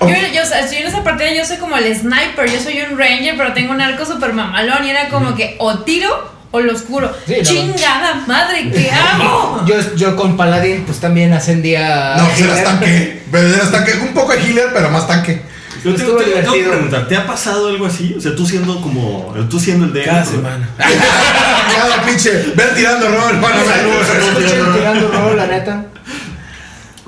[0.00, 2.80] Yo, yo, o sea, estoy en esa partida, yo soy como el sniper, yo soy
[2.82, 6.60] un ranger, pero tengo un arco super mamalón y era como que o tiro o
[6.60, 7.12] lo oscuro.
[7.26, 7.42] Sí, no.
[7.42, 9.64] Chingada madre, ¿qué hago?
[9.66, 12.14] Yo, yo con Paladín, pues también ascendía.
[12.16, 13.22] No, pues eras tanque.
[13.30, 13.92] Pero eras tanque.
[14.00, 15.42] Un poco de healer, pero más tanque.
[15.84, 18.14] Yo te, te- tengo que preguntar, ¿te ha pasado algo así?
[18.16, 19.34] O sea, tú siendo como.
[19.50, 20.04] Tú siendo el DM.
[20.04, 20.68] Cada semana.
[20.78, 22.30] Cada pinche.
[22.54, 23.36] Ven tirando rol.
[23.40, 25.86] Bueno, Escuchen tirando rol, la neta.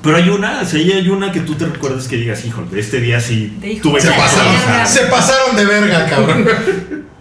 [0.03, 2.99] Pero hay una, o sea, hay una que tú te recuerdas que digas, híjole, este
[3.01, 6.47] día sí De tuve de Se que se pasaron de verga, cabrón.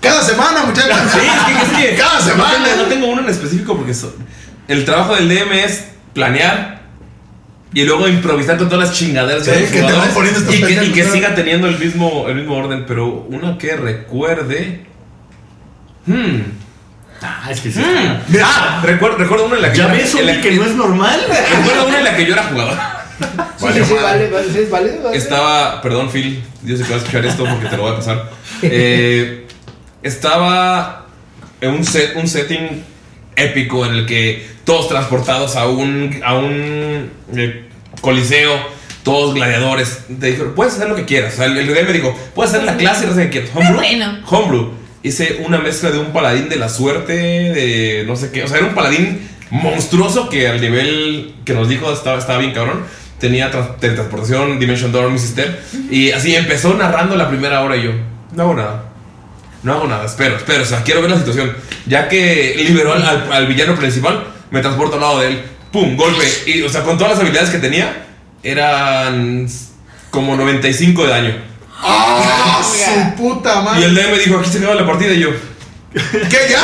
[0.00, 0.96] Cada semana, muchachos.
[1.12, 2.52] Sí, es que, es que Cada no semana.
[2.64, 4.14] tengo, no tengo uno en específico porque so-
[4.68, 5.84] el trabajo del DM es
[6.14, 6.80] planear
[7.72, 10.84] y luego improvisar con todas las chingaderas Sí, que te van poniendo estos y que,
[10.84, 14.86] y que siga teniendo el mismo, el mismo orden, pero una que recuerde.
[16.06, 16.40] Hmm.
[17.22, 17.80] Ah, es que sí.
[17.80, 18.22] hmm.
[18.32, 18.46] Mira.
[18.48, 20.50] Ah, recuerdo, recuerdo una en la que ¿Ya yo era- ves, en la Oli, que
[20.52, 21.20] no es normal?
[21.28, 22.78] Recuerdo una en la que yo era jugador.
[23.58, 24.98] Sí, sí, sí, vale, vale, sí, vale.
[25.12, 27.96] Estaba, perdón Phil, yo sé que vas a escuchar esto porque te lo voy a
[27.96, 28.30] pasar.
[28.62, 29.39] Eh,
[30.02, 31.06] estaba
[31.60, 32.84] en un, set, un setting
[33.36, 37.64] épico en el que todos transportados a un, a un eh,
[38.00, 38.52] coliseo,
[39.02, 40.04] todos gladiadores.
[40.20, 41.34] Te dijeron, puedes hacer lo que quieras.
[41.34, 43.30] O sea, el, el DM me dijo, puedes hacer la clase y no sé qué
[43.30, 43.50] quieras.
[43.54, 43.76] Homebrew.
[43.76, 44.18] Bueno.
[44.28, 44.70] Homebrew.
[45.02, 48.44] Hice una mezcla de un paladín de la suerte, de no sé qué.
[48.44, 52.52] O sea, era un paladín monstruoso que al nivel que nos dijo estaba, estaba bien
[52.52, 52.82] cabrón.
[53.18, 55.60] Tenía trans- teletransportación, Dimension Door, mi sister.
[55.90, 57.90] Y así empezó narrando la primera hora y yo,
[58.34, 58.84] no hago nada.
[59.62, 60.62] No hago nada, espero, espero.
[60.62, 61.54] O sea, quiero ver la situación.
[61.86, 65.42] Ya que liberó al, al- al villano principal, me transporto al lado de él.
[65.72, 65.96] ¡Pum!
[65.96, 66.24] Golpe.
[66.46, 68.06] Y, o sea, con todas las habilidades que tenía,
[68.42, 69.46] eran
[70.10, 71.34] como 95 de daño.
[71.82, 72.60] ¡Ah!
[72.62, 73.84] ¡Su puta Y madre!
[73.86, 75.28] el DM dijo, aquí se acaba la partida y yo.
[75.92, 76.62] ¿Qué ya?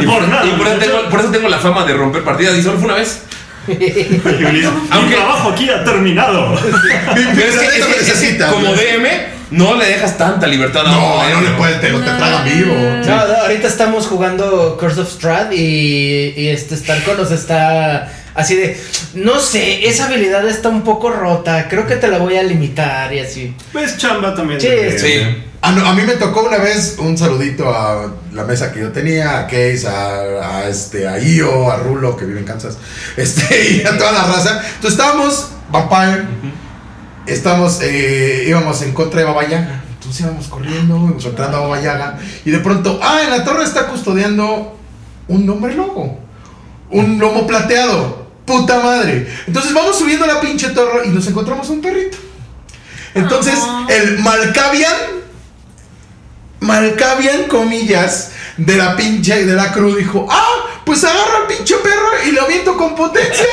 [0.00, 2.24] Y Por por, nada, y por eso tengo, por eso tengo la fama de romper
[2.24, 3.22] partidas y solo fue una vez.
[3.68, 6.50] Y Ulises, Mi Aunque- trabajo aquí ha terminado.
[6.50, 6.56] Mi
[7.34, 8.48] Pero es que, es que- es que necesita.
[8.50, 8.72] como.
[8.72, 9.06] DM
[9.50, 12.44] no le dejas tanta libertad a No, un no le puede, te, lo- te tragan
[12.44, 12.74] vivo.
[12.74, 18.54] No, no, ahorita estamos jugando Curse of Strahd y, y este Starco nos está así
[18.54, 18.80] de,
[19.14, 23.12] no sé, esa habilidad está un poco rota, creo que te la voy a limitar
[23.12, 23.54] y así.
[23.72, 24.60] Pues chamba también.
[24.60, 25.44] Sí, Sí.
[25.62, 28.92] Ah, no, a mí me tocó una vez un saludito a la mesa que yo
[28.92, 32.78] tenía, a Case, a, a, este, a Io, a Rulo, que vive en Kansas,
[33.18, 34.62] este, y a toda la raza.
[34.76, 36.24] Entonces estábamos, Vampire,
[37.26, 39.84] estábamos, eh, íbamos en contra de Baba Yaga.
[39.94, 43.86] Entonces íbamos corriendo, encontrando a Baba Yaga, y de pronto, ah, en la torre está
[43.86, 44.76] custodiando
[45.28, 46.18] un hombre lobo,
[46.90, 48.20] un lomo plateado.
[48.44, 49.28] Puta madre.
[49.46, 52.18] Entonces vamos subiendo la pinche torre y nos encontramos un perrito.
[53.14, 55.20] Entonces, el Malkavian
[56.60, 62.08] Malkavian, comillas, de la pinche, de la cruz, dijo, ah, pues agarra al pinche perro
[62.26, 63.46] y lo aviento con potencia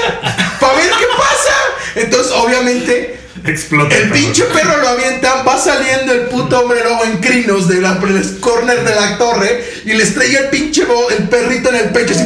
[0.60, 1.56] para ver qué pasa.
[1.96, 3.96] Entonces, obviamente, Explota.
[3.96, 7.96] el pinche perro lo avienta, va saliendo el puto hombre lobo en crinos de la
[7.96, 11.90] del corner de la torre y le estrella el pinche bo- el perrito en el
[11.90, 12.24] pecho así,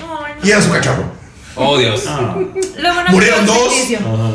[0.00, 0.24] no.
[0.42, 1.12] y era su cachorro.
[1.56, 2.02] Oh, Dios.
[2.08, 2.36] Ah,
[3.10, 3.72] Murieron dos.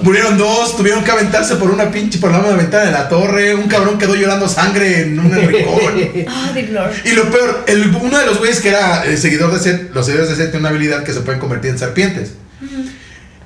[0.03, 3.55] Murieron dos, tuvieron que aventarse por una pinche, por la ventana de la torre.
[3.55, 6.25] Un cabrón quedó llorando sangre en un rincón.
[6.29, 6.61] Ah, de.
[7.03, 10.05] Y lo peor, el- uno de los güeyes que era el seguidor de Seth, los
[10.05, 12.31] seguidores de Seth tienen una habilidad que se pueden convertir en serpientes.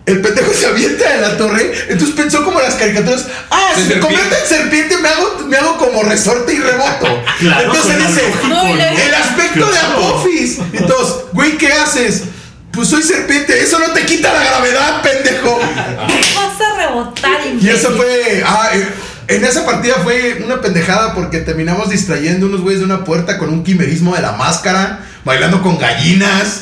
[0.06, 3.88] El pendejo se avienta de la torre, entonces pensó como las caricaturas, ah, si me
[3.88, 4.00] serpiente.
[4.02, 7.08] convierto en serpiente me hago, me hago como resorte y reboto.
[7.40, 9.78] Claro, entonces dice, No, el aspecto de.
[9.80, 10.60] Apophis.
[10.74, 12.24] Entonces, güey, ¿qué haces?
[12.72, 15.60] Pues soy serpiente, eso no te quita la gravedad, pendejo.
[15.60, 18.44] Vas a rebotar, Y eso fue.
[18.46, 18.88] Ah, eh,
[19.28, 23.50] en esa partida fue una pendejada porque terminamos distrayendo unos güeyes de una puerta con
[23.50, 26.62] un quimerismo de la máscara, bailando con gallinas.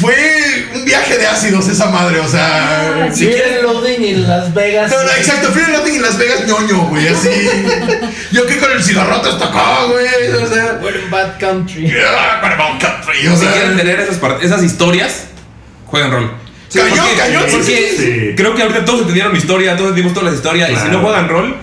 [0.00, 3.04] Fue un viaje de ácidos esa madre, o sea.
[3.06, 4.90] Ah, si quieres- Loading en Las Vegas.
[4.90, 7.28] No, no, exacto, Fear Nothing en Las Vegas ñoño, güey, así.
[8.32, 10.80] Yo que con el cigarrote hasta acá, güey, o sea.
[10.82, 11.92] We're in bad country.
[12.04, 14.00] ah, para Mount Country, o Si quieren tener
[14.42, 15.24] esas, historias,
[15.86, 16.32] jueguen rol.
[16.74, 18.34] Cañón, porque, cañón, sí, porque sí, sí.
[18.36, 20.68] creo que ahorita todos entendieron mi historia, todos entendimos todas las historias.
[20.68, 20.98] Y si Claro.
[20.98, 21.56] no juegan rol,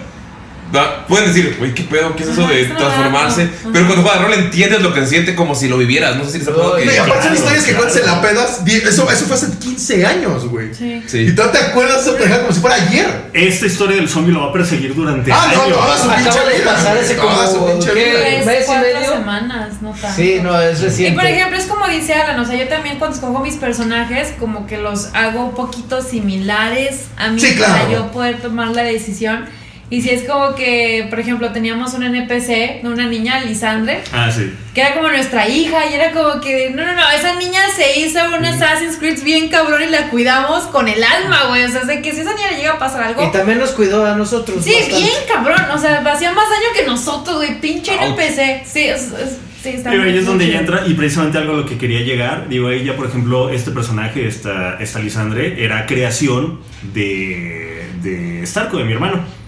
[1.08, 2.16] pueden decir, güey, ¿qué pedo?
[2.16, 3.50] ¿Qué es eso de transformarse?
[3.72, 6.16] Pero cuando juegas rol entiendes lo que se siente como si lo vivieras.
[6.16, 6.86] No sé si les ha pasado que.
[6.86, 7.86] No, y aparte son historias que claro.
[7.88, 8.66] cuentas en la pedas.
[8.66, 10.74] di- Eso, eso fue hace 15 años, güey.
[10.74, 11.04] Sí.
[11.08, 11.20] Sí.
[11.20, 13.24] Y tú te acuerdas de como si fuera ayer.
[13.34, 15.78] Esta historia del zombie lo va a perseguir durante Ah, no, años.
[15.78, 16.74] toda su pinche Acaba de vida.
[16.74, 18.06] pasar ese Toda su como- pinche vida.
[18.22, 19.10] Tres, mes y medio.
[19.14, 20.16] semanas, no tanto.
[20.16, 21.20] Sí, no, es Y reciente.
[21.20, 24.66] por ejemplo, es como dice Alan, o sea, yo también cuando escojo mis personajes, como
[24.68, 27.74] que los hago un poquito similares a mí Sí, claro.
[27.74, 29.46] para yo poder tomar la decisión.
[29.94, 34.52] Y si es como que, por ejemplo, teníamos un NPC, una niña, Lisandre, Ah, sí.
[34.74, 38.00] que era como nuestra hija, y era como que, no, no, no, esa niña se
[38.00, 41.64] hizo un Assassin's Creed bien cabrón y la cuidamos con el alma, güey.
[41.66, 43.24] O sea, es de que si esa niña le llega a pasar algo.
[43.24, 44.64] Y también nos cuidó a nosotros.
[44.64, 44.98] Sí, bastante.
[44.98, 48.02] bien cabrón, o sea, hacía más daño que nosotros, güey, pinche Ouch.
[48.20, 48.64] NPC.
[48.66, 51.66] Sí, es, es- sí, muy- ahí es donde ya entra y precisamente algo a lo
[51.68, 52.50] que quería llegar.
[52.50, 56.62] Digo, ella, por ejemplo, este personaje, esta, esta Lisandre, era creación
[56.94, 59.43] de, de Starco, de mi hermano.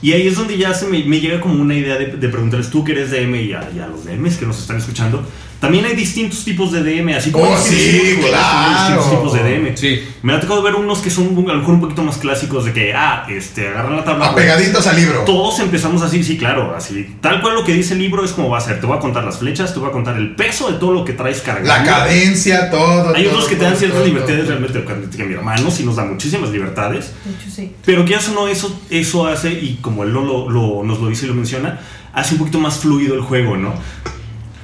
[0.00, 2.84] Y ahí es donde ya se me, llega como una idea de, de preguntarles, tú
[2.84, 5.24] que eres DM y a, y a los DMs que nos están escuchando,
[5.60, 8.36] también hay distintos tipos de DM, así como Oh, hay sí, claro.
[8.68, 9.76] hay distintos tipos de DM.
[9.76, 10.00] Sí.
[10.22, 12.72] Me ha tocado ver unos que son a lo mejor un poquito más clásicos de
[12.72, 14.26] que, ah, este, agarran la tabla.
[14.28, 15.20] Apegaditos al libro.
[15.24, 17.16] Todos empezamos así, sí, claro, así.
[17.20, 18.80] Tal cual lo que dice el libro es como va a ser.
[18.80, 21.04] Te voy a contar las flechas, te voy a contar el peso de todo lo
[21.04, 21.68] que traes cargando.
[21.68, 23.14] La cadencia, todo.
[23.16, 24.58] Hay todo, otros que te dan ciertas todo, libertades todo.
[24.58, 27.12] realmente, que mi hermano sí nos da muchísimas libertades.
[27.24, 27.72] De hecho, sí.
[27.84, 31.08] Pero que eso no, eso, eso hace, y como él lo, lo- lo- nos lo
[31.08, 31.80] dice y lo menciona,
[32.12, 33.74] hace un poquito más fluido el juego, ¿no?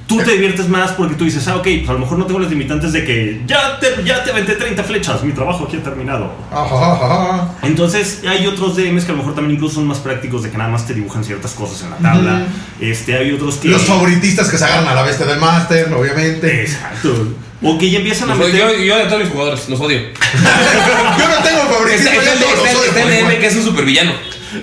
[0.07, 2.39] Tú te diviertes más porque tú dices, ah, ok, pues a lo mejor no tengo
[2.39, 5.83] las limitantes de que ya te, ya te aventé 30 flechas, mi trabajo aquí ha
[5.83, 6.31] terminado.
[6.51, 7.49] Ajá, ajá, ajá.
[7.63, 10.57] Entonces hay otros DMs que a lo mejor también incluso son más prácticos de que
[10.57, 12.45] nada más te dibujan ciertas cosas en la tabla.
[12.79, 13.69] Este, hay otros que...
[13.69, 16.61] Los favoritistas que se agarran a la bestia del máster, obviamente.
[16.61, 17.33] Exacto.
[17.63, 18.53] O que ya empiezan a meter...
[18.53, 19.99] yo, yo de todos mis jugadores, los odio.
[21.17, 24.11] Yo no tengo favoritismo, Está, el DM que es un supervillano.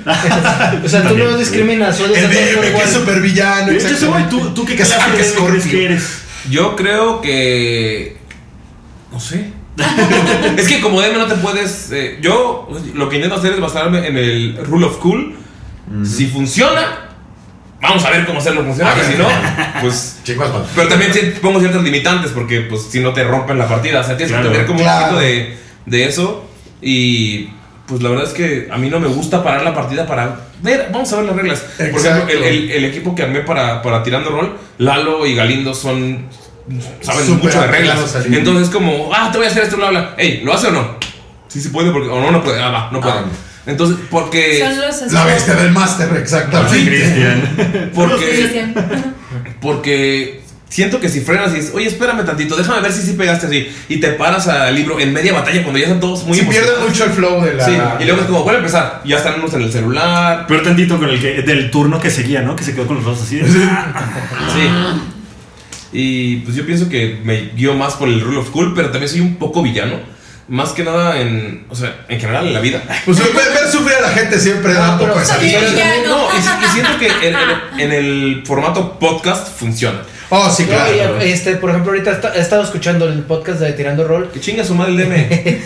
[0.84, 3.70] O sea, tú no discriminas, odias El que es supervillano.
[3.72, 5.62] Ese güey, ¿tú, tú qué crees Scorpio.
[5.70, 6.18] que eres?
[6.50, 8.16] Yo creo que.
[9.12, 9.52] No sé.
[10.56, 11.90] es que como DM no te puedes.
[11.92, 15.34] eh, yo lo que intento hacer es basarme en el rule of cool.
[16.04, 17.08] Si funciona,
[17.80, 18.94] vamos a ver cómo hacerlo funcionar.
[18.94, 19.12] A Y ver.
[19.12, 19.28] si no,
[19.82, 20.18] pues.
[20.24, 20.48] Chicos.
[20.74, 21.12] Pero también
[21.42, 24.00] pongo ciertas limitantes porque, pues, si no te rompen la partida.
[24.00, 25.04] O sea, tienes Claro, que tener como claro.
[25.04, 26.48] un poquito de, de eso.
[26.80, 27.50] Y.
[27.86, 30.88] pues la verdad es que a mí no me gusta parar la partida para ver,
[30.92, 31.60] vamos a ver las reglas.
[31.76, 32.08] Por Exacto.
[32.28, 36.26] ejemplo, el, el- el equipo que armé para, para tirando rol, Lalo y Galindo son.
[37.00, 38.16] saben mucho de reglas.
[38.26, 40.14] Entonces, como, ah, te voy a hacer esto, bla, bla.
[40.16, 40.96] Ey, ¿lo hace o no?
[41.48, 42.62] Sí, sí puede, porque, o no, no puede.
[42.62, 43.14] Ah, va, no puede.
[43.14, 43.24] Ah.
[43.66, 44.58] Entonces, porque.
[44.60, 46.86] Son los La bestia del máster, Sí, exactamente.
[46.86, 47.90] Cristian.
[47.94, 48.72] Porque.
[49.60, 50.41] Porque
[50.72, 53.68] siento que si frenas y dices, oye, espérame tantito, déjame ver si sí pegaste así.
[53.90, 56.60] Y te paras al libro en media batalla cuando ya están todos muy Si pierde
[56.68, 56.88] emocionados.
[56.90, 57.64] mucho el flow de la.
[57.66, 59.02] Sí, y luego es como, vuelve a empezar.
[59.04, 60.46] Ya están unos en el celular.
[60.46, 62.56] Peor tantito con el que, del turno que seguía, ¿no?
[62.56, 63.36] Que se quedó con los ojos así.
[63.36, 63.58] de- Sí.
[65.92, 69.10] Y pues yo pienso que me guío más por el rule of cool, pero también
[69.10, 69.96] soy un poco villano.
[70.48, 72.82] Más que nada en, o sea, en general en la vida.
[73.04, 75.74] Pues ver, ver sufrir a la gente siempre da un poco de Soy satisfacción.
[75.74, 76.08] villano.
[76.08, 80.00] No, y, si- y siento que en, en- en el formato podcast funciona.
[80.34, 81.18] Oh, sí, No, claro.
[81.26, 84.30] y, este, por ejemplo, ahorita esta- he estado escuchando el podcast de Tirando Roll.
[84.30, 85.58] Que chinga su madre el DM.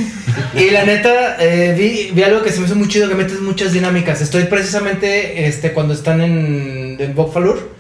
[0.61, 3.41] Y la neta, eh, vi, vi algo que se me hizo muy chido, que metes
[3.41, 4.21] muchas dinámicas.
[4.23, 7.77] Estoy precisamente este, cuando están en, en Bokfalur,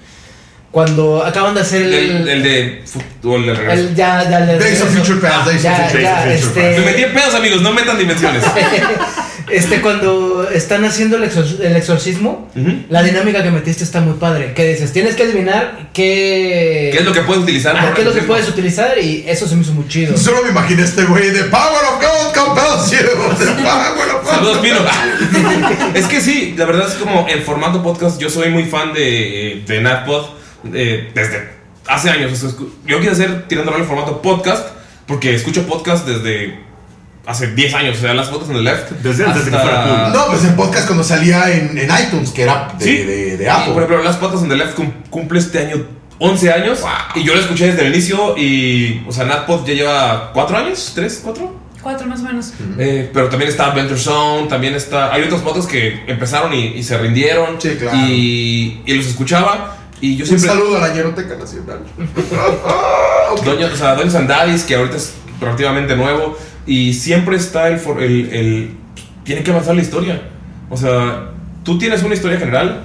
[0.71, 1.93] cuando acaban de hacer el...
[1.95, 3.81] el, el de fútbol de regreso.
[3.89, 4.89] el- ya, ya, el- Days of.
[4.91, 6.27] Future Past, Days of Ya, Future Past.
[6.29, 6.61] este...
[6.79, 8.45] Me metí en pedos, amigos, no metan dimensiones.
[9.49, 12.49] Este, cuando están haciendo el, exor- el exorcismo,
[12.89, 14.53] la dinámica que metiste está muy padre.
[14.55, 16.91] Que dices, tienes que adivinar qué...
[16.93, 17.77] ¿Qué es lo que puedes utilizar?
[17.79, 18.99] Ah, ¿qué es lo que puedes utilizar?
[18.99, 20.17] Y eso se me hizo muy chido.
[20.17, 22.99] Solo me imaginé este güey de Power of God compels you.
[23.39, 24.31] The power of God.
[24.31, 24.79] Saludos, Pino.
[25.95, 29.63] es que sí, la verdad es como en formato podcast, yo soy muy fan de,
[29.67, 30.25] de NatPod
[30.75, 31.49] eh, desde
[31.87, 32.33] hace años.
[32.33, 34.69] O sea, escu- yo quiero hacer tirando en formato podcast
[35.07, 36.66] porque escucho podcast desde
[37.27, 37.99] hace 10 años.
[37.99, 38.91] O sea, las fotos en el left.
[39.03, 40.13] Desde antes de que fuera cool.
[40.13, 42.97] No, pues en podcast cuando salía en, en iTunes, que era de, Sí.
[42.99, 43.73] de, de Apple.
[43.75, 45.85] por ejemplo, las fotos en the left cum- cumple este año
[46.19, 46.81] 11 años.
[46.81, 46.91] Wow.
[47.17, 48.37] Y yo lo escuché desde el inicio.
[48.39, 51.67] Y, o sea, NatPod ya lleva 4 años, 3, 4.
[51.83, 52.53] Cuatro más o menos.
[52.79, 55.13] Eh, pero también está Adventure Zone, también está...
[55.15, 57.61] Hay otros motos que empezaron y, y se rindieron.
[57.61, 57.97] Sí, claro.
[57.99, 59.77] Y, y los escuchaba.
[60.01, 60.49] Y yo Un siempre...
[60.51, 61.79] saludo a la Ñeroteca Nacional.
[63.45, 66.37] Doña, o sea, Doña Sandadis, que ahorita es relativamente nuevo.
[66.67, 68.71] Y siempre está el, for- el, el-
[69.25, 70.23] Tiene que avanzar la historia.
[70.71, 71.31] O sea,
[71.65, 72.81] tú tienes una historia general,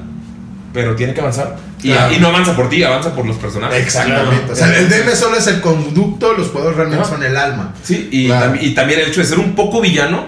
[0.73, 1.55] pero tiene que avanzar.
[1.83, 2.13] Y, Claro.
[2.13, 3.79] y no avanza por ti, avanza por los personajes.
[3.83, 4.51] Exactamente.
[4.51, 7.15] O sea, el DM solo es el conducto, los jugadores realmente Ajá.
[7.15, 7.73] son el alma.
[7.83, 8.53] Sí, y, Claro.
[8.53, 10.25] tam- y también el hecho de ser un poco villano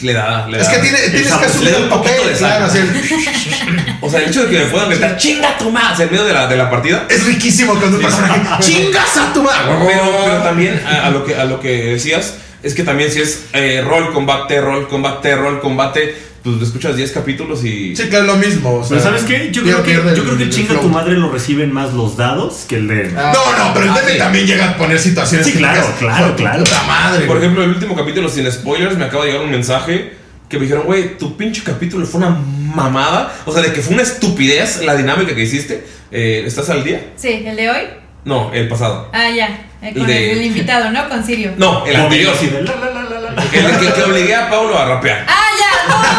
[0.00, 0.46] le da.
[0.48, 2.68] Le Es da- que tiene, tienes que asumir un poquito de claro.
[2.68, 2.70] sal.
[2.70, 6.10] así el- O sea, el hecho de que me puedan gritar chinga tu madre en
[6.10, 7.04] medio de la, de la partida.
[7.10, 9.58] es riquísimo cuando un personaje chingas a tu madre.
[9.86, 13.20] Pero, pero también a, a lo que, a lo que decías, es que también si
[13.20, 17.94] es eh, rol, combate, rol, combate, rol, combate, pues lo escuchas 10 capítulos y...
[17.96, 18.74] Sí, claro, lo mismo.
[18.76, 19.50] o sea, Pero ¿sabes qué?
[19.52, 20.82] Yo creo que, yo el- creo que el chinga flow.
[20.82, 23.12] tu madre lo reciben más los dados que el de...
[23.16, 23.32] Ah.
[23.34, 24.18] No, no, pero el Ah, DM sí.
[24.18, 26.64] también llega a poner situaciones Sí, claro, claro, "Hijo de tu claro".
[26.64, 27.26] Puta madre.
[27.26, 27.38] Por güey".
[27.40, 30.12] ejemplo, el último capítulo sin spoilers me acaba de llegar un mensaje
[30.48, 33.34] que me dijeron, güey, tu pinche capítulo fue una mamada.
[33.44, 35.84] O sea, de que fue una estupidez la dinámica que hiciste.
[36.10, 37.10] Eh, ¿Estás al día?
[37.16, 37.80] Sí, el de hoy.
[38.28, 39.08] No, el pasado.
[39.12, 39.46] Ah, ya.
[39.82, 41.08] eh, con El de- el, el invitado, ¿no?
[41.08, 41.52] Con Sirio.
[41.56, 42.34] No, el anterior.
[42.34, 43.42] Así de la, la, la, la, la.
[43.42, 45.24] El que, que obligué a Pablo a rapear.
[45.26, 46.10] Ah, ya, no, güey,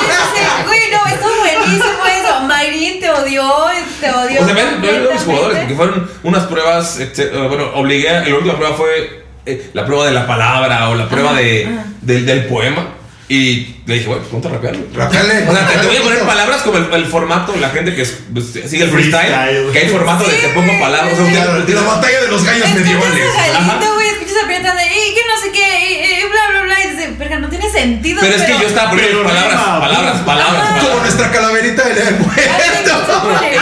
[0.00, 0.66] sí, sí, sí.
[0.66, 2.40] Güey, no, esto es buenísimo eso.
[2.42, 3.50] Mayrin te odió,
[4.00, 4.42] te odió.
[4.42, 8.34] O sea, ven, ven los jugadores, porque fueron unas pruebas, eh, bueno, obligué, a- la
[8.34, 11.84] última prueba fue eh, la prueba de la palabra o la prueba Ajá, de, ajá.
[12.02, 12.88] del, del poema.
[13.28, 14.76] Y le dije, bueno, pues ponte a rapear.
[14.76, 14.88] güey.
[14.94, 15.48] Rapeale.
[15.48, 18.02] O sea, te, te voy a poner palabras como el, el formato, la gente que
[18.02, 19.72] es- pues, sigue el freestyle, Freestyle.
[19.72, 21.18] que hay formato de te pongo palabras.
[21.18, 23.24] O sea, Claro, utiliza- la batalla de los gallos medievales.
[23.94, 26.84] güey, escuchas a Prieta de, y que no sé qué, y, y bla, bla, bla,
[26.84, 28.20] y dices, verga, no tiene sentido.
[28.20, 30.82] pero es que yo estaba poniendo palabras, palabras, palabras.
[30.84, 32.42] Como nuestra calaverita del muerto.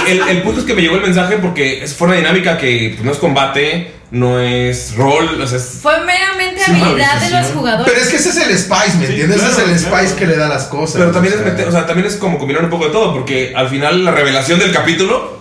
[0.09, 3.05] El, el punto es que me llegó el mensaje porque es forma dinámica que pues,
[3.05, 7.47] no es combate, no es rol, o sea, es Fue meramente Sí, habilidad de los
[7.49, 7.93] jugadores.
[7.93, 9.37] Pero es que ese es el spice, ¿me Sí, entiendes?
[9.41, 9.97] claro, ese es el claro.
[10.07, 10.97] spice que le da las cosas.
[10.99, 11.53] Pero también o es sea.
[11.53, 14.11] meter- o sea, también es como combinar un poco de todo, porque al final la
[14.11, 15.39] revelación del capítulo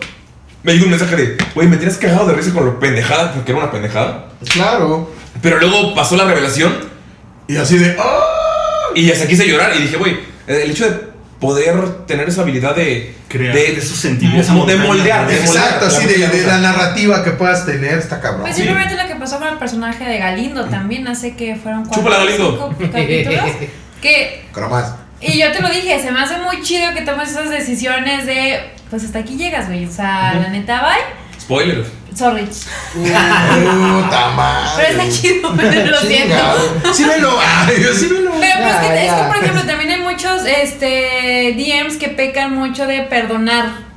[0.63, 3.51] me llegó un mensaje de, güey, me tienes cagado de risa con lo pendejada, porque
[3.51, 4.27] era una pendejada.
[4.53, 5.11] Claro.
[5.41, 6.75] Pero luego pasó la revelación
[7.47, 7.95] Y así de.
[7.99, 8.93] ¡Oh!
[8.95, 12.75] y ya se quise llorar y dije, güey, el hecho de poder tener esa habilidad
[12.75, 17.23] de Crear de, esos sentimientos, de moldear, de moldear Exacto, así de, de la narrativa
[17.23, 18.41] que puedas tener, está cabrón.
[18.41, 18.63] Pues Sí.
[18.63, 22.25] simplemente lo que pasó con el personaje de Galindo también hace que fueron cuatro Chúpala,
[22.25, 22.73] Galindo.
[22.77, 23.45] cinco capítulos.
[24.01, 24.95] Que, Cromas.
[25.21, 28.59] y yo te lo dije, se me hace muy chido que tomes esas decisiones de,
[28.89, 29.85] pues hasta aquí llegas, güey.
[29.85, 31.39] O sea, la neta, bye.
[31.39, 31.85] Spoiler.
[32.15, 32.45] Sorry.
[32.93, 34.71] Puta madre.
[34.75, 35.51] Pero está chido,
[35.91, 36.93] lo siento.
[36.93, 37.39] Sí me lo.
[37.39, 38.31] Ay, sí me lo.
[38.31, 42.09] Pero pues, Ya, es, que, es que, por ejemplo, también hay muchos este, DMs que
[42.09, 43.90] pecan mucho de perdonar.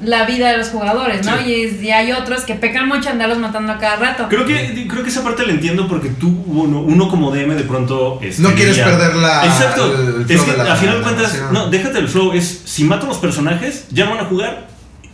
[0.00, 1.36] La vida de los jugadores, ¿no?
[1.38, 1.44] Sí.
[1.50, 4.26] Y, es- y hay otros que pecan mucho andarlos matando a cada rato.
[4.28, 7.64] Creo que, creo que esa parte la entiendo porque tú, uno, uno como DM de
[7.64, 8.18] pronto...
[8.22, 9.86] este, No quieres perder la- Exacto.
[9.86, 12.32] el es flow que de la a final de cuentas, no, déjate el flow.
[12.32, 14.68] Es, si mato a los personajes, ya no van a jugar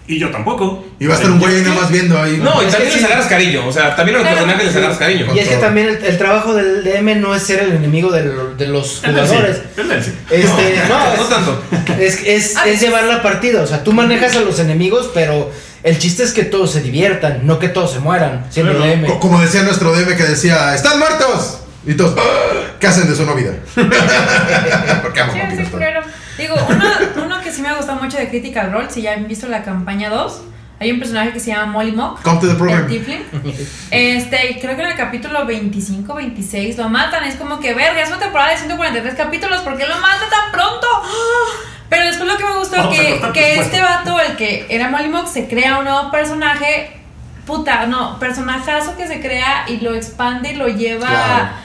[0.06, 0.84] y yo tampoco.
[1.00, 2.38] Y va a estar un güey nada más viendo ahí.
[2.42, 3.66] No, y también les agarras cariño.
[3.66, 5.26] O sea, también a los personajes les agarras cariño.
[5.34, 8.56] Y es que también el, el trabajo del DM no es ser el enemigo del-
[8.56, 9.62] de los jugadores.
[10.30, 11.62] Este, no, No es- tanto.
[11.98, 15.50] Es, es, Ah, es llevar la partida, o sea, tú manejas a los enemigos, pero
[15.82, 18.90] el chiste es que todos se diviertan, no que todos se mueran, siendo Claro.
[18.92, 19.06] DM.
[19.06, 21.58] Co- Como decía nuestro DM que decía, ¡están muertos!
[21.86, 23.52] Y todos, "Ah, ¿qué hacen de su no vida?
[25.02, 26.00] Porque amo Sí, sí, claro.
[26.38, 27.13] Digo, que
[27.54, 30.42] sí me gusta mucho de Critical Role, si ya han visto la campaña 2,
[30.80, 32.20] hay un personaje que se llama Molly Mock.
[32.22, 32.88] Come to the El program.
[32.88, 33.22] Tiflin.
[33.90, 37.24] Este, creo que en el capítulo 25, 26 lo matan.
[37.24, 40.52] Es como que, verga, es una temporada de 143 capítulos, ¿por qué lo mata tan
[40.52, 40.86] pronto?
[41.88, 44.88] Pero después lo que me gustó es Vamos que, que este vato, el que era
[44.88, 47.00] Molly Mock, se crea un nuevo personaje.
[47.46, 51.60] Puta, no, personajazo que se crea y lo expande y lo lleva a,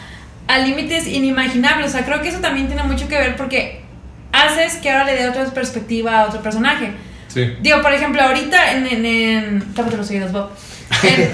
[0.48, 1.88] a límites inimaginables.
[1.88, 3.89] O sea, creo que eso también tiene mucho que ver porque
[4.32, 6.92] haces que ahora le dé otra perspectiva a otro personaje.
[7.28, 7.56] Sí.
[7.62, 8.88] Digo, por ejemplo, ahorita en.
[8.88, 10.50] en, en tápate los oídos, Bob.
[11.04, 11.30] En-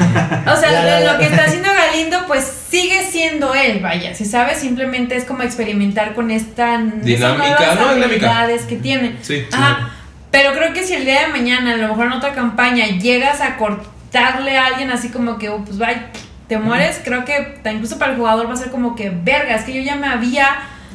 [0.49, 1.13] o sea, Ya, ya, ya.
[1.13, 4.13] lo que está haciendo Galindo, pues sigue siendo él, vaya.
[4.13, 6.77] Si sabes, simplemente es como experimentar con esta.
[6.77, 8.05] Dinámica, no, dinámica.
[8.05, 9.15] habilidades que tiene.
[9.21, 9.45] Sí, sí.
[9.53, 9.91] Ajá.
[10.31, 13.39] Pero creo que si el día de mañana, a lo mejor en otra campaña, llegas
[13.39, 16.07] a cortarle a alguien así como que, oh, pues vaya,
[16.49, 19.63] te mueres, creo que incluso para el jugador va a ser como que, verga, es
[19.63, 20.47] que yo ya me había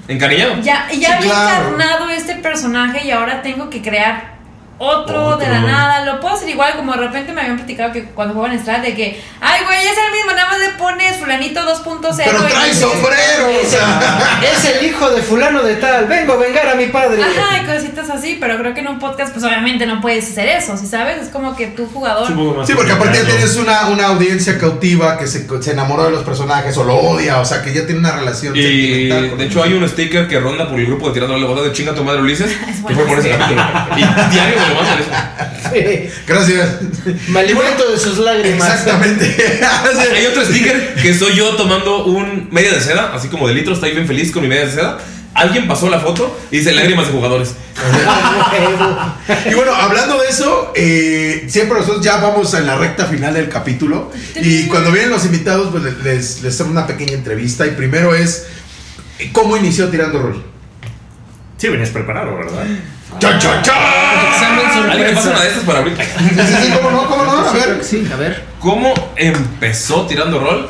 [0.09, 0.57] Encariñado.
[0.63, 1.69] ya, ya Sí, había claro.
[1.69, 4.40] encarnado este personaje y ahora tengo que crear
[4.83, 5.37] otro, Otro.
[5.37, 6.05] de la nada.
[6.07, 8.95] Lo puedo hacer igual, como de repente me habían platicado que cuando juegan Strat de
[8.95, 12.17] que, ay, güey, es el mismo, nada más le pones fulanito 2.0.
[12.25, 14.41] Pero y- trae sombrero, o sea.
[14.51, 17.23] Es el hijo de fulano de tal, vengo a vengar a mi padre.
[17.23, 20.49] Ajá, y cositas así, pero creo que en un podcast, pues obviamente no puedes hacer
[20.49, 21.19] eso, ¿sí sabes?
[21.23, 22.27] Es como que tu jugador.
[22.67, 26.25] Sí, porque aparte ya tienes una, una audiencia cautiva que se, se enamoró de los
[26.25, 29.29] personajes o lo odia, o sea, que ya tiene una relación Y sentimental.
[29.31, 31.63] con de hecho hay un sticker que ronda por el grupo de Tirando la Boda
[31.63, 32.51] de chinga tu madre Ulises.
[32.71, 33.63] Es que fue por ese capítulo.
[33.97, 34.57] Y diario
[35.73, 36.11] Sí.
[36.27, 36.69] Gracias.
[37.29, 38.69] Me alimento de sus lágrimas.
[38.69, 39.37] Exactamente.
[40.15, 43.75] Hay otro sticker que soy yo tomando un media de seda, así como de litro,
[43.75, 44.99] estoy bien feliz con mi media de seda.
[45.33, 47.55] Alguien pasó la foto y dice lágrimas de jugadores.
[49.49, 53.49] Y bueno, hablando de eso, eh, siempre nosotros ya vamos en la recta final del
[53.49, 54.11] capítulo.
[54.35, 57.65] Y cuando vienen los invitados, pues les, les hacemos una pequeña entrevista.
[57.65, 58.47] Y primero es,
[59.33, 60.45] ¿cómo inició Tirando Rol?
[61.59, 62.65] Sí, venías preparado, ¿verdad?
[63.19, 64.91] ¡Cha, cha, cha!
[64.91, 65.97] ¿Alguien me pasa una de estas para abrir?
[65.97, 67.07] Sí, sí, sí, ¿cómo no?
[67.09, 67.49] ¿Cómo no?
[67.49, 67.79] A ver.
[67.79, 68.45] que sí, a ver.
[68.61, 70.69] ¿Cómo empezó tirando rol?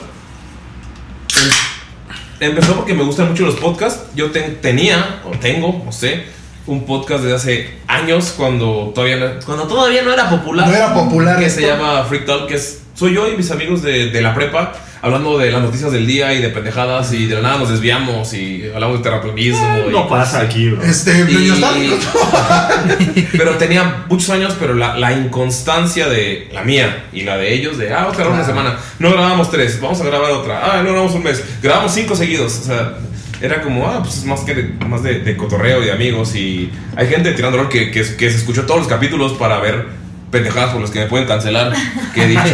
[1.37, 4.05] Em- Empezó porque me gustan mucho los podcasts.
[4.15, 6.25] Yo te- tenía, o tengo, no sé,
[6.67, 10.67] un podcast desde hace años cuando todavía no, cuando todavía no era popular.
[10.67, 11.61] No era popular Que esto.
[11.61, 14.73] se llama Freak Talk, que es, soy yo y mis amigos de, de la prepa
[15.03, 18.33] hablando de las noticias del día y de pendejadas y de la nada nos desviamos
[18.35, 19.67] y hablamos de terraplanismo.
[19.89, 20.83] y No pasa aquí, bro.
[20.83, 27.37] Este, Y- pero tenía muchos años, pero la, la inconstancia de la mía y la
[27.37, 30.31] de ellos, de, ah, vamos a grabar una semana, no grabamos tres, vamos a grabar
[30.33, 32.95] otra, ah, no grabamos un mes, grabamos cinco seguidos, o sea,
[33.41, 36.35] era como, ah, pues es más que de, más de, de cotorreo y de amigos
[36.35, 39.87] y hay gente tirando rol que, que, que se escuchó todos los capítulos para ver
[40.31, 41.73] pendejadas por los que me pueden cancelar,
[42.15, 42.43] que he dicho,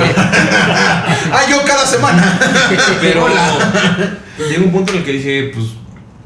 [1.32, 2.38] Ah, yo cada semana.
[3.00, 4.18] pero Hola.
[4.48, 5.66] llega un punto en el que dije, pues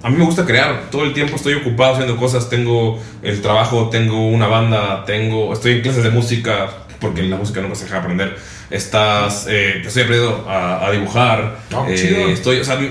[0.02, 3.88] a mí me gusta crear, todo el tiempo estoy ocupado haciendo cosas, tengo el trabajo,
[3.90, 6.68] tengo una banda, tengo, estoy en clases de música,
[7.00, 8.36] porque la música nunca se deja aprender.
[8.70, 12.90] Estás, eh, estoy aprendiendo a, a dibujar, Ah, eh, estoy, o sea, mi,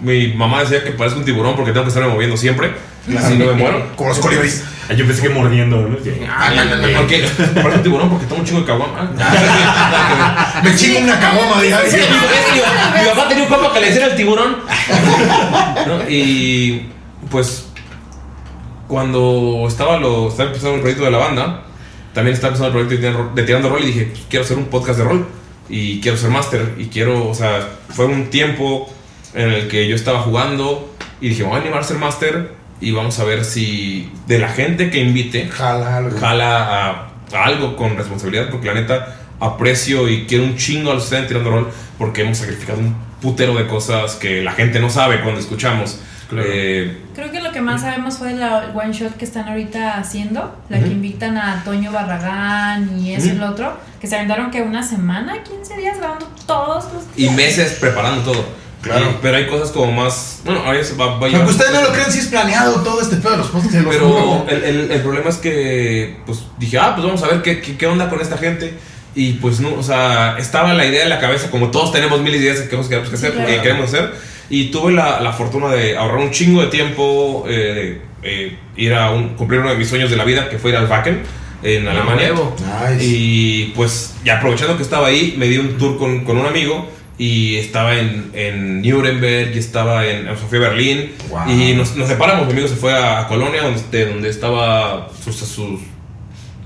[0.00, 2.70] mi mamá decía que parezco un tiburón porque tengo que estarme moviendo siempre,
[3.18, 3.86] así no me muero.
[3.96, 4.64] Como los colibríes.
[4.88, 5.96] Ah, Yo pensé que mordiendo, ¿no?
[6.30, 6.98] Ah, no, no, no, no.
[6.98, 9.10] Porque parezco un tiburón porque tomo un chingo de caguama.
[9.18, 11.86] Ah, Me chingo una caguama diaria.
[11.86, 14.56] Es que mi, mi papá tenía un papá que le decía el tiburón.
[15.86, 16.08] ¿No?
[16.08, 16.88] Y
[17.30, 17.66] pues
[18.88, 21.62] cuando estaba, lo, estaba empezando el proyecto de la banda,
[22.14, 24.56] también estaba empezando el proyecto de Tirando- de Tirando Rol y dije, pues, quiero hacer
[24.58, 25.26] un podcast de rol
[25.68, 28.88] y quiero ser máster y quiero, o sea, fue un tiempo
[29.34, 32.52] en el que yo estaba jugando y dije, me voy a animar a ser máster
[32.80, 36.18] y vamos a ver si de la gente que invite Jala algo.
[36.18, 36.90] jala a,
[37.34, 41.14] a algo con responsabilidad porque la neta aprecio y quiero un chingo a los que
[41.14, 45.20] están tirando rol porque hemos sacrificado un putero de cosas que la gente no sabe
[45.22, 45.98] cuando escuchamos.
[46.28, 46.46] Claro.
[46.50, 50.56] Eh, Creo que lo que más sabemos fue la one shot que están ahorita haciendo,
[50.68, 50.92] la que Ujú.
[50.94, 53.36] invitan a Toño Barragán y eso y Ujú.
[53.38, 57.76] el otro, que se aventaron que una semana, 15 días grabando todos los y meses
[57.80, 58.44] preparando todo.
[58.86, 59.10] Claro.
[59.10, 60.40] Y- pero hay cosas como más.
[60.44, 63.00] Bueno, ahora se va, va a Aunque ustedes no lo crean, sí es planeado todo
[63.00, 66.92] este pedo de los los Pero el, el- el problema es que, pues dije, ah,
[66.94, 68.74] pues vamos a ver qué, qué, qué onda con esta gente.
[69.14, 72.40] Y pues no, o sea, estaba la idea en la cabeza, como todos tenemos miles
[72.40, 73.48] de ideas de qué cosas queremos que hacer, claro.
[73.48, 74.12] eh, queremos hacer.
[74.50, 78.92] Y tuve la, la fortuna de ahorrar un chingo de tiempo, eh, de, eh, ir
[78.94, 81.22] a un, cumplir uno de mis sueños de la vida, que fue ir al Wacken
[81.62, 82.26] en Alemania.
[82.34, 82.54] huevo.
[82.90, 83.04] Nice.
[83.04, 86.88] Y pues, ya aprovechando que estaba ahí, me di un tour con, con un amigo.
[87.18, 91.12] Y estaba en, en Nuremberg y estaba en, en Sofía Berlín.
[91.30, 91.48] Wow.
[91.50, 92.46] Y nos, nos separamos.
[92.46, 95.80] Mi amigo se fue a Colonia, donde, de donde estaba sus, sus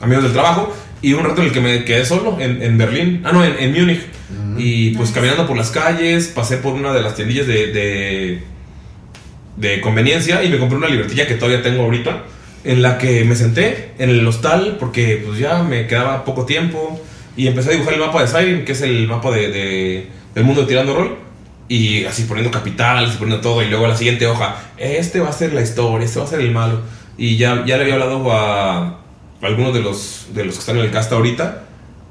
[0.00, 0.74] amigos del trabajo.
[1.02, 3.22] Y un rato en el que me quedé solo en, en Berlín.
[3.24, 4.00] Ah, no, en, en Múnich.
[4.58, 5.14] Y pues Nice.
[5.14, 8.42] caminando por las calles, pasé por una de las tiendillas de, de,
[9.56, 12.24] de conveniencia y me compré una libretilla que todavía tengo ahorita.
[12.64, 17.00] En la que me senté en el hostal porque pues ya me quedaba poco tiempo.
[17.36, 20.06] Y empecé a dibujar el mapa de Siren, que es el mapa de, de-
[20.40, 21.16] del mundo de Tirando Rol.
[21.68, 23.62] Y así poniendo capitales y poniendo todo.
[23.62, 26.40] Y luego la siguiente hoja, este va a ser la historia, este va a ser
[26.40, 26.80] el malo.
[27.16, 28.96] Y ya, ya le había hablado a, a
[29.42, 31.64] algunos de los, de los que están en el cast ahorita.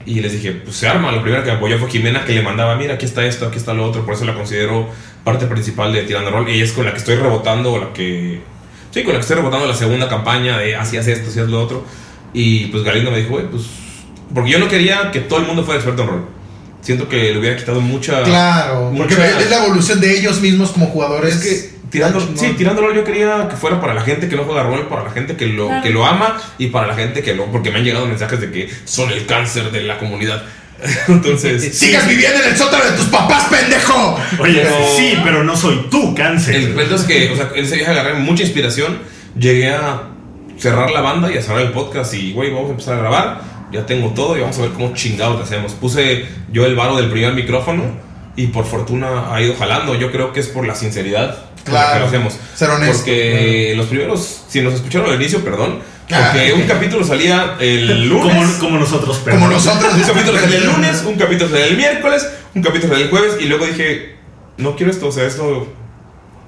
[0.06, 1.12] Y les dije, pues se arma.
[1.12, 3.74] Lo primero que apoyó fue Jimena, que le mandaba, mira, aquí está esto, aquí está
[3.74, 4.06] lo otro.
[4.06, 4.88] Por eso la considero
[5.26, 6.48] parte principal de Tirando Rol.
[6.48, 10.08] Ella es con la que estoy rebotando, la con la que estoy rebotando la segunda
[10.08, 11.84] campaña de así haz esto, así lo otro.
[12.34, 13.64] Y pues Galindo me dijo, pues.
[14.34, 16.39] Porque yo no quería que todo el mundo fuera experto en rol.
[16.82, 18.24] Siento que le hubiera quitado mucha.
[18.24, 21.36] Claro, porque mucha- es la evolución de ellos mismos como jugadores.
[21.36, 24.44] es que tirando, Está sí, rol yo quería que fuera para la gente que no
[24.44, 25.84] juega rol, para la gente que lo, Claro.
[25.84, 27.46] que lo ama y para la gente que lo...
[27.48, 30.44] Porque me han llegado mensajes de que son el cáncer de la comunidad.
[31.08, 31.78] Entonces...
[31.78, 34.18] Sigas viviendo en el sótano de tus papás, pendejo.
[34.40, 36.56] Oye, Pero- sí, pero no soy tú, cáncer.
[36.56, 39.00] El cuento es que, o sea, en ese viaje agarré mucha inspiración.
[39.38, 40.04] Llegué a
[40.58, 43.42] cerrar la banda y a cerrar el podcast y, güey, vamos a empezar a grabar.
[43.72, 45.74] Ya tengo todo y vamos a ver cómo chingados hacemos.
[45.74, 47.84] Puse yo el varo del primer micrófono
[48.36, 49.96] y por fortuna ha ido jalando.
[49.96, 51.36] Yo creo que es por la sinceridad
[51.66, 52.38] con la que Claro, lo hacemos.
[52.56, 52.98] ser honesto.
[52.98, 55.80] Porque los primeros, si nos escucharon al inicio, perdón.
[56.12, 56.32] Ah.
[56.34, 58.34] Porque un capítulo salía el lunes.
[58.34, 59.38] como, como nosotros, pero.
[59.38, 59.94] Como nosotros.
[59.94, 63.34] Un capítulo salía el lunes, un capítulo salía el miércoles, un capítulo salía el jueves
[63.40, 64.16] y luego dije,
[64.58, 65.68] no quiero esto, o sea, esto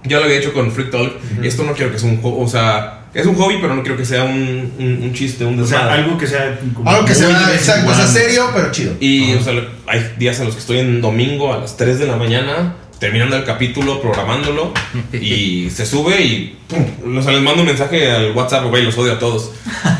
[0.04, 2.44] ya lo había hecho con Freak Talk y esto no quiero que sea un hobby,
[2.44, 5.60] o sea, es un hobby, pero no quiero que sea un, un, un chiste, un
[5.60, 6.04] O sea, desmadre.
[6.04, 6.60] algo que sea.
[6.74, 8.94] como Algo que sea, exacto, o sea, serio, pero chido.
[9.00, 9.54] Y, o sea,
[9.88, 13.36] hay días en los que estoy en domingo a las 3 de la mañana terminando
[13.36, 14.72] el capítulo, programándolo
[15.12, 18.96] y se sube y pum, o sea, les mando un mensaje al WhatsApp, güey, los
[18.96, 19.52] odio a todos.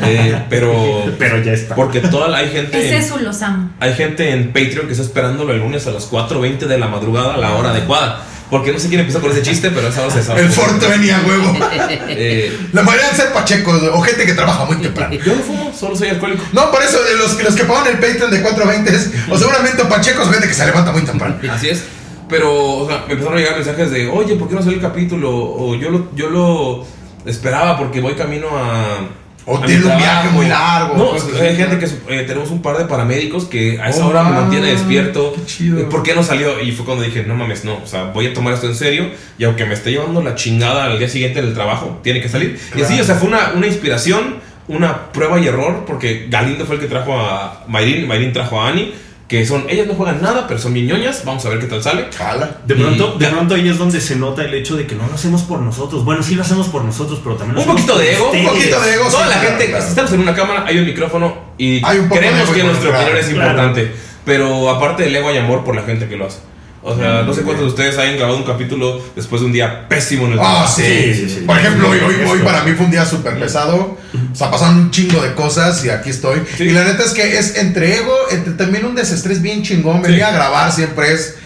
[0.04, 0.72] Eh, pero
[1.18, 1.74] Pero ya está.
[1.74, 3.70] porque toda hay gente Es eso, los amo.
[3.80, 7.34] Hay gente en Patreon que está esperándolo el lunes a las 4.20 de la madrugada
[7.34, 8.24] a la hora adecuada.
[8.52, 10.12] Porque no sé quién empezó con ese chiste, pero sabe.
[10.42, 11.56] El Fort venía, huevo.
[12.08, 15.14] Eh, La mayoría de ser pachecos o gente que trabaja muy temprano.
[15.14, 16.42] yo no fumo, solo soy alcohólico.
[16.52, 19.38] No, por eso eh, los, que- los que pagan el Patreon de 420 es o
[19.38, 21.36] seguramente pachecos gente que se levanta muy temprano.
[21.50, 21.84] Así es.
[22.28, 24.82] Pero, o sea, me empezaron a llegar mensajes de, oye, ¿por qué no salió el
[24.82, 25.30] capítulo?
[25.34, 26.86] O yo lo, yo lo
[27.24, 28.98] esperaba porque voy camino a.
[29.44, 30.30] O tiene un viaje trabajo".
[30.36, 34.04] muy largo, No, hay gente que eh, tenemos un par de paramédicos que a esa
[34.06, 35.32] Oh, hora me mantiene despierto.
[35.34, 35.88] Qué chido.
[35.88, 36.60] ¿Por qué no salió?
[36.60, 37.74] Y fue cuando dije, no mames, no.
[37.82, 39.10] O sea, voy a tomar esto en serio.
[39.38, 42.28] Y aunque me esté llevando la chingada al día siguiente en el trabajo, tiene que
[42.28, 42.58] salir.
[42.76, 43.02] Y así, Claro.
[43.02, 44.36] o sea, fue una, una inspiración,
[44.68, 45.84] una prueba y error.
[45.86, 48.94] Porque Galindo fue el que trajo a Mayrin, Mayrin trajo a Annie.
[49.32, 51.24] Que son, ellas no juegan nada, pero son bien ñoñas.
[51.24, 52.04] Vamos a ver qué tal sale.
[52.14, 52.58] Jala.
[52.66, 55.14] De pronto, de pronto ahí es donde se nota el hecho de que no lo
[55.14, 56.04] hacemos por nosotros.
[56.04, 58.78] Bueno, sí lo hacemos por nosotros, pero también lo Un poquito de ego, un poquito
[58.78, 59.04] de ego.
[59.08, 59.84] Toda sí, la claro, gente, claro.
[59.86, 63.92] estamos en una cámara, hay un micrófono y creemos que nuestra opinión es importante.
[64.26, 66.40] Pero aparte del ego hay amor por la gente que lo hace.
[66.84, 69.86] O sea, no sé cuántos de ustedes hayan grabado un capítulo después de un día
[69.88, 70.74] pésimo en el Ah, trabajo.
[70.76, 70.82] sí.
[70.82, 71.40] Sí, sí, sí.
[71.46, 73.96] Por ejemplo, hoy, hoy, hoy para mí fue un día súper pesado.
[74.32, 76.42] O sea, pasaron un chingo de cosas y aquí estoy.
[76.56, 76.64] Sí.
[76.64, 80.02] Y la neta es que es entre ego, entre también un desestrés bien chingón.
[80.02, 80.22] Venir Sí.
[80.24, 81.36] a grabar siempre es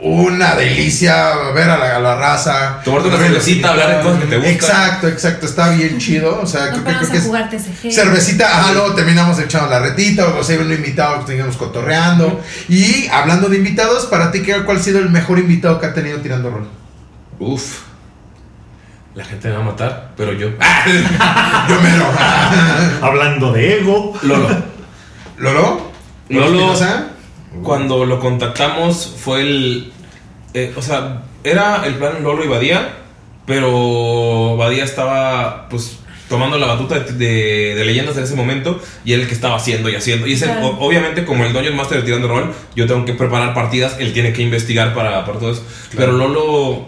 [0.00, 2.80] una delicia ver a la, a la raza.
[2.84, 4.54] Tomarte una cervecita, hablar de cosas que te gustan.
[4.54, 5.46] Exacto, exacto.
[5.46, 6.40] Está bien chido.
[6.40, 7.90] O sea, Nos creo creo que a es jugar TCG.
[7.92, 8.48] cervecita.
[8.52, 10.26] Ah, luego terminamos echando la retita.
[10.28, 12.40] O sea, un invitado que teníamos cotorreando.
[12.68, 15.94] Y hablando de invitados, para ti, ¿qué- ¿cuál ha sido el mejor invitado que ha
[15.94, 16.68] tenido tirando rol?
[17.40, 17.80] Uf.
[19.14, 20.48] La gente me va a matar, pero yo.
[21.68, 22.06] Yo me lo.
[23.04, 24.14] Hablando de ego.
[24.22, 24.48] Lolo.
[25.38, 25.90] ¿Lolo?
[26.28, 26.46] Lolo.
[26.46, 27.06] Espinosa?
[27.62, 29.92] Cuando lo contactamos fue el...
[30.54, 32.88] eh, o sea, era el plan Lolo y Badía,
[33.46, 35.98] pero Badía estaba pues
[36.28, 39.56] tomando la batuta de, de- de leyendas en ese momento y él el que estaba
[39.56, 40.26] haciendo y haciendo.
[40.26, 40.68] Y ese, Claro.
[40.68, 44.12] o- obviamente como el Dungeon Master de Tirando Rol, yo tengo que preparar partidas, él
[44.12, 45.62] tiene que investigar para, para todo eso.
[45.96, 46.86] Pero Lolo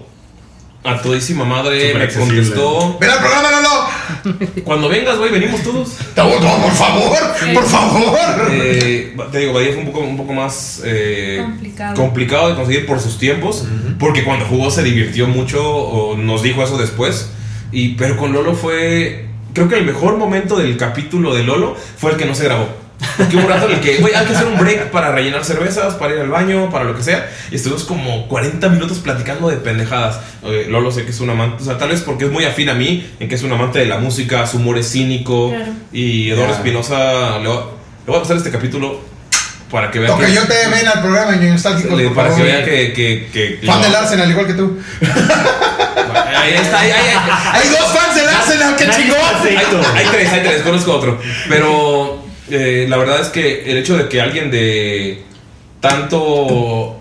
[0.84, 2.36] a todísima madre me accesible.
[2.42, 2.98] contestó...
[3.00, 3.89] ¡Ven al programa, Lolo!
[4.64, 5.96] Cuando vengas, güey, venimos todos.
[6.16, 7.18] No, no, por favor,
[7.54, 8.18] por favor.
[8.50, 11.94] Eh, te digo, Badía fue un poco, un poco más eh, Complicado.
[11.96, 13.66] complicado de conseguir por sus tiempos,
[13.98, 17.30] porque cuando jugó se divirtió mucho, o nos dijo eso después.
[17.72, 22.12] Y, pero con Lolo fue, creo que el mejor momento del capítulo de Lolo fue
[22.12, 22.68] el que no se grabó.
[23.16, 25.44] Porque hubo un rato en el que, güey, hay que hacer un break para rellenar
[25.44, 27.30] cervezas, para ir al baño, para lo que sea.
[27.50, 30.20] Y estuvimos como 40 minutos platicando de pendejadas.
[30.44, 32.68] Eh, Lolo sé que es un amante, o sea, tal vez porque es muy afín
[32.68, 35.50] a mí, en que es un amante de la música, su humor es cínico.
[35.50, 35.72] Claro.
[35.92, 36.54] Y Eduardo.
[36.54, 39.00] Espinosa, le, voy- le voy a pasar este capítulo
[39.70, 42.42] para que vea Toca que, yo te ven al programa en Nostálgicos, le- para que
[42.42, 43.86] vea que, que, que- Fan no.
[43.86, 44.78] del Arsenal, igual que tú.
[46.36, 47.16] Ahí está, ahí, ahí, ahí.
[47.62, 49.18] Hay dos fans del Arsenal, qué Nadie chingón.
[49.44, 49.56] Hay,
[50.04, 51.20] hay tres, hay tres, conozco otro.
[51.48, 52.19] Pero
[52.50, 55.24] eh, la verdad es que el hecho de que alguien de
[55.80, 56.96] tanto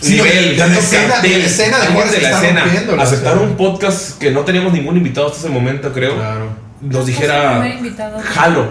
[0.00, 2.64] Sí, nivel, de tanto la escena- cartel, de la escena de de la escena,
[3.02, 6.50] aceptar un podcast que no teníamos ningún invitado hasta ese momento, creo, Claro.
[6.80, 7.68] nos dijera,
[8.32, 8.68] jalo,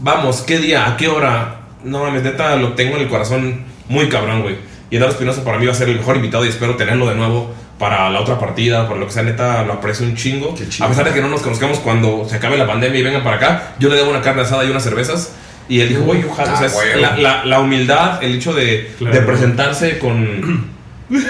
[0.00, 0.86] vamos, ¿qué día?
[0.90, 1.56] ¿A qué hora?
[1.84, 4.56] No mames, neta, lo tengo en el corazón muy cabrón, güey.
[4.90, 7.14] Y Eduardo Espinosa para mí va a ser el mejor invitado y espero tenerlo de
[7.14, 10.54] nuevo para la otra partida, por lo que sea, neta, lo aprecio un chingo.
[10.80, 13.36] A pesar de que no nos conozcamos cuando se acabe la pandemia y vengan para
[13.36, 15.32] acá, yo le debo una carne asada y unas cervezas.
[15.68, 16.50] Y él dijo, güey, ojalá.
[16.52, 17.00] Ah, o sea, es huevo.
[17.00, 19.14] la, la- la humildad, el hecho de, Claro.
[19.14, 20.70] de presentarse con.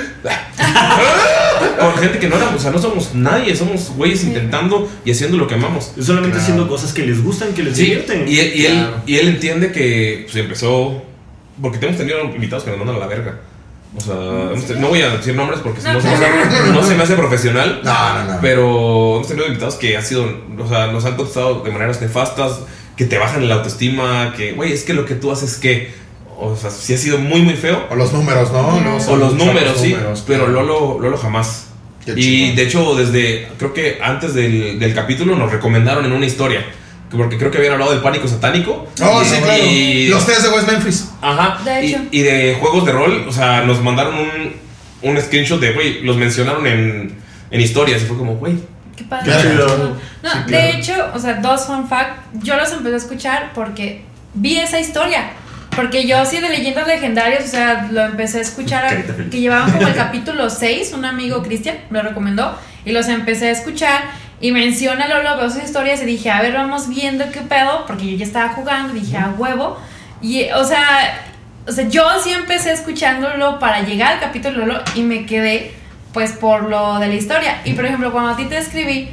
[1.81, 5.36] con gente que no éramos, o sea, no somos nadie, somos güeyes intentando y haciendo
[5.39, 5.93] lo que amamos.
[6.01, 6.43] Solamente Claro.
[6.43, 8.28] haciendo cosas que les gustan, que les Sí, divierten.
[8.28, 9.02] y, él- y él, Claro.
[9.07, 11.02] y él entiende que pues, empezó.
[11.61, 13.39] Porque hemos tenido invitados que nos mandan a la verga.
[13.97, 14.15] O sea,
[14.78, 16.01] no voy a decir nombres porque si no, No.
[16.01, 17.81] se me hace- no se me hace profesional.
[17.85, 18.39] No, no, no.
[18.40, 20.24] Pero hemos tenido invitados que ha sido,
[20.59, 22.61] o sea, nos han contestado de maneras nefastas,
[23.01, 25.90] que te bajan la autoestima, que, güey, es que lo que tú haces que,
[26.39, 27.86] o sea, sí ha sido muy, muy feo.
[27.90, 28.78] O los números, ¿no?
[28.78, 30.48] No, O son- los números, sí, números, pero.
[30.48, 31.68] Lolo, Lolo jamás.
[32.05, 36.27] Qué Y de hecho, desde, creo que antes del, del capítulo nos recomendaron en una
[36.27, 36.62] historia,
[37.10, 38.86] que porque creo que habían hablado del pánico satánico.
[39.02, 39.64] Oh, Y- sí, claro.
[39.64, 41.09] y- Los tres de West Memphis.
[41.22, 41.64] Ajá.
[41.64, 42.02] De y, hecho.
[42.10, 44.52] y de juegos de rol, o sea, nos mandaron un,
[45.10, 47.14] un screenshot de, güey, los mencionaron en,
[47.51, 48.56] en historias y fue como, güey.
[49.01, 49.32] Qué padre.
[49.32, 49.97] Qué chido.
[50.22, 50.68] No, Sí, de claro.
[50.77, 54.05] hecho, o sea, dos fun fact, yo los empecé a escuchar porque
[54.35, 55.31] vi esa historia.
[55.74, 59.86] Porque yo sí de leyendas legendarias, o sea, lo empecé a escuchar que llevaban como
[59.86, 64.02] el capítulo 6, un amigo Cristian me lo recomendó y los empecé a escuchar
[64.40, 68.10] y menciona Lolo, veo sus historias y dije, a ver, vamos viendo qué pedo, porque
[68.10, 69.78] yo ya estaba jugando, dije, a huevo.
[70.20, 71.20] Y, o sea,
[71.66, 75.72] o sea, yo sí empecé escuchándolo para llegar al capítulo Lolo y me quedé,
[76.12, 77.61] pues, por lo de la historia.
[77.65, 79.09] Y, por ejemplo, cuando a ti te escribí,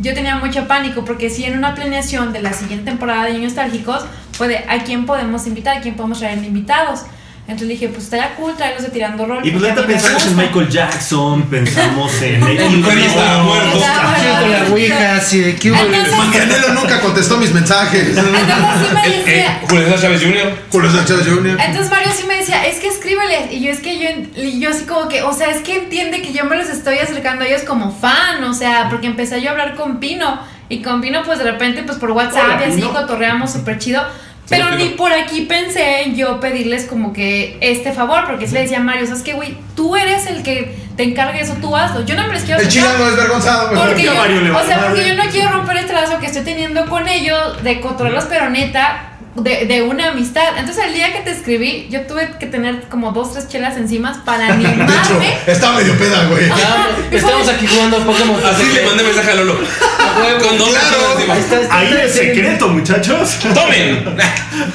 [0.00, 3.52] yo tenía mucho pánico porque si en una planeación de la siguiente temporada de Niños
[3.54, 7.00] Nostálgicos fue de a quién podemos invitar, a quién podemos traer de invitados.
[7.46, 9.44] Entonces dije, pues estaría cool traerlos de tirando rol.
[9.44, 10.36] Y pues porque a neta mí me pensamos en.
[10.36, 13.78] Michael Jackson, pensamos en El Perry estaba muerto.
[13.78, 14.40] Estaba Sí, muerto.
[14.40, 18.08] con la ouija, así de que Manganelo nunca contestó mis mensajes.
[18.08, 20.58] Entonces sí me Eh, eh, decía, Julio César Chávez Jr.
[20.70, 21.58] Julio Sánchez Jr.
[21.60, 23.52] Entonces Mario sí me decía, es que escríbele.
[23.52, 24.08] Y yo es que yo,
[24.58, 27.44] yo así como que, o sea, es que entiende que yo me los estoy acercando
[27.44, 30.40] a ellos como fan, o sea, porque empecé yo a hablar con Pino.
[30.68, 32.92] Y con Pino, pues de repente, pues por WhatsApp Hola, y así Pino.
[32.92, 34.02] cotorreamos súper chido.
[34.48, 38.62] Pero ni por aquí pensé en yo pedirles como que este favor, porque sí le
[38.62, 39.56] decía a Mario, ¿sabes qué, güey?
[39.76, 42.04] Tú eres el que te encarga de eso, tú hazlo.
[42.04, 43.68] Yo no me les quiero El chilango es vergonzado.
[43.68, 43.80] güey.
[43.80, 46.86] porque yo, Mario o sea, porque yo no quiero romper este lazo que estoy teniendo
[46.86, 50.58] con ellos de controlarlos, pero neta, de, de una amistad.
[50.58, 54.22] Entonces, el día que te escribí, yo tuve que tener como dos, tres chelas encima
[54.24, 55.38] para De hecho, animarme.
[55.46, 56.48] está medio peda, güey.
[56.48, 58.40] Ya, estamos aquí jugando Pokémon.
[58.44, 59.58] Así le mandé mensaje a Lolo.
[60.42, 61.32] Con dos Claro.
[61.32, 63.38] Ahí está, está, Ahí está, el secreto, muchachos.
[63.54, 64.04] ¡Tomen!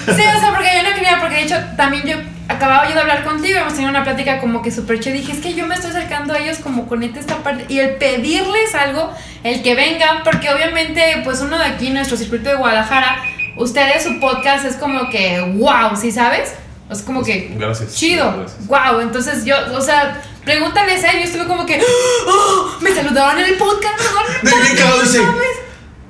[0.06, 2.18] Sí, o sea, porque yo no quería, porque de hecho, también yo
[2.48, 5.22] acababa yo de hablar contigo, hemos tenido una plática como que súper chévere.
[5.22, 7.66] Dije, es que yo me estoy acercando a ellos como con esta parte.
[7.70, 9.14] Y el pedirles algo,
[9.44, 13.18] el que vengan, porque obviamente, pues uno de aquí, nuestro circuito de Guadalajara,
[13.58, 16.54] ustedes, su podcast es como que, wow, ¿sí sabes?
[16.90, 17.96] Es como que, Gracias.
[17.96, 18.68] chido, Gracias.
[18.68, 19.00] wow.
[19.02, 21.82] Entonces yo, o sea, pregúntales a ellos, yo estuve como que,
[22.28, 25.56] "Oh, me saludaron en el podcast, no mames".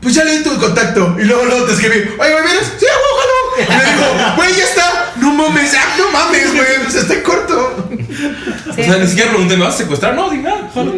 [0.02, 1.16] Pues ya leí tu contacto.
[1.20, 1.96] Y luego, luego te escribí.
[2.20, 2.74] Oye, güey, ¿vienes?
[2.78, 3.58] Sí, jalo.
[3.58, 5.14] Y me dijo, güey, ya está.
[5.16, 6.68] No mames, ah, no mames, güey.
[6.84, 7.88] Pues está en corto.
[8.76, 8.82] Sí.
[8.82, 10.14] O sea, ni siquiera pregunté, ¿me vas a secuestrar?
[10.14, 10.94] No, dime, ah, jalo.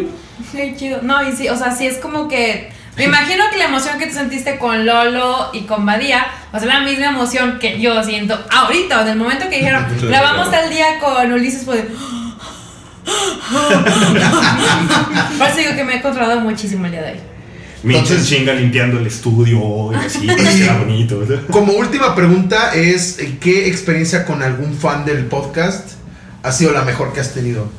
[0.52, 1.00] Qué chido.
[1.02, 2.70] No, y sí, o sea, sí es como que.
[2.98, 6.66] Me imagino que la emoción que tú sentiste con Lolo y con Badía, o sea,
[6.66, 10.68] la misma emoción que yo siento ahorita, o en el momento que dijeron, grabamos tal
[10.68, 11.82] día con Ulises, fue de.
[15.38, 17.18] Por eso digo que me he controlado muchísimo el día de hoy.
[17.84, 21.22] Entonces- chinga limpiando el estudio y así, sea bonito.
[21.50, 25.92] Como última pregunta es, ¿qué experiencia con algún fan del podcast
[26.42, 27.70] ha sido la mejor que has tenido?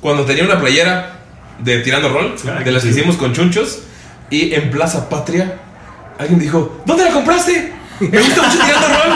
[0.00, 1.23] Cuando tenía una playera
[1.58, 3.80] de tirando rol, Ah, de las que hicimos con chunchos,
[4.30, 5.56] Y en Plaza Patria,
[6.18, 7.72] alguien me dijo, ¿dónde la compraste?
[8.00, 9.12] Me gusta mucho tirando rol.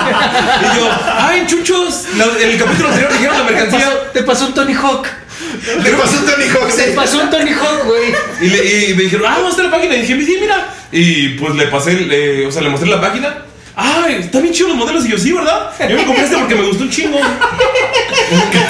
[0.63, 2.05] Y yo, ¡ay, chuchos!
[2.41, 4.13] En el capítulo anterior dijeron la Te mercancía.
[4.13, 5.07] te pasó un Tony Hawk.
[5.83, 6.75] Le pasó un Tony Hawk.
[6.77, 8.15] Te pasó un Tony Hawk, güey.
[8.41, 9.97] Y, le- y me dijeron, ah, vamos a estar la página.
[9.97, 10.69] Y dije, sí, mira.
[10.93, 13.35] Y pues le pasé, le- o sea, le mostré la página.
[13.81, 15.07] ¡Ay, están bien chidos los modelos!
[15.07, 15.71] Y yo, sí, ¿verdad?
[15.89, 17.21] Yo me compré este porque me gustó un chingo.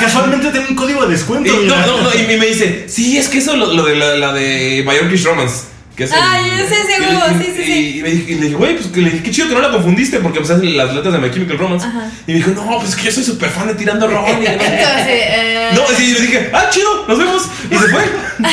[0.01, 1.51] Casualmente tiene un código de descuento.
[1.51, 4.17] Y, no, no, no, y me dice, sí, es que eso lo, lo de la,
[4.17, 5.63] la de Mayorkish Romance.
[5.99, 7.99] Que es el- Ay, ese, ese y- y- sí, sí, y- sí.
[7.99, 9.61] Y, me dije, y le dije, güey, pues que le dije, qué chido que no
[9.61, 11.87] la confundiste porque pues hacen las letras de My Chemical Romance.
[11.89, 12.09] Ajá.
[12.27, 14.25] Y me dijo, no, pues es que yo soy súper fan de tirando rol.
[14.41, 17.43] y- Entonces, eh, No, sí, le dije, ah, chido, nos vemos.
[17.71, 18.05] Y se fue.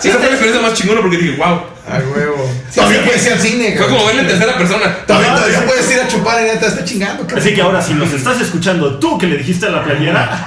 [0.00, 1.60] Sí, esa fue la experiencia más chingona porque dije, wow.
[1.88, 2.50] A huevo.
[2.74, 4.96] Todavía puedes ir al cine, Fue como verla en tercera persona.
[5.06, 7.38] Todavía, todavía puedes ir a chupar y neta está chingando, cabrón.
[7.40, 10.46] Así que ahora, si nos estás escuchando, tú que le dijiste a la playera,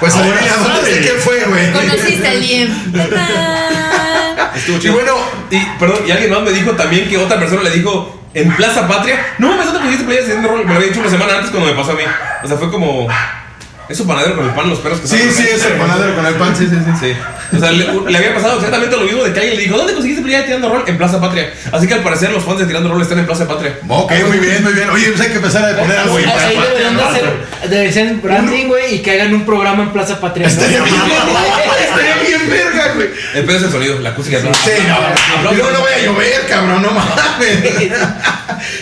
[0.00, 1.72] Pues Ahora dónde quién fue, güey.
[1.72, 2.70] conociste al Liem.
[4.54, 5.12] Estuvo Y bueno,
[5.50, 8.86] Y, perdón, y alguien más me dijo también que otra persona le dijo en Plaza
[8.86, 9.34] Patria.
[9.38, 10.64] No mames, ¿dónde pusiste playas haciendo rol?
[10.64, 12.02] Me lo había dicho una semana antes cuando me pasó a mí.
[12.42, 13.08] O sea, fue como.
[13.90, 16.24] Es un panadero con el pan, los perros que sí, sí, es el panadero con
[16.24, 16.92] el pan, sí, sí, sí.
[17.00, 17.56] Sí.
[17.56, 19.94] O sea, le, le había pasado exactamente lo mismo de que alguien le dijo, ¿dónde
[19.94, 20.84] conseguiste playa de tirando rol?
[20.86, 21.52] En Plaza Patria.
[21.72, 23.78] Así que al parecer los fans de tirando rol están en Plaza Patria.
[23.88, 24.88] Ok, muy bien, muy bien.
[24.90, 26.16] Oye, pues hay que empezar a poner algo.
[26.16, 27.24] Ahí deberían de hacer,
[27.68, 30.46] deberían ser branding, güey, y que hagan un programa en Plaza Patria.
[30.46, 30.52] ¿no?
[30.52, 30.94] Estaría bien,
[31.82, 33.08] estaría bien verga, güey.
[33.34, 34.38] El pedo es el sonido, la acústica.
[34.38, 34.54] ¿no?
[34.54, 34.70] Sí,
[35.42, 35.52] no.
[35.52, 37.90] Y luego no vaya a llover, cabrón, no mames.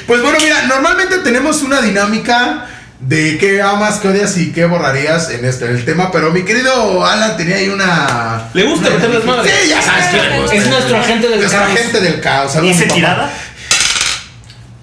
[0.07, 2.67] Pues bueno, mira, normalmente tenemos una dinámica
[3.01, 7.05] de qué amas, qué odias y qué borrarías en este el tema, pero mi querido
[7.05, 8.49] Alan tenía ahí una.
[8.55, 9.53] Le gusta meter las madres.
[9.63, 10.57] Sí, ya sabes que le gusta.
[10.57, 11.73] Es nuestro agente del Nuestro caos.
[11.73, 12.53] agente del caos.
[12.53, 12.97] Saludos, ¿hice mi papá.
[12.97, 13.31] tirada?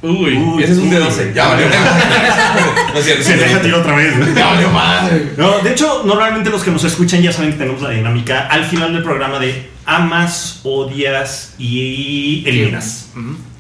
[0.02, 1.04] Uy, Uy, ese es un de uy.
[1.04, 1.32] 12.
[1.34, 1.66] Ya valió.
[2.94, 4.14] No es cierto, Se deja tirar otra vez.
[4.36, 5.32] Ya valió madre.
[5.36, 8.64] No, de hecho, normalmente los que nos escuchan ya saben que tenemos la dinámica al
[8.66, 13.08] final del programa de amas, odias y eliminas.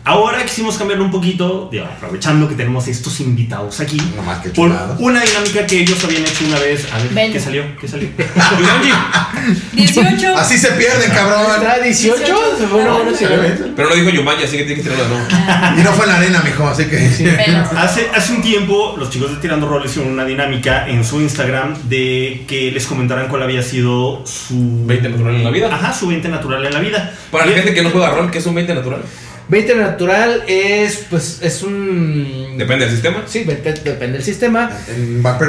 [0.07, 4.69] Ahora quisimos cambiarlo un poquito, aprovechando que tenemos estos invitados aquí, No más que por
[4.99, 6.87] una dinámica que ellos habían hecho una vez.
[6.93, 7.31] A ver, Ven.
[7.33, 7.63] ¿qué salió?
[7.81, 8.07] ¿Qué salió?
[8.59, 8.91] Yumanji.
[9.73, 10.37] 18.
[10.37, 11.41] Así se pierden, cabrón.
[11.57, 12.23] ¿Está 18?
[12.59, 13.57] Se fue una buena ciudad.
[13.75, 15.79] Pero no dijo Yumanji, así que tiene que tirarlo de nuevo.
[15.79, 16.97] Y no fue en la arena, mijo, así que.
[16.97, 17.67] Pelos.
[17.75, 21.75] Hace, hace un tiempo, los chicos de Tirando Rol hicieron una dinámica en su Instagram
[21.89, 25.69] de que les comentaran cuál había sido su 20 natural en la vida.
[25.73, 27.11] Ajá, su 20 natural en la vida.
[27.31, 29.01] Para Y- la gente que no juega rol, ¿qué es un 20 natural?
[29.47, 32.55] 20 natural es, pues, es un...
[32.57, 33.23] Depende del sistema.
[33.27, 34.71] Sí, depende del sistema.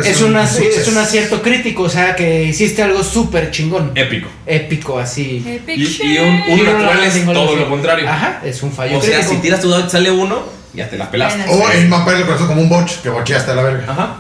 [0.05, 3.93] Es, una, es un acierto crítico, o sea, que hiciste algo súper chingón.
[3.95, 4.29] Épico.
[4.45, 5.43] Épico, así.
[5.47, 8.09] Epic Y, un, natural es todo lo contrario.
[8.09, 10.43] Ajá, es un fallo O sea, si tiras tu dado y sale uno,
[10.75, 11.45] ya te la pelaste.
[11.49, 13.85] O en Vampire lo conoce como un botch, que bocheaste a la verga.
[13.91, 14.17] Ajá.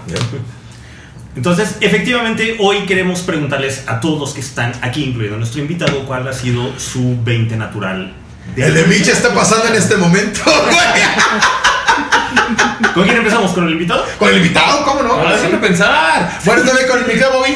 [1.36, 6.27] Entonces, efectivamente, hoy queremos preguntarles a todos los que están aquí, incluido nuestro invitado, cuál
[6.28, 8.15] ha sido su 20 natural.
[8.55, 10.77] El de Mitch está pasando en este momento, güey.
[12.94, 13.52] ¿Con quién empezamos?
[13.52, 14.05] ¿Con el invitado?
[14.18, 15.12] Con el invitado, ¿cómo no?
[15.14, 16.39] Ahora déjame pensar.
[16.44, 17.55] Bueno, también con el micro, Bobby.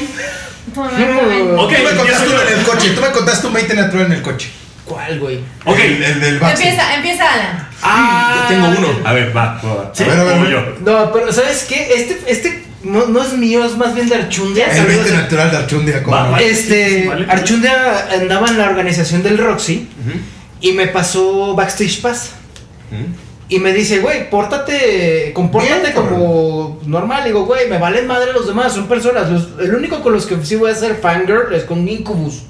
[1.59, 2.91] Ok, tú me contaste uno en el coche.
[2.91, 4.51] Tú me contaste un 20 natural en el coche.
[4.85, 5.41] ¿Cuál, güey?
[5.65, 5.79] Ok.
[5.79, 6.63] El, el del Baxi.
[6.65, 7.69] Empieza, empieza Alan.
[7.83, 8.89] Ah, yo tengo uno.
[9.05, 9.61] A ver, va.
[9.65, 9.91] va, va.
[9.95, 10.03] ¿Sí?
[10.05, 10.61] A ver, a ver, yo.
[10.85, 11.95] No, pero ¿sabes qué?
[11.95, 14.67] Este, este no, no es mío, es más bien de Archundia.
[14.67, 16.41] El Saludos 20 a- natural de Archundia, ¿cómo Va.
[16.41, 17.27] Este, Vale.
[17.31, 19.89] Archundia andaba en la organización del Roxy
[20.61, 22.31] y me pasó Backstage Pass.
[23.49, 27.25] Y me dice, güey, pórtate, compórtate Bien, como normal.
[27.25, 29.29] Digo, güey, me valen madre los demás, son personas.
[29.29, 32.43] Los- el único con los que sí voy a hacer fangirl es con Incubus.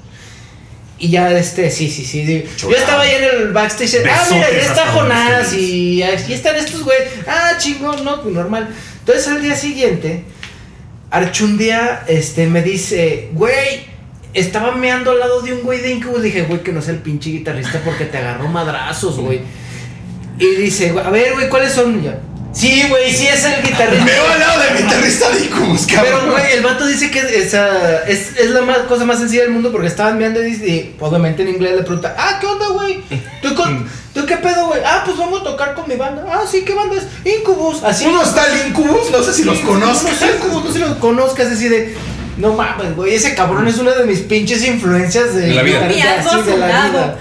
[0.99, 2.45] Y ya, este, sí, sí, sí.
[2.57, 4.03] Yo estaba ahí en el backstage.
[4.07, 6.97] Ah, mira, ya está Jonás y aquí están estos, güey.
[7.27, 8.69] Ah, chingón, no, pues normal.
[8.99, 10.23] Entonces al día siguiente,
[11.09, 13.89] Archundia este, me dice, güey,
[14.33, 16.21] estaba meando al lado de un güey de Incubus.
[16.23, 19.41] Dije, güey, que no sea el pinche guitarrista porque te agarró madrazos, güey.
[20.39, 22.01] Y dice, a ver, güey, ¿cuáles son?
[22.01, 22.11] Yo,
[22.53, 24.05] sí, güey, sí es el guitarrista.
[24.05, 26.31] Me al lado del guitarrista de Incubus, Pero, cabrón.
[26.31, 29.71] güey, el vato dice que esa, es, es la más, cosa más sencilla del mundo
[29.71, 33.01] porque estaban meando y, dice- y obviamente en inglés le pregunta, ah, ¿qué onda, güey?
[33.43, 34.81] ¿Tú, con- ¿Tú qué pedo, güey?
[34.85, 36.25] Ah, pues vamos a tocar con mi banda.
[36.29, 37.05] Ah, sí, ¿qué banda es?
[37.39, 37.83] Incubus.
[37.83, 38.05] Así.
[38.07, 40.09] Uno está el Incubus, no sé si los Sí, conozco.
[40.09, 41.95] No sé, Incubus, no sé si los conozcas, así de...
[42.37, 45.81] No mames, güey, ese cabrón es una de mis pinches influencias de, De la vida.
[45.81, 47.17] de la vida.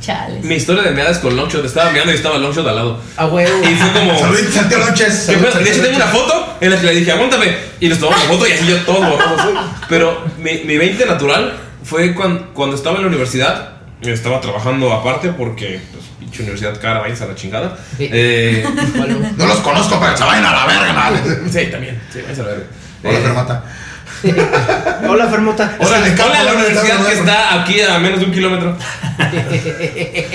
[0.00, 0.44] Chales.
[0.44, 1.64] Mi historia de meadas con Longshot.
[1.64, 3.00] Estaba meando y estaba Longshot al lado.
[3.16, 3.50] A huevo.
[3.62, 4.18] Y fue como.
[4.18, 5.26] Saludos, Santiago Lonches.
[5.26, 7.56] De hecho, tengo una foto en la que le dije, aguántame.
[7.80, 9.52] Y nos tomamos la foto y así yo borrosos.
[9.88, 11.52] Pero mi, mi 20 natural
[11.82, 13.70] fue cuando, cuando estaba en la universidad.
[14.00, 17.76] Estaba trabajando aparte porque, pues, pinche universidad cara, váyanse a la chingada.
[17.96, 18.08] Sí.
[18.10, 18.64] Eh,
[18.96, 21.20] Bueno, No los conozco, pero se vayan a la verga, madre.
[21.50, 22.00] sí, también.
[22.12, 22.66] Sí, váyanse a la verga.
[23.02, 23.64] Hola, Eh, Fermata.
[25.08, 25.76] Hola, Fermota.
[25.78, 28.76] O sea, Hola, de hola, la universidad que está aquí a menos de un kilómetro.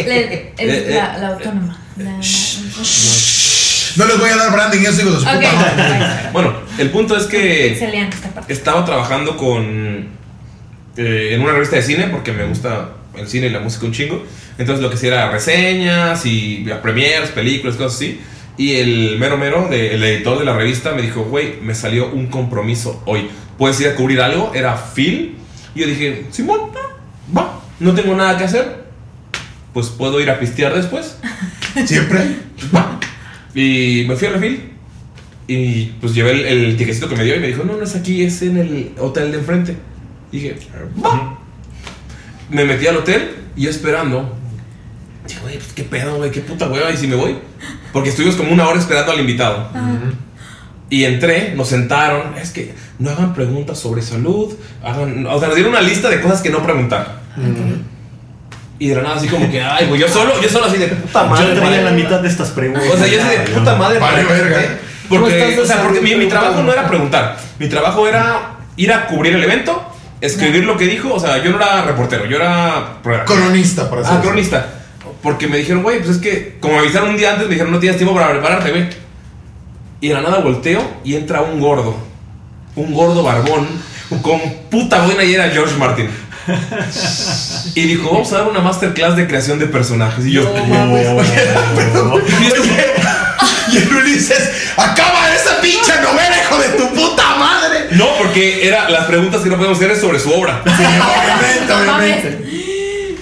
[0.06, 1.78] Le- es Eh, la, la autónoma.
[1.98, 2.18] La- la-
[3.96, 6.30] No les voy a dar branding, eso digo de su puta.
[6.34, 7.76] Bueno, el punto es que
[8.48, 10.08] estaba trabajando con
[10.98, 13.92] eh, en una revista de cine porque me gusta el cine y la música un
[13.94, 14.26] chingo.
[14.58, 18.20] Entonces lo que hacía era reseñas y premiers, películas, cosas así.
[18.58, 22.10] Y el mero mero, de- el editor de la revista, me dijo, güey, me salió
[22.12, 23.30] un compromiso hoy.
[23.58, 24.52] ¿Puedes ir a cubrir algo?
[24.54, 25.38] Era Phil.
[25.76, 26.60] Y yo dije, Simón,
[27.36, 28.84] va, no tengo nada que hacer.
[29.74, 31.18] Pues puedo ir a pistear después.
[31.86, 32.38] Siempre.
[32.76, 33.00] Va.
[33.56, 34.72] Y me fui al refil.
[35.48, 37.96] Y pues llevé el, el tiquecito que me dio y me dijo, no, no es
[37.96, 39.76] aquí, es en el hotel de enfrente.
[40.32, 40.58] Y dije,
[41.04, 41.40] va.
[42.50, 44.38] Me metí al hotel y yo esperando.
[45.28, 47.36] Dije, güey, pues qué pedo, güey, qué puta hueva, y si me voy.
[47.92, 49.70] Porque estuvimos como una hora esperando al invitado.
[50.94, 52.38] Y entré, nos sentaron.
[52.38, 54.53] Es que no hagan preguntas sobre salud.
[54.84, 57.15] Hagan, o sea, nos dieron una lista de cosas que no preguntar.
[58.78, 60.90] Y de la nada, así como que, ay, güey, yo solo, yo solo así de
[60.90, 61.56] puta madre.
[61.56, 61.82] Yo vale".
[61.82, 62.84] la mitad de estas preguntas.
[62.94, 63.98] O sea, yo así de puta madre.
[63.98, 64.61] Vale, verga.
[65.10, 67.38] ¿Cómo Porque, o sea, porque mi, mi trabajo no era preguntar.
[67.57, 69.84] Mi trabajo era ir a cubrir el evento,
[70.22, 71.11] escribir lo que dijo.
[71.11, 72.99] O sea, yo no era reportero, yo era.
[73.26, 74.68] Cronista, por así Ah, cronista.
[75.24, 77.72] Porque me dijeron, güey, pues es que, como me avisaron un día antes, me dijeron,
[77.72, 79.03] no tienes tiempo para prepararte, güey.
[80.04, 81.96] Y de la nada volteo y entra un gordo.
[82.76, 83.66] Un gordo barbón
[84.22, 84.38] con
[84.70, 86.10] puta buena y era George Martin.
[87.74, 90.26] Y dijo, vamos a dar una masterclass de creación de personajes.
[90.26, 90.42] Y yo,
[93.72, 97.88] Y el Ulises, acaba esa pinche novela, hijo de tu puta madre.
[97.92, 100.62] no, porque era, las preguntas que no podemos hacer es sobre su obra.
[100.66, 102.30] Sí, obviamente, No obviamente.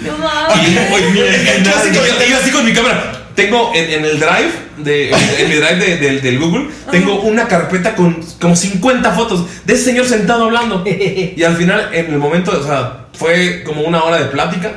[0.01, 0.67] No mames.
[0.67, 3.20] Y, oye, El clásico yo así con mi cámara.
[3.45, 7.47] Tengo en, en el drive, de, en, mi drive de- del- del Google, tengo una
[7.47, 10.83] carpeta con como 50 fotos de ese señor sentado hablando.
[10.85, 14.71] Y al final, en el momento, o sea, fue como una hora de plática.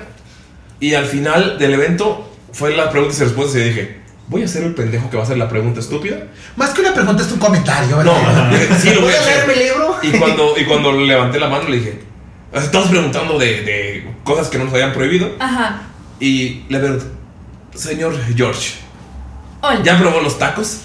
[0.80, 3.56] Y al final del evento, fue las preguntas y respuestas.
[3.60, 6.16] Y dije, voy a ser el pendejo que va a hacer la pregunta estúpida.
[6.56, 8.50] Más que una pregunta, es un comentario, No, ¿verdad?
[8.50, 9.96] dije, sí lo voy ¿Voy a mi libro?
[10.02, 12.00] Y cuando, y cuando levanté la mano, le dije,
[12.52, 15.30] estamos preguntando de, de cosas que no nos habían prohibido.
[15.38, 15.82] Ajá.
[16.20, 17.04] Y le pregunto,
[17.74, 18.74] señor George,
[19.60, 19.80] Hola.
[19.82, 20.78] ¿ya probó los tacos?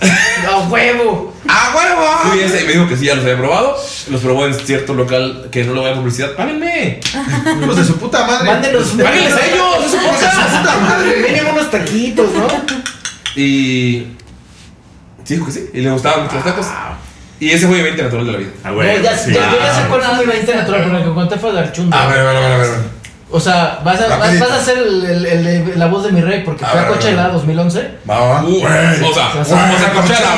[0.50, 1.32] ¡A huevo!
[1.48, 2.30] ¡A huevo!
[2.32, 3.76] Fui ese y me dijo que sí, ya los había probado.
[4.10, 6.32] Los probó en cierto local que no le voy a publicidad.
[6.34, 6.98] ¡Páguenme!
[7.62, 8.46] Hijos de su puta madre.
[8.50, 8.88] Mándenos.
[8.88, 9.84] ¡Páguenles a ellos!
[9.84, 11.16] ¡Es su puta madre.
[11.30, 12.48] Mínimo unos taquitos, ¿no?
[13.36, 14.06] Y.
[15.24, 15.70] Sí, dijo que sí.
[15.72, 16.66] Y le gustaban mucho los tacos.
[17.38, 18.50] Y ese fue mi 20 natural de la vida.
[18.64, 19.02] Ah, No, güey.
[19.02, 19.32] ya, sí.
[19.32, 21.58] ya, yo ya sé Ah, cuál fue mi 20 natural, pero que conté fue de
[21.60, 22.02] Archunda.
[22.02, 22.70] A ver, a ver, a ver, a ver.
[23.34, 26.20] O sea, vas a, vas, a ser el, el- el de la voz de mi
[26.20, 27.32] rey, porque fue a a Coachella a ver.
[27.32, 27.90] 2011.
[28.08, 28.42] Va, va.
[28.42, 30.28] Uh, o sea, o o sea, sea, Coachella,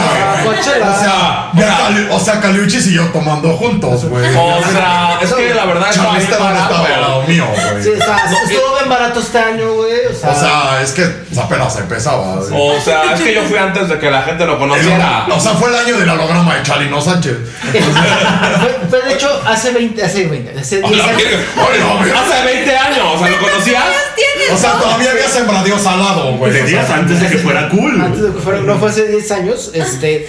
[0.44, 0.88] Coachella, güey.
[0.94, 4.24] O sea, ya Cali- o sea, Caliuchis y yo tomando juntos, güey.
[4.36, 6.82] O sea, es que la verdad Charlista no estaba al lado
[7.18, 7.22] barato.
[7.28, 7.82] mío, güey.
[7.82, 9.93] Sí, está, estuvo bien barato este año, güey.
[10.06, 11.04] O sea, O sea, es que
[11.40, 12.36] apenas empezaba.
[12.36, 12.76] güey.
[12.78, 15.26] O sea, es que yo fui antes de que la gente lo conociera.
[15.30, 17.36] o sea, fue el año del holograma de Chalino Sánchez.
[17.70, 21.22] fue, fue de hecho hace 20, hace 20, hace 10 Hola, años.
[22.16, 23.84] Hace 20 años, o sea, ¿lo conocías?
[24.52, 26.52] O sea, todavía había sembradío salado, güey.
[26.52, 28.00] De días antes de que fuera cool.
[28.00, 30.28] Antes de que fuera, no fue hace 10 años, este.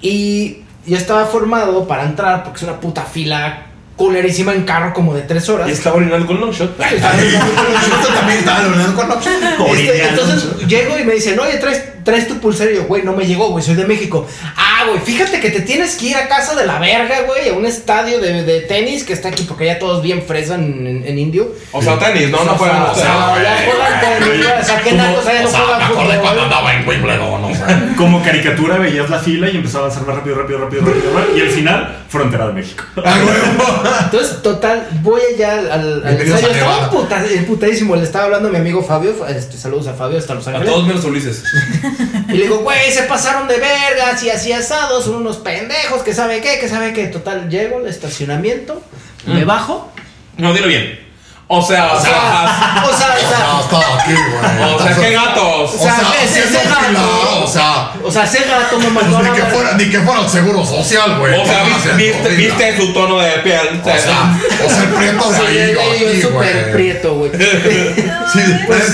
[0.00, 3.66] Y yo estaba formado para entrar porque es una puta fila
[3.96, 5.68] culerísima en carro como de 3 horas.
[5.68, 6.78] Y estaba orinando con Longshot.
[6.80, 10.22] Ay, Esto también estaba hablando con Este, Orineando.
[10.22, 12.70] entonces llego y me dicen, oye, traes, traes tu pulsera.
[12.70, 14.26] Y yo, güey, no me llegó, güey, soy de México.
[14.56, 17.52] Ah, güey, fíjate que te tienes que ir a casa de la verga, güey, a
[17.54, 21.18] un estadio de, de tenis que está aquí porque ya todos bien fresan en, en
[21.18, 21.52] indio.
[21.72, 25.02] O sea, tenis, no, no fueron O sea, ya juegan tenis, o sea, que no
[25.14, 26.40] O sea, juegan me acordé cuando fútbol.
[26.44, 27.94] andaba en Wimbledon, o sea.
[27.96, 31.36] Como caricatura veías la fila y empezaba a avanzar más rápido, rápido, rápido, rápido, rápido.
[31.36, 32.84] Y al final, frontera de México.
[33.04, 33.82] ¡A huevo!
[34.04, 36.48] Entonces, total, voy allá al, al Bienvenidos ensayo.
[36.48, 36.90] a Estaba Nevada.
[36.90, 37.96] puta- emputadísimo.
[37.96, 39.14] Le estaba hablando a mi amigo Fabio.
[39.28, 40.72] Este, saludos a Fabio hasta Los A Ángeles.
[40.72, 41.42] todos menos Ulises.
[42.28, 45.04] Y le digo, güey, se pasaron de vergas y así asados.
[45.04, 47.06] Son unos pendejos que sabe qué, que sabe qué.
[47.06, 48.82] Total, llego al estacionamiento,
[49.26, 49.92] me bajo.
[50.36, 51.03] No, dilo bien.
[51.46, 54.74] O sea, O sea, o sea, o O sea, sea, estaba aquí, güey.
[54.74, 55.74] O sea, qué gatos.
[55.74, 57.44] O sea, ese- gato.
[57.44, 60.00] o sea, o sea, ese gato me pues mandó a ni que fuera, ni que
[60.00, 61.34] fuera el seguro social, güey.
[61.38, 61.64] O sea,
[61.96, 63.80] viste, su tono de piel.
[63.82, 67.30] O sea, o sea, el prieto de Sí, ahí, yo súper prieto, güey.
[68.32, 68.40] Sí,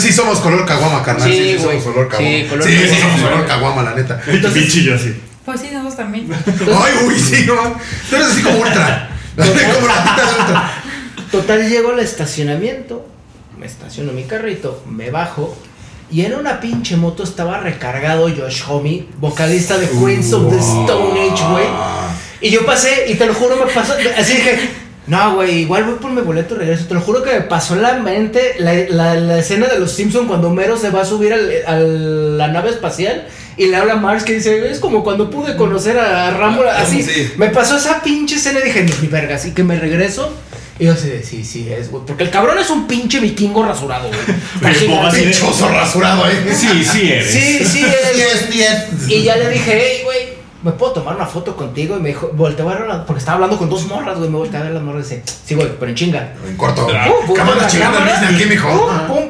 [0.00, 1.28] sí somos color caguama, carnal.
[1.28, 1.80] Sí, Sí, sí, güey.
[1.80, 2.64] somos color caguama.
[2.64, 4.20] Sí, somos color caguama, la neta.
[4.26, 5.20] Bichi yo así.
[5.44, 6.28] Pues sí, nosotros también.
[6.46, 7.54] Ay, uy, sí, no.
[8.10, 9.08] Tú eres así como ultra.
[9.36, 10.79] como la tita de ultra.
[11.30, 13.06] Total, llego al estacionamiento,
[13.58, 15.56] me estaciono mi carrito, me bajo.
[16.10, 21.20] Y en una pinche moto estaba recargado Josh Homme, vocalista de Queens of the Stone
[21.20, 21.64] Age, güey.
[22.40, 23.94] Y yo pasé, y te lo juro, me pasó.
[24.18, 24.58] Así dije,
[25.06, 26.86] no, güey, igual voy por mi boleto y regreso.
[26.86, 29.92] Te lo juro que me pasó en la mente la, la- la escena de los
[29.92, 33.28] Simpsons cuando Homero se va a subir al- a la nave espacial.
[33.56, 36.62] Y le habla a Marx que dice, es como cuando pude conocer a Rambo.
[36.64, 37.32] Así, Sí.
[37.36, 40.32] me pasó esa pinche escena y dije, ni verga, así que me regreso.
[40.80, 42.02] Y yo así, de, sí, sí, es, güey.
[42.06, 44.74] Porque el cabrón es un pinche vikingo rasurado, güey.
[44.74, 44.88] Sí,
[45.24, 46.52] Pinchoso rasurado, eh.
[46.56, 47.30] Sí, sí eres.
[47.30, 48.16] Sí, sí, es.
[48.16, 49.08] Yes, yes.
[49.10, 50.18] Y ya le dije, hey, güey,
[50.62, 51.96] ¿me puedo tomar una foto contigo?
[51.98, 54.38] Y me dijo, volteó a ver, la- porque estaba hablando con dos morras, güey, me
[54.38, 56.32] volteé a ver las morras y dice, sí, güey, pero en chinga.
[56.48, 56.86] En corto.
[56.86, 58.68] Uh, Cámara chingando business aquí, mijo.
[58.68, 59.04] pum, Ah.
[59.06, 59.24] pum.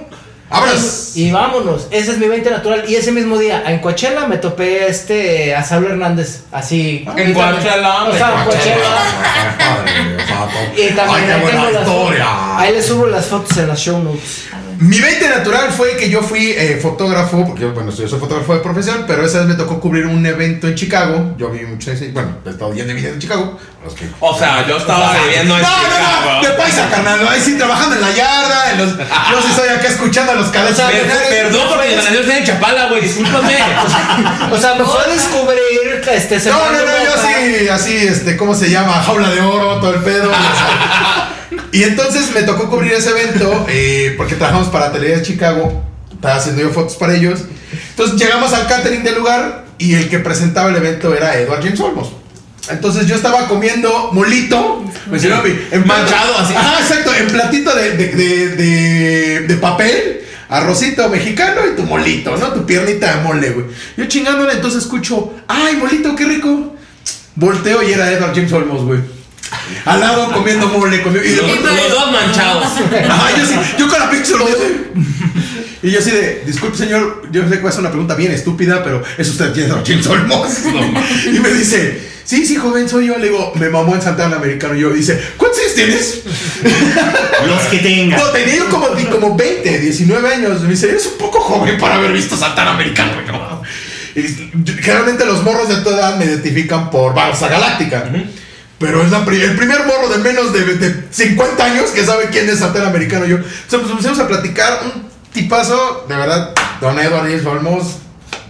[0.49, 1.13] Vámonos.
[1.17, 2.85] Y vámonos, ese es mi 20 natural.
[2.89, 7.05] Y ese mismo día, en Coachella me topé este, a Saulo Hernández, así.
[7.17, 10.10] En Coachella, O sea, en Coachella.
[10.77, 12.59] Y también Ay, qué ahí buena historia.
[12.59, 14.47] Ahí les subo las fotos en las show notes.
[14.79, 18.55] Mi 20 natural fue que yo fui eh, fotógrafo, porque yo, bueno, yo soy fotógrafo
[18.55, 21.35] de profesión, pero esa vez me tocó cubrir un evento en Chicago.
[21.37, 23.59] Yo vi mucho ese, bueno, he estado de vida en Chicago.
[23.85, 26.43] Los que- O sea, yo estaba viviendo en no, no, no, Chicago.
[26.47, 27.29] de paisa, carnal.
[27.29, 28.73] Ahí sí, trabajando en la yarda.
[28.73, 30.91] En los, yo sí estoy acá escuchando a los cabezas.
[30.91, 33.57] Per- Perdón porque mi nació en Chapala, güey, discúlpame.
[34.51, 38.55] O sea, me fue a descubrir este No, no, no, yo sí, así, este, ¿cómo
[38.55, 38.95] se llama?
[39.03, 40.20] Jaula de oro, todo el pedo.
[41.73, 45.83] Y entonces me tocó cubrir ese evento, eh, porque trabajamos para Televisa de Chicago,
[46.13, 47.41] estaba haciendo yo fotos para ellos.
[47.91, 51.81] Entonces llegamos al catering del lugar y el que presentaba el evento era Edward James
[51.81, 52.13] Olmos.
[52.69, 55.19] Entonces yo estaba comiendo molito, me
[55.73, 56.55] en Manchado, así.
[56.55, 62.37] Ajá, exacto, en platito de, de, de, de- de papel, arrocito mexicano y tu molito,
[62.37, 62.49] ¿no?
[62.53, 63.67] Tu piernita de mole, güey.
[63.97, 66.77] Yo chingándole, entonces escucho, ¡ay, molito, qué rico!
[67.35, 69.01] Volteo y era Edward James Olmos, güey.
[69.85, 71.29] Al lado comiendo mole, comiendo.
[71.29, 72.65] Y de Los, los dos manchados.
[73.09, 74.35] Ajá, yo sí, yo con la pinche.
[75.83, 78.33] Y yo así de, disculpe señor, yo sé que va a ser una pregunta bien
[78.33, 80.49] estúpida, pero es usted James Olmos.
[81.27, 83.17] y me dice, sí, sí, joven, soy yo.
[83.19, 84.75] Le digo, me mamó en Santana Americano.
[84.77, 86.21] Y yo dice, ¿cuántos años tienes?
[87.47, 88.19] Los que tengan.
[88.21, 90.61] No, tenía yo como, como 20, 19 años.
[90.61, 93.13] Me dice, eres un poco joven para haber visto Santana Americano.
[93.23, 98.11] Y yo, y yo- generalmente los morros de toda edad me identifican por Barça Galáctica.
[98.81, 102.29] Pero es la pri- el primer morro de menos de, de 50 años que sabe
[102.33, 103.27] quién es Santana Americano.
[103.27, 104.81] Yo, Entonces pues, empezamos a platicar.
[104.85, 107.99] Un tipazo, de verdad, Don Edward Olmos.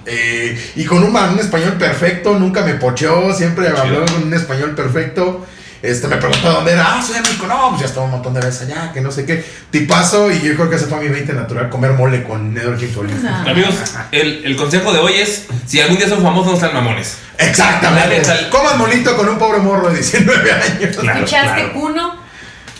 [0.06, 4.74] eh, y con un, un español perfecto, nunca me pocheó, siempre habló con un español
[4.74, 5.44] perfecto.
[5.82, 8.34] Este, me preguntó dónde era, ah, soy de México, no, pues ya estaba un montón
[8.34, 9.44] de veces allá, que no sé qué.
[9.70, 13.22] Tipazo, y yo creo que ese fue mi 20 natural, comer mole con Edward Olmos.
[13.22, 13.50] No.
[13.50, 13.74] Amigos,
[14.12, 17.16] el, el consejo de hoy es: si algún día son famosos, no sean mamones.
[17.38, 18.18] Exactamente.
[18.18, 18.50] Neta.
[18.50, 20.96] Coman molito con un pobre morro de 19 años.
[20.96, 21.80] Claro, ¿Escuchaste claro.
[21.80, 22.20] uno?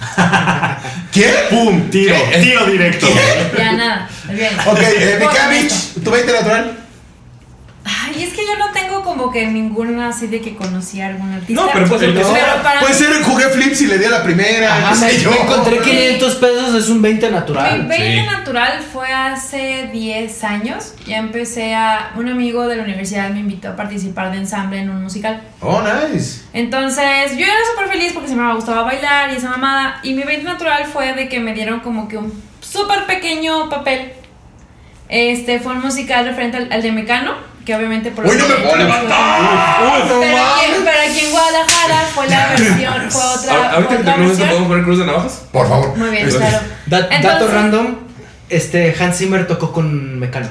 [1.13, 1.35] ¿Quién?
[1.51, 1.91] ¡Pum!
[1.91, 2.39] Tiro, ¿Qué?
[2.39, 3.07] tiro directo.
[3.57, 4.09] Ya nada.
[4.29, 4.53] Bien.
[4.67, 6.79] Ok, eh, Mikavich, tu 20 natural.
[7.85, 11.33] Ay, es que yo no tengo como que ninguna así de que conocí a algún
[11.33, 11.63] artista.
[11.63, 12.63] No, pero sea.
[12.63, 14.75] para Puede ser, jugué flips y le di a la primera.
[14.77, 15.31] Ajá, no me, sé yo.
[15.31, 17.87] me encontré 500 pesos, es un 20 Mi natural.
[17.87, 18.27] 20 Sí.
[18.27, 20.95] natural fue hace 10 años.
[21.07, 22.13] Ya empecé a.
[22.17, 25.41] Un amigo de la universidad me invitó a participar de ensamble en un musical.
[25.61, 26.43] Oh, nice.
[26.53, 30.01] Entonces, yo era súper feliz porque se me gustaba bailar y esa mamada.
[30.03, 34.13] Y mi 20 natural fue de que me dieron como que un súper pequeño papel.
[35.09, 38.55] Este fue un musical referente al, al de Mecano, que obviamente por Uy, no me
[38.57, 39.41] puedo levantar.
[39.41, 44.03] No Pero aquí, pero aquí en Guadalajara fue la versión, fue otra, Ahor- Ahorita que
[44.05, 44.49] terminemos esto, versión.
[44.49, 45.43] ¿podemos poner cruz de navajas?
[45.53, 45.97] Por favor.
[45.97, 46.59] Muy bien, claro.
[46.87, 47.87] Da- Entonces- dato random,
[48.49, 50.49] este Hans Zimmer tocó con Mecano.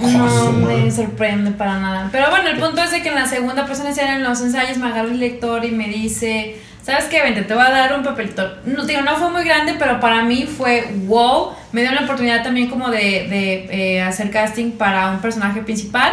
[0.00, 2.08] No me sorprende para nada.
[2.12, 4.86] Pero bueno, el punto es de que en la segunda presentación en los ensayos me
[4.88, 7.22] agarra el lector y me dice, ¿sabes qué?
[7.22, 8.56] Vente, te voy a dar un papelito.
[8.66, 11.52] No, digo, no fue muy grande, pero para mí fue wow.
[11.72, 16.12] Me dio la oportunidad también como de, de, eh, hacer casting para un personaje principal.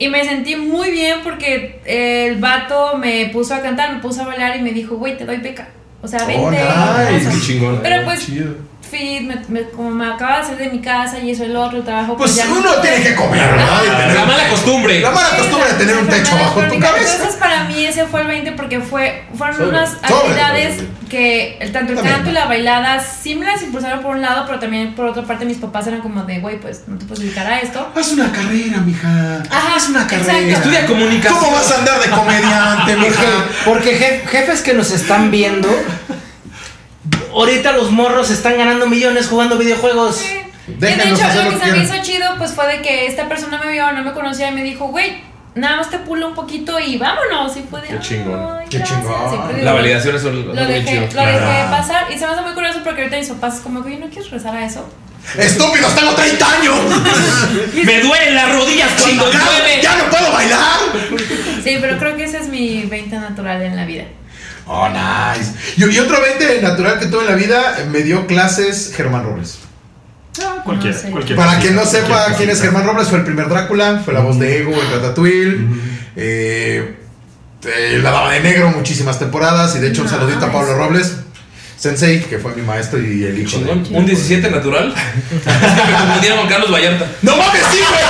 [0.00, 4.28] Y me sentí muy bien porque el vato me puso a cantar, me puso a
[4.28, 5.68] bailar y me dijo, güey, te doy beca.
[6.00, 6.42] O sea, vente.
[6.42, 7.60] Oh, nice.
[7.82, 8.54] Pero pues Chido.
[8.90, 11.82] Fui, me- me- como me acaba de salir de mi casa y eso, el otro
[11.82, 12.16] trabajo.
[12.16, 13.80] Pues ya no uno tiene que comer, ¿verdad?
[13.84, 15.00] Y tener- La mala costumbre.
[15.00, 17.38] La mala costumbre de tener un techo bajo tu Entonces cabeza.
[17.38, 20.88] para mí ese fue el 20 porque fue, fueron Sobre, unas actividades sobre.
[21.08, 22.16] que el, tanto el También.
[22.16, 25.22] canto y la bailada sí me las impulsaron por un lado, pero también por otra
[25.22, 27.90] parte mis papás eran como de, güey, pues no te puedes dedicar a esto.
[27.94, 29.42] Haz una carrera, mija.
[29.50, 30.38] Ajá, Haz una carrera.
[30.38, 30.58] exacto.
[30.68, 31.38] Estudia comunicación.
[31.40, 33.44] ¿Cómo vas a andar de comediante, Porque, mija?
[33.64, 35.68] porque jef- jefes que nos están viendo,
[37.34, 40.22] ahorita los morros están ganando millones jugando videojuegos.
[40.68, 41.04] Y de hecho,
[41.34, 43.90] lo lo que se me hizo chido pues fue de que esta persona me vio,
[43.92, 45.20] no me conocía y me dijo, güey,
[45.54, 47.56] nada más te pulo un poquito y vámonos.
[47.56, 48.58] Y fue de, Qué chingón.
[48.60, 49.00] "Ay, Qué gracias".
[49.00, 49.64] chingón.
[49.64, 51.00] La validación es un- Lo dejé, chido.
[51.00, 51.70] lo dejé Claro.
[51.70, 54.06] pasar y se me hace muy curioso porque ahorita mis papás es como que, ¿no
[54.08, 54.88] quieres rezar a eso?
[55.36, 56.74] Estúpidos, tengo 30 años.
[57.84, 59.82] Me duelen las rodillas cuando llueve.
[59.82, 60.60] ya no puedo bailar.
[61.62, 64.04] Sí, pero creo que ese es mi 20 natural en la vida.
[64.72, 65.52] Oh, nice.
[65.78, 69.24] Y, y otro 20 natural que tuve en la vida, eh, me dio clases Germán
[69.24, 69.58] Robles.
[70.40, 71.10] Ah, cualquiera, No sé.
[71.10, 71.44] cualquiera.
[71.44, 74.20] Para quien no Cualquier sepa quién es Germán Robles, fue el primer Drácula, fue la
[74.20, 75.58] voz de Ego en Ratatouille.
[76.14, 76.96] eh,
[77.64, 79.74] eh, la Dama de Negro, muchísimas temporadas.
[79.74, 81.16] Y de hecho, un No, saludito a Pablo Robles,
[81.80, 83.58] Sensei, que fue mi maestro y el hijo.
[83.58, 83.72] de-.
[83.72, 84.94] Un 17 natural.
[84.94, 87.06] es que me confundieron con Carlos Vallarta.
[87.22, 88.02] ¡No mames, sí, güey!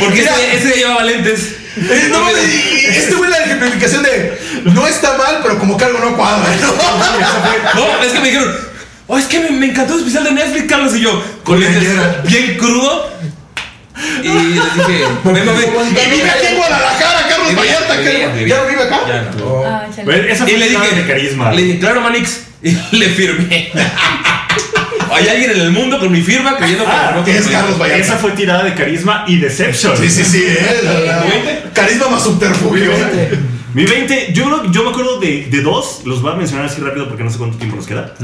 [0.00, 1.56] Porque ese, ese llevaba lentes.
[1.76, 6.44] Eh, no, este güey la ejemplificación de no está mal, pero como algo no cuadra.
[7.74, 7.80] ¿no?
[7.80, 8.54] No, es que me dijeron,
[9.06, 10.94] oh, es que me, me encantó el especial de Netflix, Carlos.
[10.94, 11.88] Y yo, con lentes
[12.24, 13.10] bien crudo.
[14.22, 18.02] Y les dije, ven, ven, Y vive aquí en Guadalajara, Carlos Vallarta.
[18.02, 18.48] que-.
[18.48, 19.00] ¿Ya no vive acá?
[19.06, 19.44] Ya no.
[19.46, 19.64] Oh.
[19.66, 20.04] Ah, chale.
[20.04, 21.52] Bueno, esa Y fue le la dije, de carisma.
[21.52, 22.40] le dije, claro, Manix.
[22.62, 23.70] Y le firmé.
[25.12, 28.02] Hay alguien en el mundo con mi firma creyendo que Ah, no es Carlos Vallarta.
[28.02, 29.96] Esa fue tirada de carisma y deception.
[29.96, 30.44] Sí, sí, sí.
[30.46, 30.92] eh, la-
[31.64, 32.90] la- Carisma más subterfugio.
[33.74, 36.80] Mi 20, yo, creo- yo me acuerdo de, de dos, los voy a mencionar así
[36.80, 38.14] rápido porque no sé cuánto tiempo nos queda.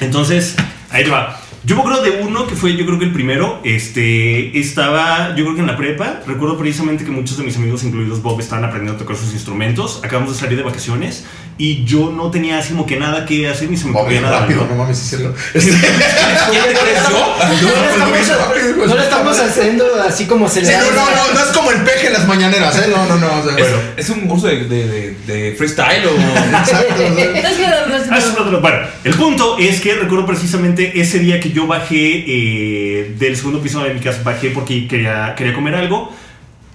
[0.00, 0.56] Entonces,
[0.90, 1.40] ahí te va.
[1.66, 5.44] Yo me acuerdo de uno que fue, yo creo que el primero, este, estaba, yo
[5.44, 8.64] creo que en la prepa, recuerdo precisamente que muchos de mis amigos, incluidos Bob, estaban
[8.66, 11.24] aprendiendo a tocar sus instrumentos, acabamos de salir de vacaciones
[11.56, 14.40] y yo no tenía así como que nada que hacer ni se me ocurría nada.
[14.40, 14.72] rápido, ¿no?
[14.74, 15.16] no mames, sí.
[15.54, 17.36] Este- ¿Quién te crees yo?
[17.64, 21.32] No le estamos, no le estamos haciendo así como se Sí, le no, no, no,
[21.34, 22.90] no es como el peje en las mañaneras, ¿eh?
[22.90, 23.40] No, no, no.
[23.40, 23.76] o sea, ¿Es, bueno.
[23.96, 26.10] es un curso de, de, de, de freestyle o.?
[26.58, 26.94] Exacto.
[26.94, 27.64] o sea, Es que-
[28.10, 33.36] Ah, Bueno, el punto es que recuerdo precisamente ese día que yo bajé eh, del
[33.36, 36.12] segundo piso de mi casa, bajé porque quería, quería comer algo.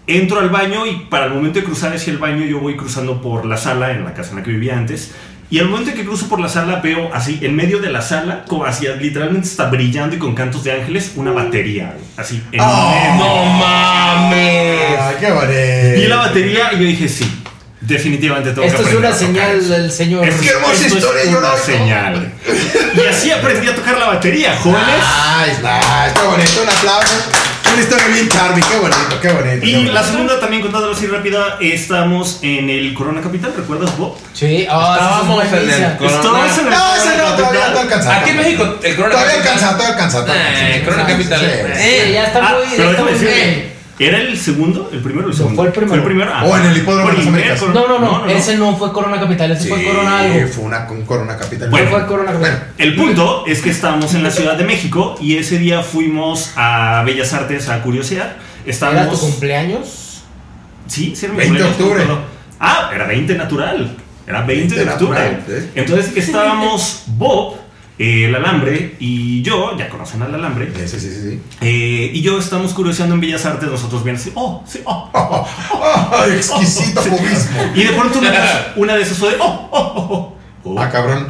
[0.07, 3.21] Entro al baño y para el momento de cruzar hacia el baño yo voy cruzando
[3.21, 5.13] por la sala en la casa en la que vivía antes.
[5.51, 8.45] Y al momento que cruzo por la sala veo así, en medio de la sala,
[8.47, 11.95] como así, literalmente está brillando y con cantos de ángeles, una batería.
[12.17, 12.91] Así, en Oh.
[12.91, 13.25] medio.
[13.25, 15.15] ¡No mames!
[15.19, 16.01] Qué bonito.
[16.01, 17.38] Vi la batería y yo dije, sí,
[17.89, 19.69] definitivamente tengo Esto que es una señal eso".
[19.73, 20.27] del señor.
[20.27, 22.33] Es Qué hermosa esto historia, es yo una no- señal.
[22.95, 24.85] Y así aprendí a tocar la batería, jóvenes.
[24.85, 26.13] Nice, nice.
[26.13, 27.13] Qué bonito, un aplauso.
[27.71, 29.59] Una historia bien charming, qué bonito, qué bonito.
[29.61, 29.93] qué Y bonito.
[29.93, 34.17] la segunda, también contándolo así rápida, estamos en el Corona Capital, ¿recuerdas, Bob?
[34.33, 35.97] Sí, ah, Estábamos es en el.
[35.97, 36.15] Corona.
[36.17, 38.15] Estábamos en el No, ese Corona no, todavía no alcanza.
[38.21, 39.59] Aquí en México, el Corona Todavía Capital.
[39.59, 40.25] todavía alcanza.
[40.25, 40.85] todavía Eh, alcanza.
[40.85, 41.39] Corona Capital.
[41.39, 42.03] sí, Eh.
[42.07, 42.67] Sí, ya está Ah, muy.
[42.75, 43.73] pero ya está muy bien.
[43.99, 44.89] ¿Era el segundo?
[44.93, 45.55] ¿El primero o el segundo?
[45.57, 45.89] fue el primero.
[45.89, 46.31] Fue el primero.
[46.33, 47.61] ah, O en el Hipódromo de las Américas.
[47.61, 50.47] No, no, no, ese no fue Corona Capital, ese fue Sí, Corona algo.
[50.47, 51.69] fue una con Corona Capital.
[51.69, 52.73] Bueno, fue Corona bueno, Capital.
[52.77, 57.03] El punto es que estábamos en la Ciudad de México y ese día fuimos a
[57.05, 58.37] Bellas Artes a curiosear.
[58.63, 59.19] ¿Era Estábamos...
[59.19, 60.23] tu cumpleaños?
[60.87, 62.05] Sí, sí, era mi 20 de cumpleaños, octubre.
[62.05, 62.39] todo.
[62.59, 63.95] Ah, era 20 natural.
[64.27, 65.19] Era 20, 20 de octubre.
[65.19, 65.71] natural, ¿eh?
[65.75, 67.55] Entonces estábamos Bob,
[67.99, 71.39] eh, el alambre y yo, ya conocen al alambre, Sí, sí, sí, sí.
[71.59, 75.09] eh, y yo estamos curioseando en Bellas Artes, nosotros bien así, oh, sí, oh.
[75.13, 77.71] Oh, oh, oh, exquisito fobismo.
[77.75, 78.33] Y de pronto una,
[78.77, 80.79] una de esas de, oh, oh, oh, oh.
[80.79, 81.27] Ah, cabrón.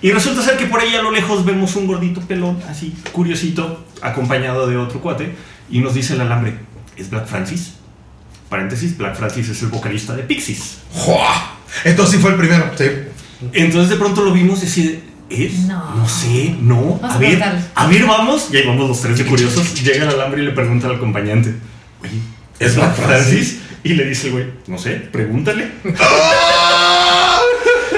[0.00, 3.84] Y resulta ser que por ahí a lo lejos vemos un gordito pelón, así, curiosito,
[4.00, 5.34] acompañado de otro cuate,
[5.68, 6.56] y nos dice el alambre,
[6.96, 7.74] ¿es Black Francis?
[8.48, 10.78] Paréntesis, Black Francis es el vocalista de Pixies.
[10.94, 11.56] ¡Jua!
[11.84, 12.70] Entonces sí fue el primero.
[12.78, 12.84] Sí.
[13.52, 15.60] Entonces de pronto lo vimos decir, ¿es?
[15.60, 16.08] No.
[16.08, 16.98] sé, no.
[17.00, 17.42] Vamos a a ver,
[17.74, 18.48] a ver, vamos.
[18.52, 19.82] Y ahí vamos los tres de curiosos.
[19.82, 21.54] Llega el alambre y le pregunta al acompañante,
[22.02, 22.20] oye,
[22.58, 23.60] ¿es Black Francis?
[23.84, 25.70] Y le dice el güey, no sé, pregúntale.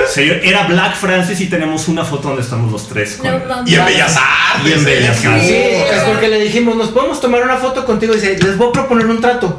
[0.08, 3.16] Señor, era Black Francis y tenemos una foto donde estamos los tres.
[3.16, 3.64] con No.
[3.64, 4.68] Y en Bellas Artes.
[4.68, 5.28] Y en Bellas ¿eh?
[5.28, 5.46] Artes.
[5.46, 8.14] Sí, es porque le dijimos, nos podemos tomar una foto contigo.
[8.14, 9.56] Dice, les voy a proponer un trato.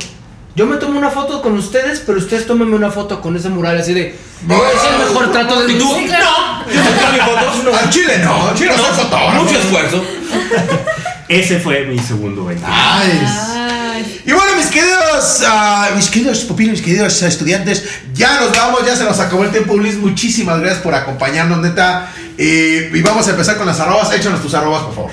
[0.56, 3.78] Yo me tomo una foto con ustedes, pero ustedes tómenme una foto con ese mural
[3.80, 4.15] así de.
[4.48, 5.95] "No, Es el mejor trato de ¿Y tú?
[5.98, 6.26] Sí, claro.
[6.68, 6.82] Yo
[7.14, 7.78] mis fotos.
[7.82, 9.44] Al Chile no, al Chile no fotógrafo.
[9.44, 10.03] Mucho esfuerzo.
[11.30, 12.65] Ese fue mi segundo 20.
[12.65, 12.72] Nice.
[12.76, 18.86] Ay, Y bueno, mis queridos, ah, mis queridos pupilos, mis queridos estudiantes, ya nos vamos,
[18.86, 19.95] ya se nos acabó el tiempo, Luis.
[19.95, 22.11] Muchísimas gracias por acompañarnos, neta.
[22.38, 24.11] Eh, y vamos a empezar con las arrobas.
[24.11, 25.11] Échanos tus arrobas, por favor.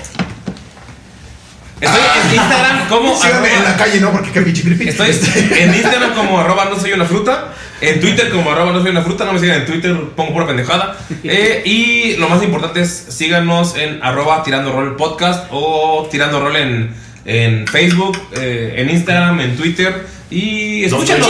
[1.81, 3.21] Estoy en Instagram como.
[3.21, 4.11] Arroba- en la calle, ¿no?
[4.11, 4.89] Porque qué pinche creepy.
[4.89, 5.09] Estoy
[5.57, 7.53] en Instagram como arroba no soy una fruta.
[7.81, 9.23] En Twitter como arroba no soy una fruta.
[9.25, 10.97] No me sigan en Twitter, pongo pura pendejada.
[11.23, 16.55] Eh, y lo más importante es síganos en arroba tirando rol podcast o tirando rol
[16.55, 16.93] en,
[17.25, 20.05] en Facebook, eh, en Instagram, en Twitter.
[20.31, 21.27] Y escúchenos.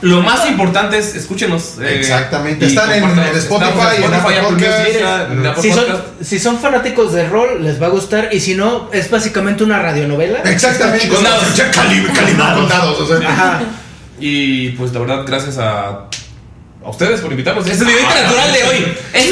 [0.00, 1.76] Lo, más importante es escúchenos.
[1.80, 2.66] eh, Exactamente.
[2.66, 5.62] Están en- en Spotify, en Apple Podcast.
[5.62, 6.02] Si son, Podcast.
[6.22, 8.30] si son fanáticos de rol, les va a gustar.
[8.32, 10.40] Y si no, es básicamente una radionovela.
[10.44, 11.08] Exactamente.
[11.08, 11.54] Con dados.
[11.54, 13.28] Ya cali- calibrado con dados, o sea.
[13.28, 13.60] Ajá.
[14.18, 15.88] Y pues la verdad, gracias a,
[16.84, 17.64] a ustedes por invitarnos.
[17.66, 18.96] Este Es el nivel natural de hoy.
[19.12, 19.26] Es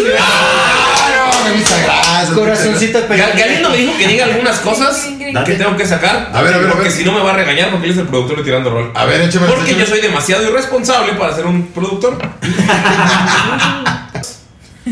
[1.47, 2.25] el nivel Ah.
[2.35, 3.33] Corazoncito pegado.
[3.39, 5.09] Galindo me dijo que diga algunas cosas
[5.47, 6.31] que tengo que sacar.
[6.33, 7.99] A ver, a ver, a Porque si no me va a regañar porque él es
[7.99, 8.91] el productor de Tirando Rol.
[8.95, 12.19] A ver, échame Porque yo soy demasiado irresponsable para ser un productor.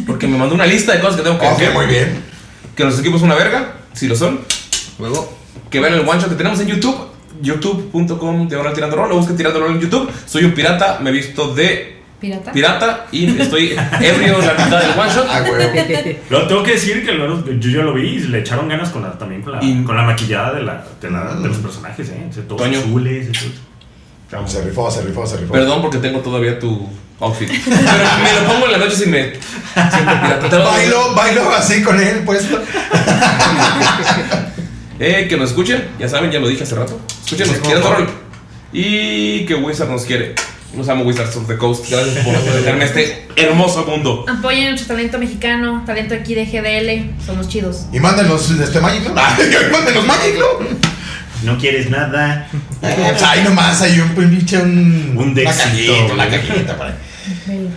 [0.07, 1.73] Porque me mandó una lista de cosas que tengo que Ok, hacer.
[1.75, 2.25] muy bien.
[2.75, 4.41] Que los equipos son una verga, si lo son.
[4.99, 5.37] Huevo.
[5.71, 7.09] Que vean el one shot que tenemos en YouTube.
[7.43, 10.11] youtube.com diagonal tirando rol o busquen tirando rol en YouTube.
[10.27, 12.53] Soy un pirata, me he visto de ¿Pirata?
[12.53, 15.27] pirata y estoy ebrio en la mitad del one shot.
[15.29, 15.45] Ah.
[16.31, 19.03] Lo tengo que decir que luego yo ya lo vi y le echaron ganas con
[19.03, 22.09] la, también con la, Y- con la maquillada de, la, de, la- de los personajes,
[22.09, 22.27] ¿eh?
[22.31, 22.79] O sea, todos Toño.
[22.79, 24.49] azules y todo.
[24.49, 25.53] Se rifó, se rifó, se rifó.
[25.53, 26.89] Perdón porque tengo todavía tu
[27.21, 27.51] outfit.
[27.51, 30.49] Pero me lo pongo en la noche si me siento pirata.
[30.49, 32.59] Te lo- Bailo, bailo así con él puesto.
[34.99, 37.01] Eh, que nos escuchen, ya saben, ya lo dije hace rato.
[37.29, 38.09] Tirando por rol.
[38.73, 40.35] Y que Wizard nos quiere.
[40.77, 41.91] Los amo Wizards of the Coast.
[41.91, 44.25] Gracias por dejarme este hermoso mundo.
[44.29, 47.25] Apoyen nuestro talento mexicano, talento aquí de GDL.
[47.25, 47.87] Somos chidos.
[47.93, 49.15] Y mándenos este Magic, ¿no?
[49.17, 49.37] Ah,
[49.73, 51.53] mándenos Magic, ¿no?
[51.53, 52.49] No quieres nada.
[52.81, 57.69] Pues ahí nomás hay un pinche un, Un una dexito, cajita, una cajita para ahí.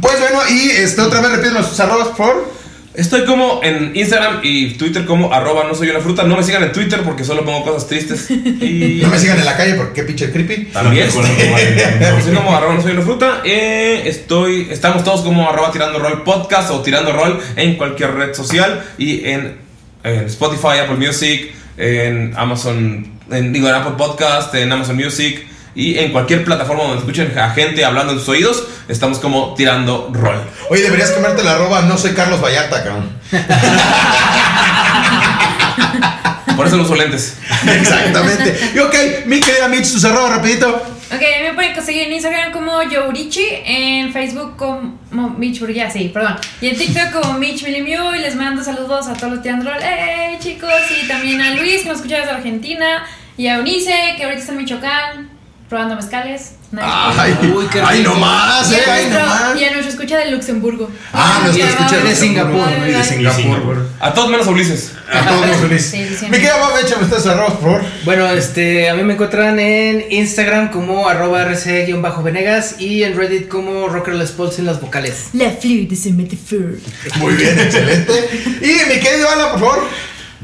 [0.00, 2.57] Pues bueno, y este otra vez repiten sus arrobas, por.
[2.98, 6.24] Estoy como en Instagram y Twitter como arroba no soy una fruta.
[6.24, 8.28] No me sigan en Twitter porque solo pongo cosas tristes.
[8.30, 10.64] Y No me sigan en la calle porque qué pinche creepy.
[10.72, 11.08] también.
[11.08, 12.18] Era.
[12.18, 13.42] Estoy como arroba no soy una fruta.
[13.44, 18.34] Eh, estoy, estamos todos como arroba tirando rol podcast o tirando rol en cualquier red
[18.34, 19.58] social y en,
[20.02, 25.46] en Spotify, Apple Music, en Amazon, en, digo, en Apple Podcast, en Amazon Music
[25.78, 28.66] y en cualquier plataforma donde escuchen a gente hablando en sus oídos.
[28.88, 30.42] Estamos como tirando rol.
[30.70, 33.08] Oye, deberías cambiarte la arroba, no soy Carlos Vallarta, cabrón.
[36.56, 37.38] Por eso uso lentes.
[37.64, 38.72] Exactamente.
[38.74, 38.94] Y ok,
[39.26, 40.68] mi querida Mitch, tus arrobas rapidito.
[40.68, 45.88] Ok, a mí me pueden conseguir en Instagram como Yourichi, en Facebook como Mitch Burguía,
[45.88, 46.34] sí, perdón.
[46.60, 49.80] Y en TikTok como Mitch Milimiu y les mando saludos a todos los tirando rol.
[49.80, 50.72] ¡Hey, chicos!
[51.00, 53.06] Y también a Luis, que nos escucha desde Argentina.
[53.36, 55.37] Y a Eunice, que ahorita está en Michoacán,
[55.68, 56.52] probando mezcales.
[56.80, 59.60] Ay, Uy, qué ay, nomás, y, eh, a ay, nuestro, nomás.
[59.60, 60.90] y a nuestro escucha de Luxemburgo.
[61.14, 62.08] Ah, nos Ya escucha vamos.
[62.10, 62.68] de Singapur.
[62.86, 63.86] Y de Singapur.
[64.00, 64.92] A todos menos Ulises.
[65.12, 65.46] A todos
[65.80, 66.26] sí, sí.
[66.26, 67.82] Mi querida Bob, échame ustedes arrobas, por favor.
[68.04, 73.88] Bueno, este, a mí me encuentran en Instagram como arroba rc-venegas y en Reddit como
[73.88, 75.28] Rockerless Pulse en las vocales.
[75.32, 76.78] La mete fur.
[77.16, 78.58] Muy bien, excelente.
[78.60, 79.88] Y mi querido Alan, por favor.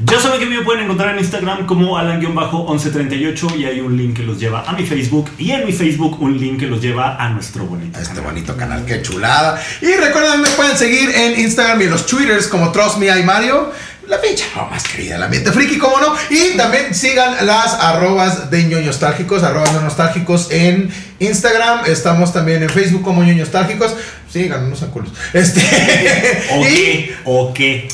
[0.03, 4.23] Ya saben que me pueden encontrar en Instagram como Alan-1138 y hay un link que
[4.23, 7.29] los lleva a mi Facebook y en mi Facebook un link que los lleva a
[7.29, 8.31] nuestro bonito A este canal.
[8.33, 9.57] bonito canal, qué chulada.
[9.81, 13.23] Y recuerden, me pueden seguir en Instagram y en los Twitters como Trust Me I
[13.23, 13.71] Mario.
[14.09, 16.13] La pinche más querida, el ambiente friki, cómo no.
[16.29, 21.85] Y también sigan las arrobas de ñoños nostálgicos, arrobas de nostálgicos en Instagram.
[21.85, 23.95] Estamos también en Facebook como ñoños nostálgicos.
[24.35, 25.11] Sigan, no sean culos.
[25.31, 25.61] Este.
[26.51, 27.15] ¿O y qué?
[27.23, 27.87] ¿O qué?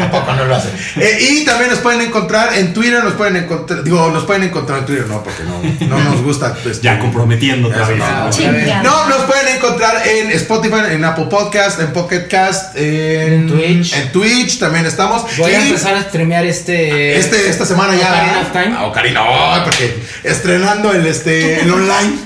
[0.00, 0.70] ¿A poco no lo hacen?
[0.94, 4.78] Eh, y también nos pueden encontrar en Twitter, nos pueden encontrar, digo, nos pueden encontrar
[4.78, 6.56] en Twitter, no, porque no, no nos gusta.
[6.64, 7.76] este, Ya comprometiendo vez.
[7.98, 8.82] no.
[8.84, 9.08] ¿no?
[9.08, 13.94] Nos pueden encontrar en Spotify, en Apple Podcast, en Pocket Cast, en, En Twitch.
[13.94, 15.24] En Twitch también estamos.
[15.38, 17.18] Voy a empezar a streamear este.
[17.18, 18.12] este, esta semana ya.
[18.12, 18.76] Ocarina of Time.
[18.78, 22.16] Ah, Ocarina, oh, porque estrenando el, este, el online.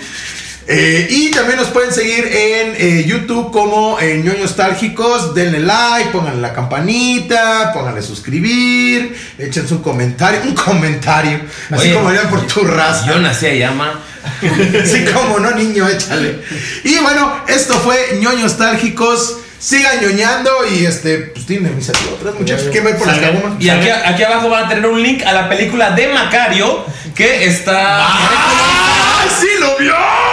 [0.69, 5.35] Eh, y también nos pueden seguir en eh, YouTube como eh, ñoños nostálgicos.
[5.35, 11.41] Denle like, pónganle la campanita, pónganle suscribir, echen su comentario, un comentario,
[11.71, 13.07] así Oye, como harían por tu raza.
[13.07, 14.01] Yo nací a llama.
[14.85, 16.41] Sí, como no, niño, échale.
[16.85, 19.39] Y bueno, esto fue ñoños nostálgicos.
[19.59, 22.67] Sigan ñoñando y este, pues tienen mis otras muchachos.
[22.73, 23.19] ¿Quién va a ir por las?
[23.61, 26.85] Y aquí, aquí abajo van a tener un link a la película de Macario
[27.15, 28.09] que está.
[28.09, 29.25] ¡Ah!
[29.41, 30.32] ¡Sí lo vio!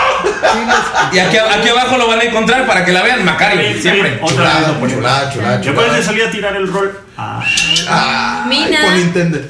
[1.12, 4.10] Y aquí, aquí abajo lo van a encontrar para que la vean, Macario, Ahí, siempre.
[4.12, 4.94] ahí, Otra vez Chulada, lo ponemos.
[4.94, 5.88] chulada, chulada, ¿Ya chulada.
[5.88, 7.00] puedes salir a tirar el rol?
[7.18, 7.44] Ah.
[7.88, 8.80] Ah, Mina.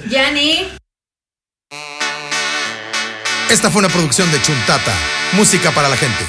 [0.10, 0.68] Yani.
[3.50, 4.92] Esta fue una producción de Chuntata,
[5.34, 6.24] música para la gente.